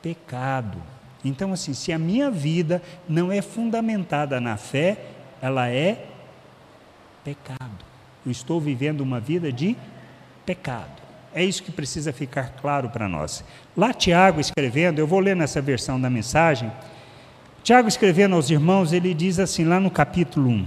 pecado. 0.01 0.81
Então, 1.23 1.51
assim, 1.51 1.73
se 1.73 1.91
a 1.91 1.99
minha 1.99 2.31
vida 2.31 2.81
não 3.07 3.31
é 3.31 3.41
fundamentada 3.41 4.39
na 4.39 4.55
fé, 4.55 4.97
ela 5.41 5.67
é 5.67 6.05
pecado. 7.23 7.85
Eu 8.25 8.31
estou 8.31 8.59
vivendo 8.59 9.01
uma 9.01 9.19
vida 9.19 9.51
de 9.51 9.75
pecado. 10.45 11.01
É 11.33 11.43
isso 11.43 11.61
que 11.61 11.71
precisa 11.71 12.11
ficar 12.11 12.55
claro 12.61 12.89
para 12.89 13.07
nós. 13.07 13.43
Lá, 13.75 13.93
Tiago 13.93 14.39
escrevendo, 14.39 14.99
eu 14.99 15.05
vou 15.05 15.19
ler 15.19 15.35
nessa 15.35 15.61
versão 15.61 15.99
da 15.99 16.09
mensagem. 16.09 16.71
Tiago 17.63 17.87
escrevendo 17.87 18.35
aos 18.35 18.49
irmãos, 18.49 18.93
ele 18.93 19.13
diz 19.13 19.39
assim, 19.39 19.63
lá 19.63 19.79
no 19.79 19.91
capítulo 19.91 20.49
1. 20.49 20.65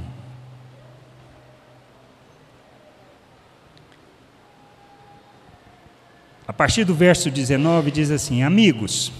A 6.46 6.52
partir 6.52 6.84
do 6.84 6.94
verso 6.94 7.30
19, 7.30 7.90
diz 7.90 8.10
assim: 8.10 8.42
Amigos, 8.42 9.10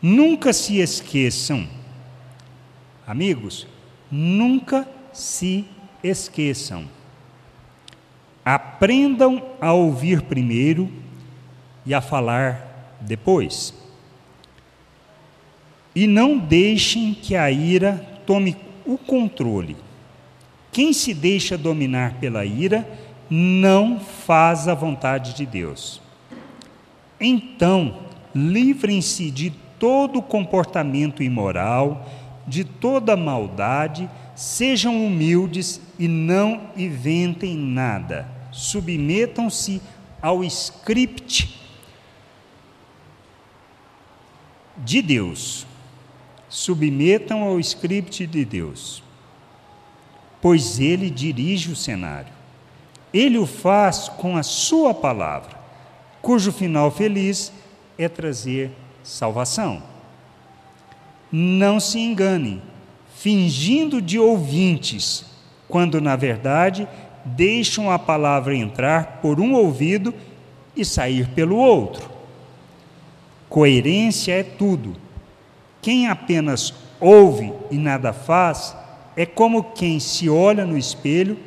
nunca 0.00 0.52
se 0.52 0.78
esqueçam, 0.78 1.66
amigos, 3.06 3.66
nunca 4.10 4.88
se 5.12 5.64
esqueçam 6.02 6.88
Aprendam 8.48 9.42
a 9.60 9.74
ouvir 9.74 10.22
primeiro 10.22 10.90
e 11.84 11.92
a 11.92 12.00
falar 12.00 12.96
depois. 12.98 13.74
E 15.94 16.06
não 16.06 16.38
deixem 16.38 17.12
que 17.12 17.36
a 17.36 17.50
ira 17.50 18.22
tome 18.26 18.56
o 18.86 18.96
controle. 18.96 19.76
Quem 20.72 20.94
se 20.94 21.12
deixa 21.12 21.58
dominar 21.58 22.14
pela 22.14 22.42
ira 22.42 22.88
não 23.28 24.00
faz 24.00 24.66
a 24.66 24.72
vontade 24.72 25.34
de 25.34 25.44
Deus. 25.44 26.00
Então, 27.20 27.98
livrem-se 28.34 29.30
de 29.30 29.52
todo 29.78 30.22
comportamento 30.22 31.22
imoral, 31.22 32.08
de 32.46 32.64
toda 32.64 33.16
maldade, 33.16 34.08
sejam 34.34 35.04
humildes 35.04 35.80
e 35.98 36.08
não 36.08 36.70
inventem 36.76 37.56
nada 37.56 38.38
submetam-se 38.58 39.80
ao 40.20 40.42
script 40.44 41.56
de 44.76 45.02
Deus. 45.02 45.66
Submetam 46.48 47.42
ao 47.42 47.60
script 47.60 48.26
de 48.26 48.44
Deus, 48.44 49.02
pois 50.40 50.80
ele 50.80 51.10
dirige 51.10 51.70
o 51.70 51.76
cenário. 51.76 52.32
Ele 53.12 53.38
o 53.38 53.46
faz 53.46 54.08
com 54.08 54.36
a 54.36 54.42
sua 54.42 54.94
palavra, 54.94 55.58
cujo 56.22 56.50
final 56.50 56.90
feliz 56.90 57.52
é 57.98 58.08
trazer 58.08 58.70
salvação. 59.08 59.82
Não 61.32 61.80
se 61.80 61.98
enganem, 61.98 62.62
fingindo 63.16 64.02
de 64.02 64.18
ouvintes, 64.18 65.24
quando 65.66 66.00
na 66.00 66.14
verdade 66.14 66.86
deixam 67.24 67.90
a 67.90 67.98
palavra 67.98 68.54
entrar 68.54 69.18
por 69.22 69.40
um 69.40 69.54
ouvido 69.54 70.14
e 70.76 70.84
sair 70.84 71.28
pelo 71.30 71.56
outro. 71.56 72.10
Coerência 73.48 74.32
é 74.32 74.42
tudo. 74.42 74.94
Quem 75.80 76.06
apenas 76.06 76.74
ouve 77.00 77.52
e 77.70 77.76
nada 77.76 78.12
faz 78.12 78.76
é 79.16 79.24
como 79.24 79.72
quem 79.72 79.98
se 79.98 80.28
olha 80.28 80.66
no 80.66 80.76
espelho 80.76 81.38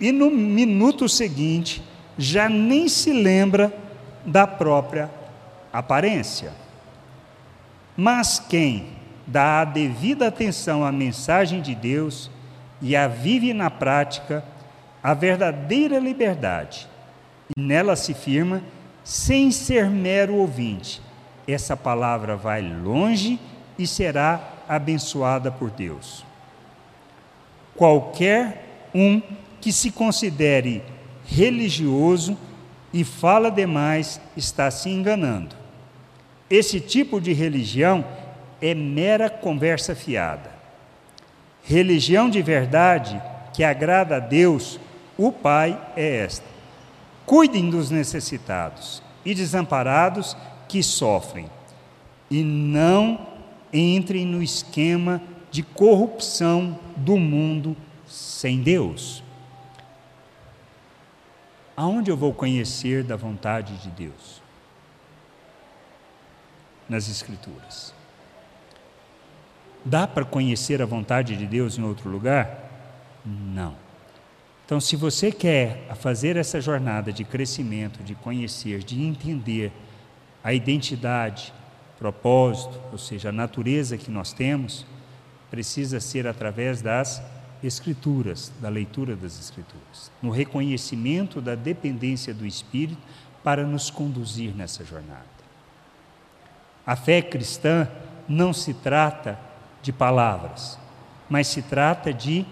e 0.00 0.12
no 0.12 0.30
minuto 0.30 1.08
seguinte 1.08 1.82
já 2.16 2.48
nem 2.48 2.88
se 2.88 3.12
lembra 3.12 3.72
da 4.24 4.46
própria 4.46 5.10
aparência. 5.72 6.67
Mas 8.00 8.38
quem 8.38 8.86
dá 9.26 9.62
a 9.62 9.64
devida 9.64 10.28
atenção 10.28 10.84
à 10.84 10.92
mensagem 10.92 11.60
de 11.60 11.74
Deus 11.74 12.30
e 12.80 12.94
a 12.94 13.08
vive 13.08 13.52
na 13.52 13.68
prática, 13.68 14.44
a 15.02 15.12
verdadeira 15.14 15.98
liberdade, 15.98 16.86
e 17.56 17.60
nela 17.60 17.96
se 17.96 18.14
firma, 18.14 18.62
sem 19.02 19.50
ser 19.50 19.90
mero 19.90 20.36
ouvinte. 20.36 21.02
Essa 21.44 21.76
palavra 21.76 22.36
vai 22.36 22.62
longe 22.62 23.40
e 23.76 23.84
será 23.84 24.48
abençoada 24.68 25.50
por 25.50 25.68
Deus. 25.68 26.24
Qualquer 27.74 28.64
um 28.94 29.20
que 29.60 29.72
se 29.72 29.90
considere 29.90 30.84
religioso 31.26 32.38
e 32.92 33.02
fala 33.02 33.50
demais 33.50 34.20
está 34.36 34.70
se 34.70 34.88
enganando. 34.88 35.56
Esse 36.50 36.80
tipo 36.80 37.20
de 37.20 37.32
religião 37.32 38.04
é 38.60 38.74
mera 38.74 39.28
conversa 39.28 39.94
fiada. 39.94 40.50
Religião 41.62 42.30
de 42.30 42.40
verdade 42.40 43.20
que 43.52 43.62
agrada 43.62 44.16
a 44.16 44.20
Deus 44.20 44.80
o 45.16 45.30
Pai 45.30 45.78
é 45.96 46.18
esta: 46.18 46.46
cuidem 47.26 47.68
dos 47.68 47.90
necessitados 47.90 49.02
e 49.24 49.34
desamparados 49.34 50.36
que 50.66 50.82
sofrem, 50.82 51.50
e 52.30 52.42
não 52.42 53.26
entrem 53.72 54.24
no 54.24 54.42
esquema 54.42 55.20
de 55.50 55.62
corrupção 55.62 56.78
do 56.96 57.16
mundo 57.16 57.76
sem 58.06 58.62
Deus. 58.62 59.22
Aonde 61.76 62.10
eu 62.10 62.16
vou 62.16 62.32
conhecer 62.32 63.04
da 63.04 63.16
vontade 63.16 63.76
de 63.76 63.90
Deus? 63.90 64.47
Nas 66.88 67.08
Escrituras. 67.08 67.94
Dá 69.84 70.06
para 70.06 70.24
conhecer 70.24 70.82
a 70.82 70.86
vontade 70.86 71.36
de 71.36 71.46
Deus 71.46 71.78
em 71.78 71.82
outro 71.82 72.10
lugar? 72.10 72.68
Não. 73.24 73.74
Então, 74.64 74.80
se 74.80 74.96
você 74.96 75.32
quer 75.32 75.94
fazer 75.96 76.36
essa 76.36 76.60
jornada 76.60 77.12
de 77.12 77.24
crescimento, 77.24 78.02
de 78.02 78.14
conhecer, 78.14 78.82
de 78.82 79.00
entender 79.00 79.72
a 80.44 80.52
identidade, 80.52 81.54
propósito, 81.98 82.78
ou 82.92 82.98
seja, 82.98 83.30
a 83.30 83.32
natureza 83.32 83.96
que 83.96 84.10
nós 84.10 84.32
temos, 84.32 84.86
precisa 85.50 86.00
ser 86.00 86.26
através 86.26 86.82
das 86.82 87.22
Escrituras, 87.62 88.52
da 88.60 88.68
leitura 88.68 89.16
das 89.16 89.40
Escrituras, 89.40 90.12
no 90.22 90.30
reconhecimento 90.30 91.40
da 91.40 91.54
dependência 91.56 92.32
do 92.32 92.46
Espírito 92.46 93.00
para 93.42 93.64
nos 93.64 93.90
conduzir 93.90 94.54
nessa 94.54 94.84
jornada. 94.84 95.37
A 96.88 96.96
fé 96.96 97.20
cristã 97.20 97.86
não 98.26 98.50
se 98.54 98.72
trata 98.72 99.38
de 99.82 99.92
palavras, 99.92 100.78
mas 101.28 101.46
se 101.46 101.60
trata 101.60 102.14
de 102.14 102.46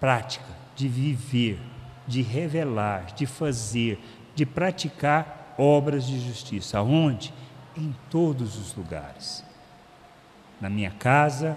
prática 0.00 0.46
de 0.74 0.88
viver, 0.88 1.60
de 2.06 2.22
revelar, 2.22 3.12
de 3.14 3.26
fazer, 3.26 4.00
de 4.34 4.46
praticar 4.46 5.54
obras 5.58 6.06
de 6.06 6.18
justiça. 6.18 6.78
Aonde? 6.78 7.34
Em 7.76 7.94
todos 8.08 8.56
os 8.56 8.74
lugares. 8.74 9.44
Na 10.58 10.70
minha 10.70 10.90
casa, 10.90 11.54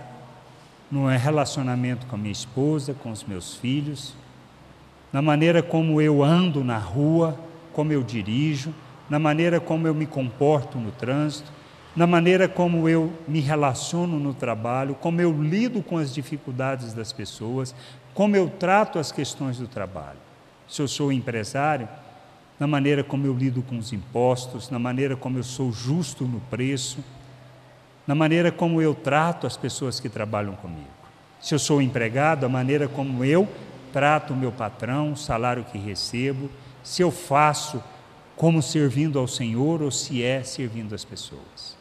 no 0.92 1.08
relacionamento 1.08 2.06
com 2.08 2.18
a 2.18 2.20
minha 2.20 2.34
esposa, 2.34 2.94
com 2.94 3.10
os 3.10 3.24
meus 3.24 3.56
filhos, 3.56 4.14
na 5.14 5.22
maneira 5.22 5.64
como 5.64 6.02
eu 6.02 6.22
ando 6.22 6.62
na 6.62 6.78
rua, 6.78 7.40
como 7.72 7.94
eu 7.94 8.04
dirijo, 8.04 8.74
na 9.10 9.18
maneira 9.18 9.62
como 9.62 9.88
eu 9.88 9.96
me 9.96 10.06
comporto 10.06 10.78
no 10.78 10.92
trânsito, 10.92 11.61
na 11.96 12.08
maneira 12.08 12.48
como 12.48 12.88
eu 12.88 13.12
me 13.28 13.42
relaciono 13.42 14.18
no 14.18 14.34
trabalho, 14.34 14.96
como 14.96 15.20
eu 15.20 15.32
lido 15.42 15.84
com 15.84 15.98
as 15.98 16.14
dificuldades 16.14 16.94
das 16.94 17.12
pessoas, 17.12 17.76
como 18.14 18.36
eu 18.36 18.50
trato 18.50 18.98
as 18.98 19.12
questões 19.12 19.58
do 19.58 19.68
trabalho. 19.68 20.20
Se 20.68 20.82
eu 20.82 20.88
sou 20.88 21.12
empresário, 21.12 21.88
na 22.58 22.66
maneira 22.68 23.04
como 23.04 23.26
eu 23.26 23.34
lido 23.34 23.62
com 23.62 23.78
os 23.78 23.92
impostos, 23.92 24.70
na 24.70 24.80
maneira 24.80 25.16
como 25.16 25.38
eu 25.38 25.44
sou 25.44 25.72
justo 25.72 26.24
no 26.24 26.40
preço, 26.42 27.04
na 28.08 28.16
maneira 28.16 28.52
como 28.52 28.82
eu 28.82 28.94
trato 28.94 29.46
as 29.46 29.58
pessoas 29.58 30.00
que 30.00 30.08
trabalham 30.08 30.56
comigo. 30.56 30.88
Se 31.42 31.54
eu 31.54 31.60
sou 31.60 31.82
empregado, 31.82 32.46
a 32.46 32.50
maneira 32.50 32.88
como 32.88 33.26
eu 33.26 33.48
trato 33.92 34.34
o 34.34 34.38
meu 34.38 34.52
patrão, 34.52 35.12
o 35.12 35.18
salário 35.18 35.66
que 35.66 35.78
recebo, 35.78 36.50
se 36.84 37.02
eu 37.02 37.12
faço 37.12 37.84
como 38.36 38.62
servindo 38.62 39.20
ao 39.20 39.28
Senhor 39.28 39.82
ou 39.82 39.92
se 39.92 40.24
é 40.24 40.42
servindo 40.44 40.96
as 40.96 41.04
pessoas. 41.04 41.81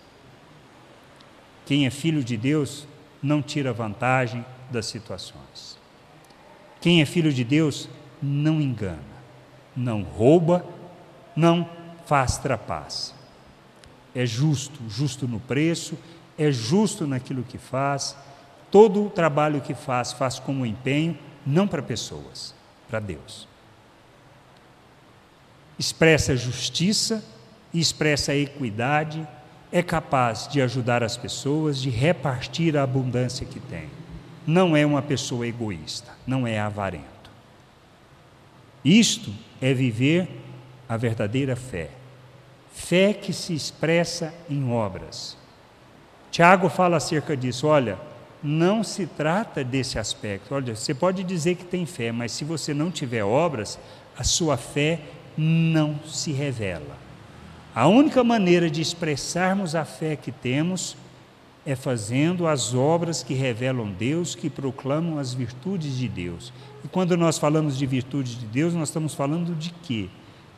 Quem 1.67 1.87
é 1.87 1.91
filho 1.91 2.25
de 2.25 2.37
Deus 2.37 2.87
não 3.23 3.43
tira 3.43 3.73
vantagem 3.73 4.45
das 4.71 4.87
situações. 4.87 5.79
Quem 6.81 7.03
é 7.03 7.07
filho 7.07 7.33
de 7.33 7.45
Deus 7.45 7.89
não 8.23 8.61
engana, 8.61 8.99
não 9.77 10.03
rouba, 10.03 10.65
não 11.37 11.69
faz 12.07 12.39
trapaça. 12.39 13.15
É 14.15 14.25
justo, 14.25 14.81
justo 14.89 15.29
no 15.29 15.39
preço, 15.39 15.99
é 16.39 16.51
justo 16.51 17.07
naquilo 17.07 17.43
que 17.43 17.59
faz. 17.59 18.17
Todo 18.71 19.07
o 19.07 19.11
trabalho 19.11 19.61
que 19.61 19.75
faz, 19.75 20.13
faz 20.13 20.39
como 20.39 20.65
empenho, 20.65 21.19
não 21.47 21.69
para 21.69 21.83
pessoas, 21.83 22.55
para 22.89 22.99
Deus. 22.99 23.47
Expressa 25.79 26.37
justiça, 26.37 27.25
expressa 27.73 28.35
equidade, 28.35 29.27
é 29.73 29.83
capaz 29.83 30.49
de 30.49 30.61
ajudar 30.61 31.03
as 31.03 31.17
pessoas, 31.17 31.81
de 31.81 31.91
repartir 31.91 32.77
a 32.77 32.83
abundância 32.83 33.47
que 33.47 33.61
tem. 33.61 33.89
Não 34.47 34.77
é 34.77 34.85
uma 34.85 35.03
pessoa 35.03 35.47
egoísta, 35.47 36.13
não 36.27 36.47
é 36.47 36.59
avarento. 36.59 37.31
Isto 38.85 39.33
é 39.61 39.73
viver 39.73 40.29
a 40.89 40.97
verdadeira 40.97 41.55
fé. 41.55 41.91
Fé 42.73 43.13
que 43.13 43.33
se 43.33 43.55
expressa 43.55 44.35
em 44.49 44.73
obras. 44.73 45.37
Tiago 46.31 46.69
fala 46.69 46.97
acerca 46.97 47.37
disso, 47.37 47.67
olha, 47.67 47.99
não 48.43 48.83
se 48.83 49.07
trata 49.07 49.63
desse 49.63 49.99
aspecto. 49.99 50.55
Olha, 50.55 50.75
você 50.75 50.95
pode 50.95 51.23
dizer 51.23 51.57
que 51.57 51.65
tem 51.65 51.85
fé, 51.85 52.11
mas 52.11 52.33
se 52.33 52.45
você 52.45 52.73
não 52.73 52.91
tiver 52.91 53.23
obras, 53.23 53.79
a 54.17 54.25
sua 54.25 54.57
fé 54.57 55.01
não 55.37 55.99
se 56.07 56.33
revela. 56.33 56.97
A 57.75 57.87
única 57.87 58.25
maneira 58.25 58.69
de 58.69 58.83
expressarmos 58.83 59.77
a 59.77 59.85
fé 59.85 60.17
que 60.17 60.33
temos 60.33 60.97
é 61.65 61.77
fazendo 61.77 62.49
as 62.49 62.75
obras 62.75 63.23
que 63.23 63.33
revelam 63.33 63.93
Deus, 63.93 64.35
que 64.35 64.51
proclamam 64.51 65.19
as 65.19 65.33
virtudes 65.33 65.97
de 65.97 66.09
Deus. 66.09 66.53
E 66.85 66.89
quando 66.89 67.17
nós 67.17 67.39
falamos 67.39 67.79
de 67.79 67.87
virtudes 67.87 68.39
de 68.39 68.47
Deus, 68.47 68.75
nós 68.75 68.89
estamos 68.89 69.15
falando 69.15 69.55
de 69.55 69.71
quê? 69.85 70.09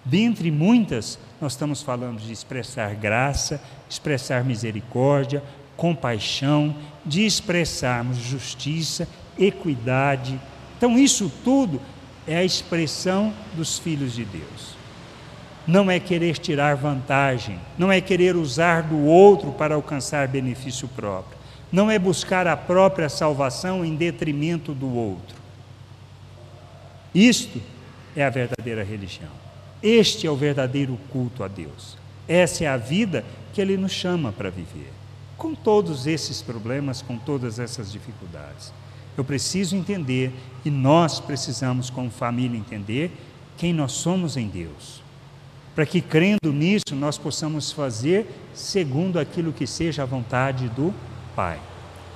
Dentre 0.04 0.50
muitas, 0.50 1.18
nós 1.40 1.52
estamos 1.52 1.82
falando 1.82 2.18
de 2.18 2.32
expressar 2.32 2.94
graça, 2.94 3.62
expressar 3.90 4.44
misericórdia, 4.44 5.42
compaixão, 5.76 6.74
de 7.04 7.26
expressarmos 7.26 8.16
justiça, 8.16 9.06
equidade. 9.38 10.40
Então, 10.78 10.98
isso 10.98 11.30
tudo 11.44 11.80
é 12.26 12.36
a 12.36 12.44
expressão 12.44 13.34
dos 13.54 13.78
filhos 13.78 14.14
de 14.14 14.24
Deus. 14.24 14.81
Não 15.66 15.90
é 15.90 16.00
querer 16.00 16.38
tirar 16.38 16.74
vantagem, 16.76 17.58
não 17.78 17.90
é 17.90 18.00
querer 18.00 18.36
usar 18.36 18.82
do 18.82 19.04
outro 19.04 19.52
para 19.52 19.74
alcançar 19.74 20.26
benefício 20.26 20.88
próprio, 20.88 21.38
não 21.70 21.90
é 21.90 21.98
buscar 21.98 22.46
a 22.46 22.56
própria 22.56 23.08
salvação 23.08 23.84
em 23.84 23.94
detrimento 23.94 24.74
do 24.74 24.92
outro. 24.92 25.36
Isto 27.14 27.60
é 28.16 28.24
a 28.24 28.30
verdadeira 28.30 28.82
religião. 28.82 29.30
Este 29.82 30.26
é 30.26 30.30
o 30.30 30.36
verdadeiro 30.36 30.98
culto 31.10 31.42
a 31.42 31.48
Deus. 31.48 31.96
Essa 32.28 32.64
é 32.64 32.68
a 32.68 32.76
vida 32.76 33.24
que 33.52 33.60
Ele 33.60 33.76
nos 33.76 33.92
chama 33.92 34.32
para 34.32 34.50
viver. 34.50 34.92
Com 35.36 35.54
todos 35.54 36.06
esses 36.06 36.40
problemas, 36.40 37.02
com 37.02 37.16
todas 37.18 37.58
essas 37.58 37.90
dificuldades. 37.90 38.72
Eu 39.16 39.24
preciso 39.24 39.76
entender, 39.76 40.32
e 40.64 40.70
nós 40.70 41.20
precisamos, 41.20 41.90
como 41.90 42.10
família, 42.10 42.58
entender 42.58 43.10
quem 43.58 43.72
nós 43.72 43.92
somos 43.92 44.36
em 44.36 44.48
Deus. 44.48 45.01
Para 45.74 45.86
que, 45.86 46.00
crendo 46.00 46.52
nisso, 46.52 46.94
nós 46.94 47.16
possamos 47.16 47.72
fazer 47.72 48.26
segundo 48.52 49.18
aquilo 49.18 49.52
que 49.52 49.66
seja 49.66 50.02
a 50.02 50.06
vontade 50.06 50.68
do 50.68 50.92
Pai, 51.34 51.58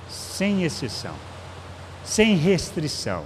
sem 0.07 0.63
exceção, 0.63 1.15
sem 2.03 2.35
restrição, 2.35 3.23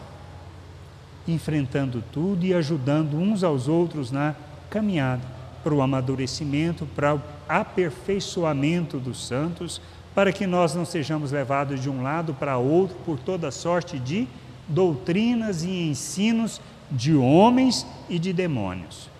enfrentando 1.27 2.01
tudo 2.13 2.45
e 2.45 2.53
ajudando 2.53 3.17
uns 3.17 3.43
aos 3.43 3.67
outros 3.67 4.09
na 4.09 4.33
caminhada 4.69 5.21
para 5.61 5.73
o 5.73 5.81
amadurecimento, 5.81 6.87
para 6.95 7.15
o 7.15 7.21
aperfeiçoamento 7.47 8.97
dos 8.99 9.27
santos, 9.27 9.81
para 10.15 10.31
que 10.31 10.47
nós 10.47 10.73
não 10.73 10.85
sejamos 10.85 11.33
levados 11.33 11.81
de 11.81 11.89
um 11.89 12.01
lado 12.01 12.33
para 12.33 12.57
outro 12.57 12.95
por 13.05 13.19
toda 13.19 13.51
sorte 13.51 13.99
de 13.99 14.27
doutrinas 14.67 15.63
e 15.63 15.89
ensinos 15.89 16.61
de 16.89 17.13
homens 17.13 17.85
e 18.09 18.17
de 18.17 18.31
demônios. 18.31 19.10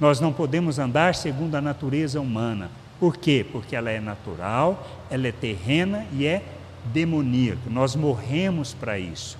Nós 0.00 0.18
não 0.18 0.32
podemos 0.32 0.78
andar 0.78 1.14
segundo 1.14 1.54
a 1.54 1.60
natureza 1.60 2.20
humana. 2.20 2.70
Por 2.98 3.16
quê? 3.16 3.44
Porque 3.50 3.76
ela 3.76 3.90
é 3.90 4.00
natural, 4.00 4.88
ela 5.10 5.28
é 5.28 5.32
terrena 5.32 6.06
e 6.12 6.26
é 6.26 6.42
demoníaca. 6.86 7.68
Nós 7.68 7.94
morremos 7.94 8.72
para 8.72 8.98
isso. 8.98 9.38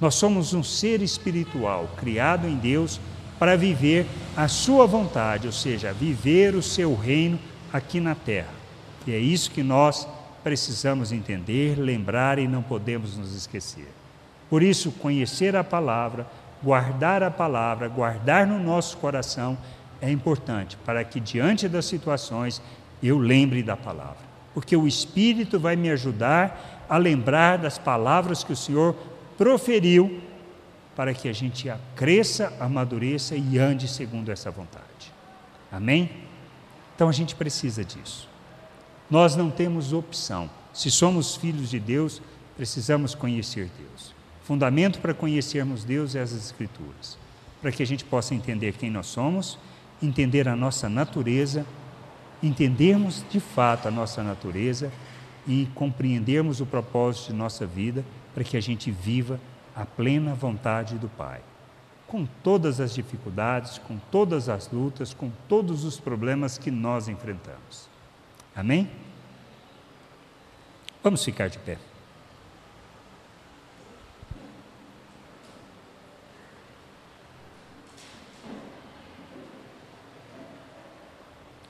Nós 0.00 0.14
somos 0.14 0.54
um 0.54 0.62
ser 0.62 1.02
espiritual 1.02 1.88
criado 1.96 2.46
em 2.46 2.54
Deus 2.54 3.00
para 3.38 3.56
viver 3.56 4.06
a 4.36 4.46
sua 4.48 4.86
vontade, 4.86 5.46
ou 5.46 5.52
seja, 5.52 5.92
viver 5.92 6.54
o 6.54 6.62
seu 6.62 6.94
reino 6.94 7.38
aqui 7.72 8.00
na 8.00 8.14
terra. 8.14 8.52
E 9.06 9.12
é 9.12 9.18
isso 9.18 9.50
que 9.50 9.62
nós 9.62 10.06
precisamos 10.42 11.12
entender, 11.12 11.76
lembrar 11.78 12.38
e 12.38 12.46
não 12.46 12.62
podemos 12.62 13.16
nos 13.16 13.34
esquecer. 13.34 13.88
Por 14.48 14.62
isso, 14.62 14.92
conhecer 14.92 15.56
a 15.56 15.64
palavra, 15.64 16.26
guardar 16.62 17.22
a 17.22 17.30
palavra, 17.30 17.88
guardar 17.88 18.46
no 18.46 18.58
nosso 18.58 18.96
coração 18.96 19.58
é 20.00 20.10
importante 20.10 20.76
para 20.84 21.02
que 21.04 21.20
diante 21.20 21.68
das 21.68 21.86
situações 21.86 22.62
eu 23.02 23.18
lembre 23.18 23.62
da 23.62 23.76
palavra. 23.76 24.28
Porque 24.54 24.76
o 24.76 24.86
Espírito 24.86 25.58
vai 25.58 25.76
me 25.76 25.90
ajudar 25.90 26.86
a 26.88 26.96
lembrar 26.96 27.58
das 27.58 27.78
palavras 27.78 28.42
que 28.42 28.52
o 28.52 28.56
Senhor 28.56 28.94
proferiu 29.36 30.20
para 30.96 31.14
que 31.14 31.28
a 31.28 31.32
gente 31.32 31.72
cresça, 31.94 32.52
amadureça 32.58 33.36
e 33.36 33.58
ande 33.58 33.86
segundo 33.86 34.32
essa 34.32 34.50
vontade. 34.50 35.12
Amém? 35.70 36.10
Então 36.96 37.08
a 37.08 37.12
gente 37.12 37.36
precisa 37.36 37.84
disso. 37.84 38.28
Nós 39.08 39.36
não 39.36 39.50
temos 39.50 39.92
opção. 39.92 40.50
Se 40.72 40.90
somos 40.90 41.36
filhos 41.36 41.70
de 41.70 41.78
Deus, 41.78 42.20
precisamos 42.56 43.14
conhecer 43.14 43.70
Deus. 43.78 44.12
Fundamento 44.42 44.98
para 44.98 45.14
conhecermos 45.14 45.84
Deus 45.84 46.16
é 46.16 46.20
as 46.20 46.32
Escrituras, 46.32 47.16
para 47.62 47.70
que 47.70 47.82
a 47.82 47.86
gente 47.86 48.04
possa 48.04 48.34
entender 48.34 48.72
quem 48.72 48.90
nós 48.90 49.06
somos, 49.06 49.58
entender 50.02 50.48
a 50.48 50.56
nossa 50.56 50.88
natureza, 50.88 51.66
entendermos 52.42 53.24
de 53.30 53.40
fato 53.40 53.88
a 53.88 53.90
nossa 53.90 54.22
natureza 54.22 54.92
e 55.46 55.66
compreendermos 55.74 56.60
o 56.60 56.66
propósito 56.66 57.28
de 57.28 57.38
nossa 57.38 57.66
vida, 57.66 58.04
para 58.34 58.44
que 58.44 58.56
a 58.56 58.60
gente 58.60 58.90
viva 58.90 59.40
a 59.74 59.84
plena 59.84 60.34
vontade 60.34 60.96
do 60.98 61.08
Pai. 61.08 61.40
Com 62.06 62.26
todas 62.42 62.80
as 62.80 62.94
dificuldades, 62.94 63.78
com 63.78 63.98
todas 64.10 64.48
as 64.48 64.70
lutas, 64.70 65.12
com 65.12 65.30
todos 65.48 65.84
os 65.84 65.98
problemas 65.98 66.58
que 66.58 66.70
nós 66.70 67.08
enfrentamos. 67.08 67.88
Amém? 68.54 68.90
Vamos 71.02 71.24
ficar 71.24 71.48
de 71.48 71.58
pé. 71.58 71.78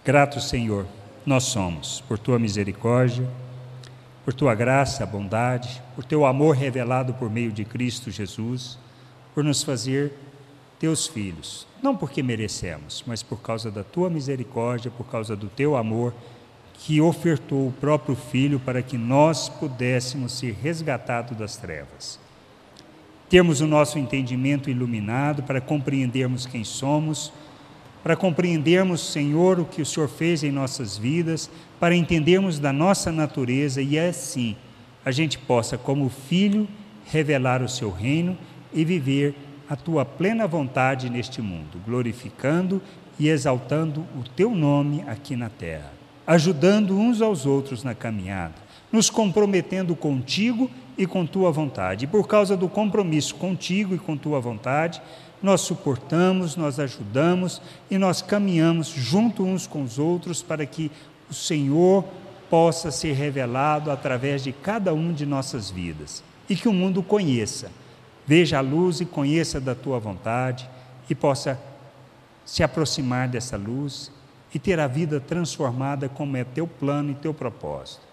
Grato 0.08 0.40
Senhor, 0.40 0.86
nós 1.26 1.44
somos, 1.44 2.02
por 2.08 2.18
tua 2.18 2.38
misericórdia, 2.38 3.28
por 4.24 4.32
tua 4.32 4.54
graça, 4.54 5.04
bondade, 5.04 5.82
por 5.94 6.02
teu 6.02 6.24
amor 6.24 6.56
revelado 6.56 7.12
por 7.12 7.28
meio 7.28 7.52
de 7.52 7.62
Cristo 7.62 8.10
Jesus, 8.10 8.78
por 9.34 9.44
nos 9.44 9.62
fazer 9.62 10.14
teus 10.80 11.06
filhos, 11.06 11.66
não 11.82 11.94
porque 11.94 12.22
merecemos, 12.22 13.04
mas 13.06 13.22
por 13.22 13.42
causa 13.42 13.70
da 13.70 13.84
tua 13.84 14.08
misericórdia, 14.08 14.90
por 14.90 15.04
causa 15.04 15.36
do 15.36 15.46
teu 15.46 15.76
amor 15.76 16.14
que 16.72 17.02
ofertou 17.02 17.68
o 17.68 17.72
próprio 17.72 18.16
Filho 18.16 18.58
para 18.58 18.80
que 18.80 18.96
nós 18.96 19.50
pudéssemos 19.50 20.32
ser 20.32 20.54
resgatados 20.54 21.36
das 21.36 21.58
trevas. 21.58 22.18
Temos 23.28 23.60
o 23.60 23.66
nosso 23.66 23.98
entendimento 23.98 24.70
iluminado 24.70 25.42
para 25.42 25.60
compreendermos 25.60 26.46
quem 26.46 26.64
somos, 26.64 27.30
para 28.08 28.16
compreendermos, 28.16 29.12
Senhor, 29.12 29.60
o 29.60 29.66
que 29.66 29.82
o 29.82 29.84
Senhor 29.84 30.08
fez 30.08 30.42
em 30.42 30.50
nossas 30.50 30.96
vidas, 30.96 31.50
para 31.78 31.94
entendermos 31.94 32.58
da 32.58 32.72
nossa 32.72 33.12
natureza 33.12 33.82
e 33.82 33.98
assim 33.98 34.56
a 35.04 35.10
gente 35.10 35.36
possa, 35.36 35.76
como 35.76 36.08
filho, 36.08 36.66
revelar 37.04 37.60
o 37.60 37.68
seu 37.68 37.90
reino 37.90 38.34
e 38.72 38.82
viver 38.82 39.34
a 39.68 39.76
tua 39.76 40.06
plena 40.06 40.46
vontade 40.46 41.10
neste 41.10 41.42
mundo, 41.42 41.78
glorificando 41.84 42.80
e 43.18 43.28
exaltando 43.28 44.06
o 44.18 44.26
teu 44.34 44.52
nome 44.52 45.04
aqui 45.06 45.36
na 45.36 45.50
terra 45.50 45.98
ajudando 46.28 46.94
uns 46.94 47.22
aos 47.22 47.46
outros 47.46 47.82
na 47.82 47.94
caminhada, 47.94 48.52
nos 48.92 49.08
comprometendo 49.08 49.96
contigo 49.96 50.70
e 50.98 51.06
com 51.06 51.24
tua 51.24 51.50
vontade. 51.50 52.04
E 52.04 52.06
por 52.06 52.28
causa 52.28 52.54
do 52.54 52.68
compromisso 52.68 53.34
contigo 53.36 53.94
e 53.94 53.98
com 53.98 54.14
tua 54.14 54.38
vontade, 54.38 55.00
nós 55.42 55.60
suportamos, 55.60 56.56
nós 56.56 56.78
ajudamos 56.78 57.62
e 57.90 57.96
nós 57.98 58.20
caminhamos 58.20 58.88
junto 58.88 59.44
uns 59.44 59.66
com 59.66 59.82
os 59.82 59.98
outros 59.98 60.42
para 60.42 60.66
que 60.66 60.90
o 61.30 61.34
Senhor 61.34 62.04
possa 62.50 62.90
ser 62.90 63.12
revelado 63.12 63.90
através 63.90 64.42
de 64.42 64.52
cada 64.52 64.92
um 64.92 65.12
de 65.12 65.26
nossas 65.26 65.70
vidas 65.70 66.22
e 66.48 66.56
que 66.56 66.68
o 66.68 66.72
mundo 66.72 67.02
conheça, 67.02 67.70
veja 68.26 68.58
a 68.58 68.62
luz 68.62 69.00
e 69.00 69.04
conheça 69.04 69.60
da 69.60 69.74
tua 69.74 69.98
vontade 69.98 70.68
e 71.08 71.14
possa 71.14 71.60
se 72.44 72.62
aproximar 72.62 73.28
dessa 73.28 73.56
luz 73.56 74.10
e 74.54 74.58
ter 74.58 74.80
a 74.80 74.86
vida 74.86 75.20
transformada 75.20 76.08
como 76.08 76.36
é 76.36 76.44
teu 76.44 76.66
plano 76.66 77.10
e 77.10 77.14
teu 77.14 77.34
propósito. 77.34 78.07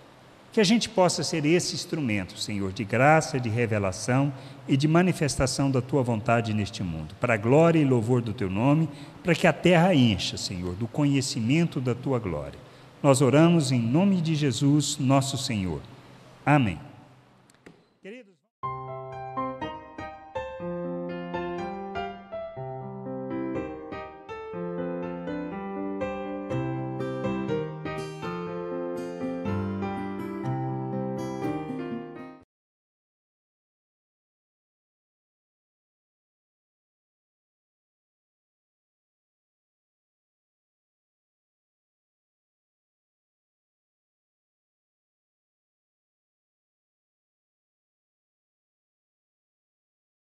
Que 0.55 0.61
a 0.61 0.63
gente 0.63 0.87
possa 0.87 1.21
ser 1.21 1.45
esse 1.45 1.75
instrumento, 1.75 2.37
Senhor, 2.37 2.71
de 2.71 2.85
graça, 2.85 3.37
de 3.37 3.49
revelação 3.49 4.31
e 4.65 4.77
de 4.77 4.87
manifestação 4.87 5.69
da 5.69 5.81
tua 5.81 6.01
vontade 6.01 6.53
neste 6.53 6.81
mundo, 6.81 7.13
para 7.19 7.33
a 7.33 7.37
glória 7.37 7.77
e 7.77 7.83
louvor 7.83 8.21
do 8.21 8.31
teu 8.31 8.49
nome, 8.49 8.87
para 9.21 9.35
que 9.35 9.47
a 9.47 9.51
terra 9.51 9.93
encha, 9.93 10.37
Senhor, 10.37 10.73
do 10.75 10.87
conhecimento 10.87 11.81
da 11.81 11.93
tua 11.93 12.19
glória. 12.19 12.57
Nós 13.03 13.21
oramos 13.21 13.73
em 13.73 13.81
nome 13.81 14.21
de 14.21 14.33
Jesus, 14.33 14.97
nosso 14.97 15.37
Senhor. 15.37 15.81
Amém. 16.45 16.79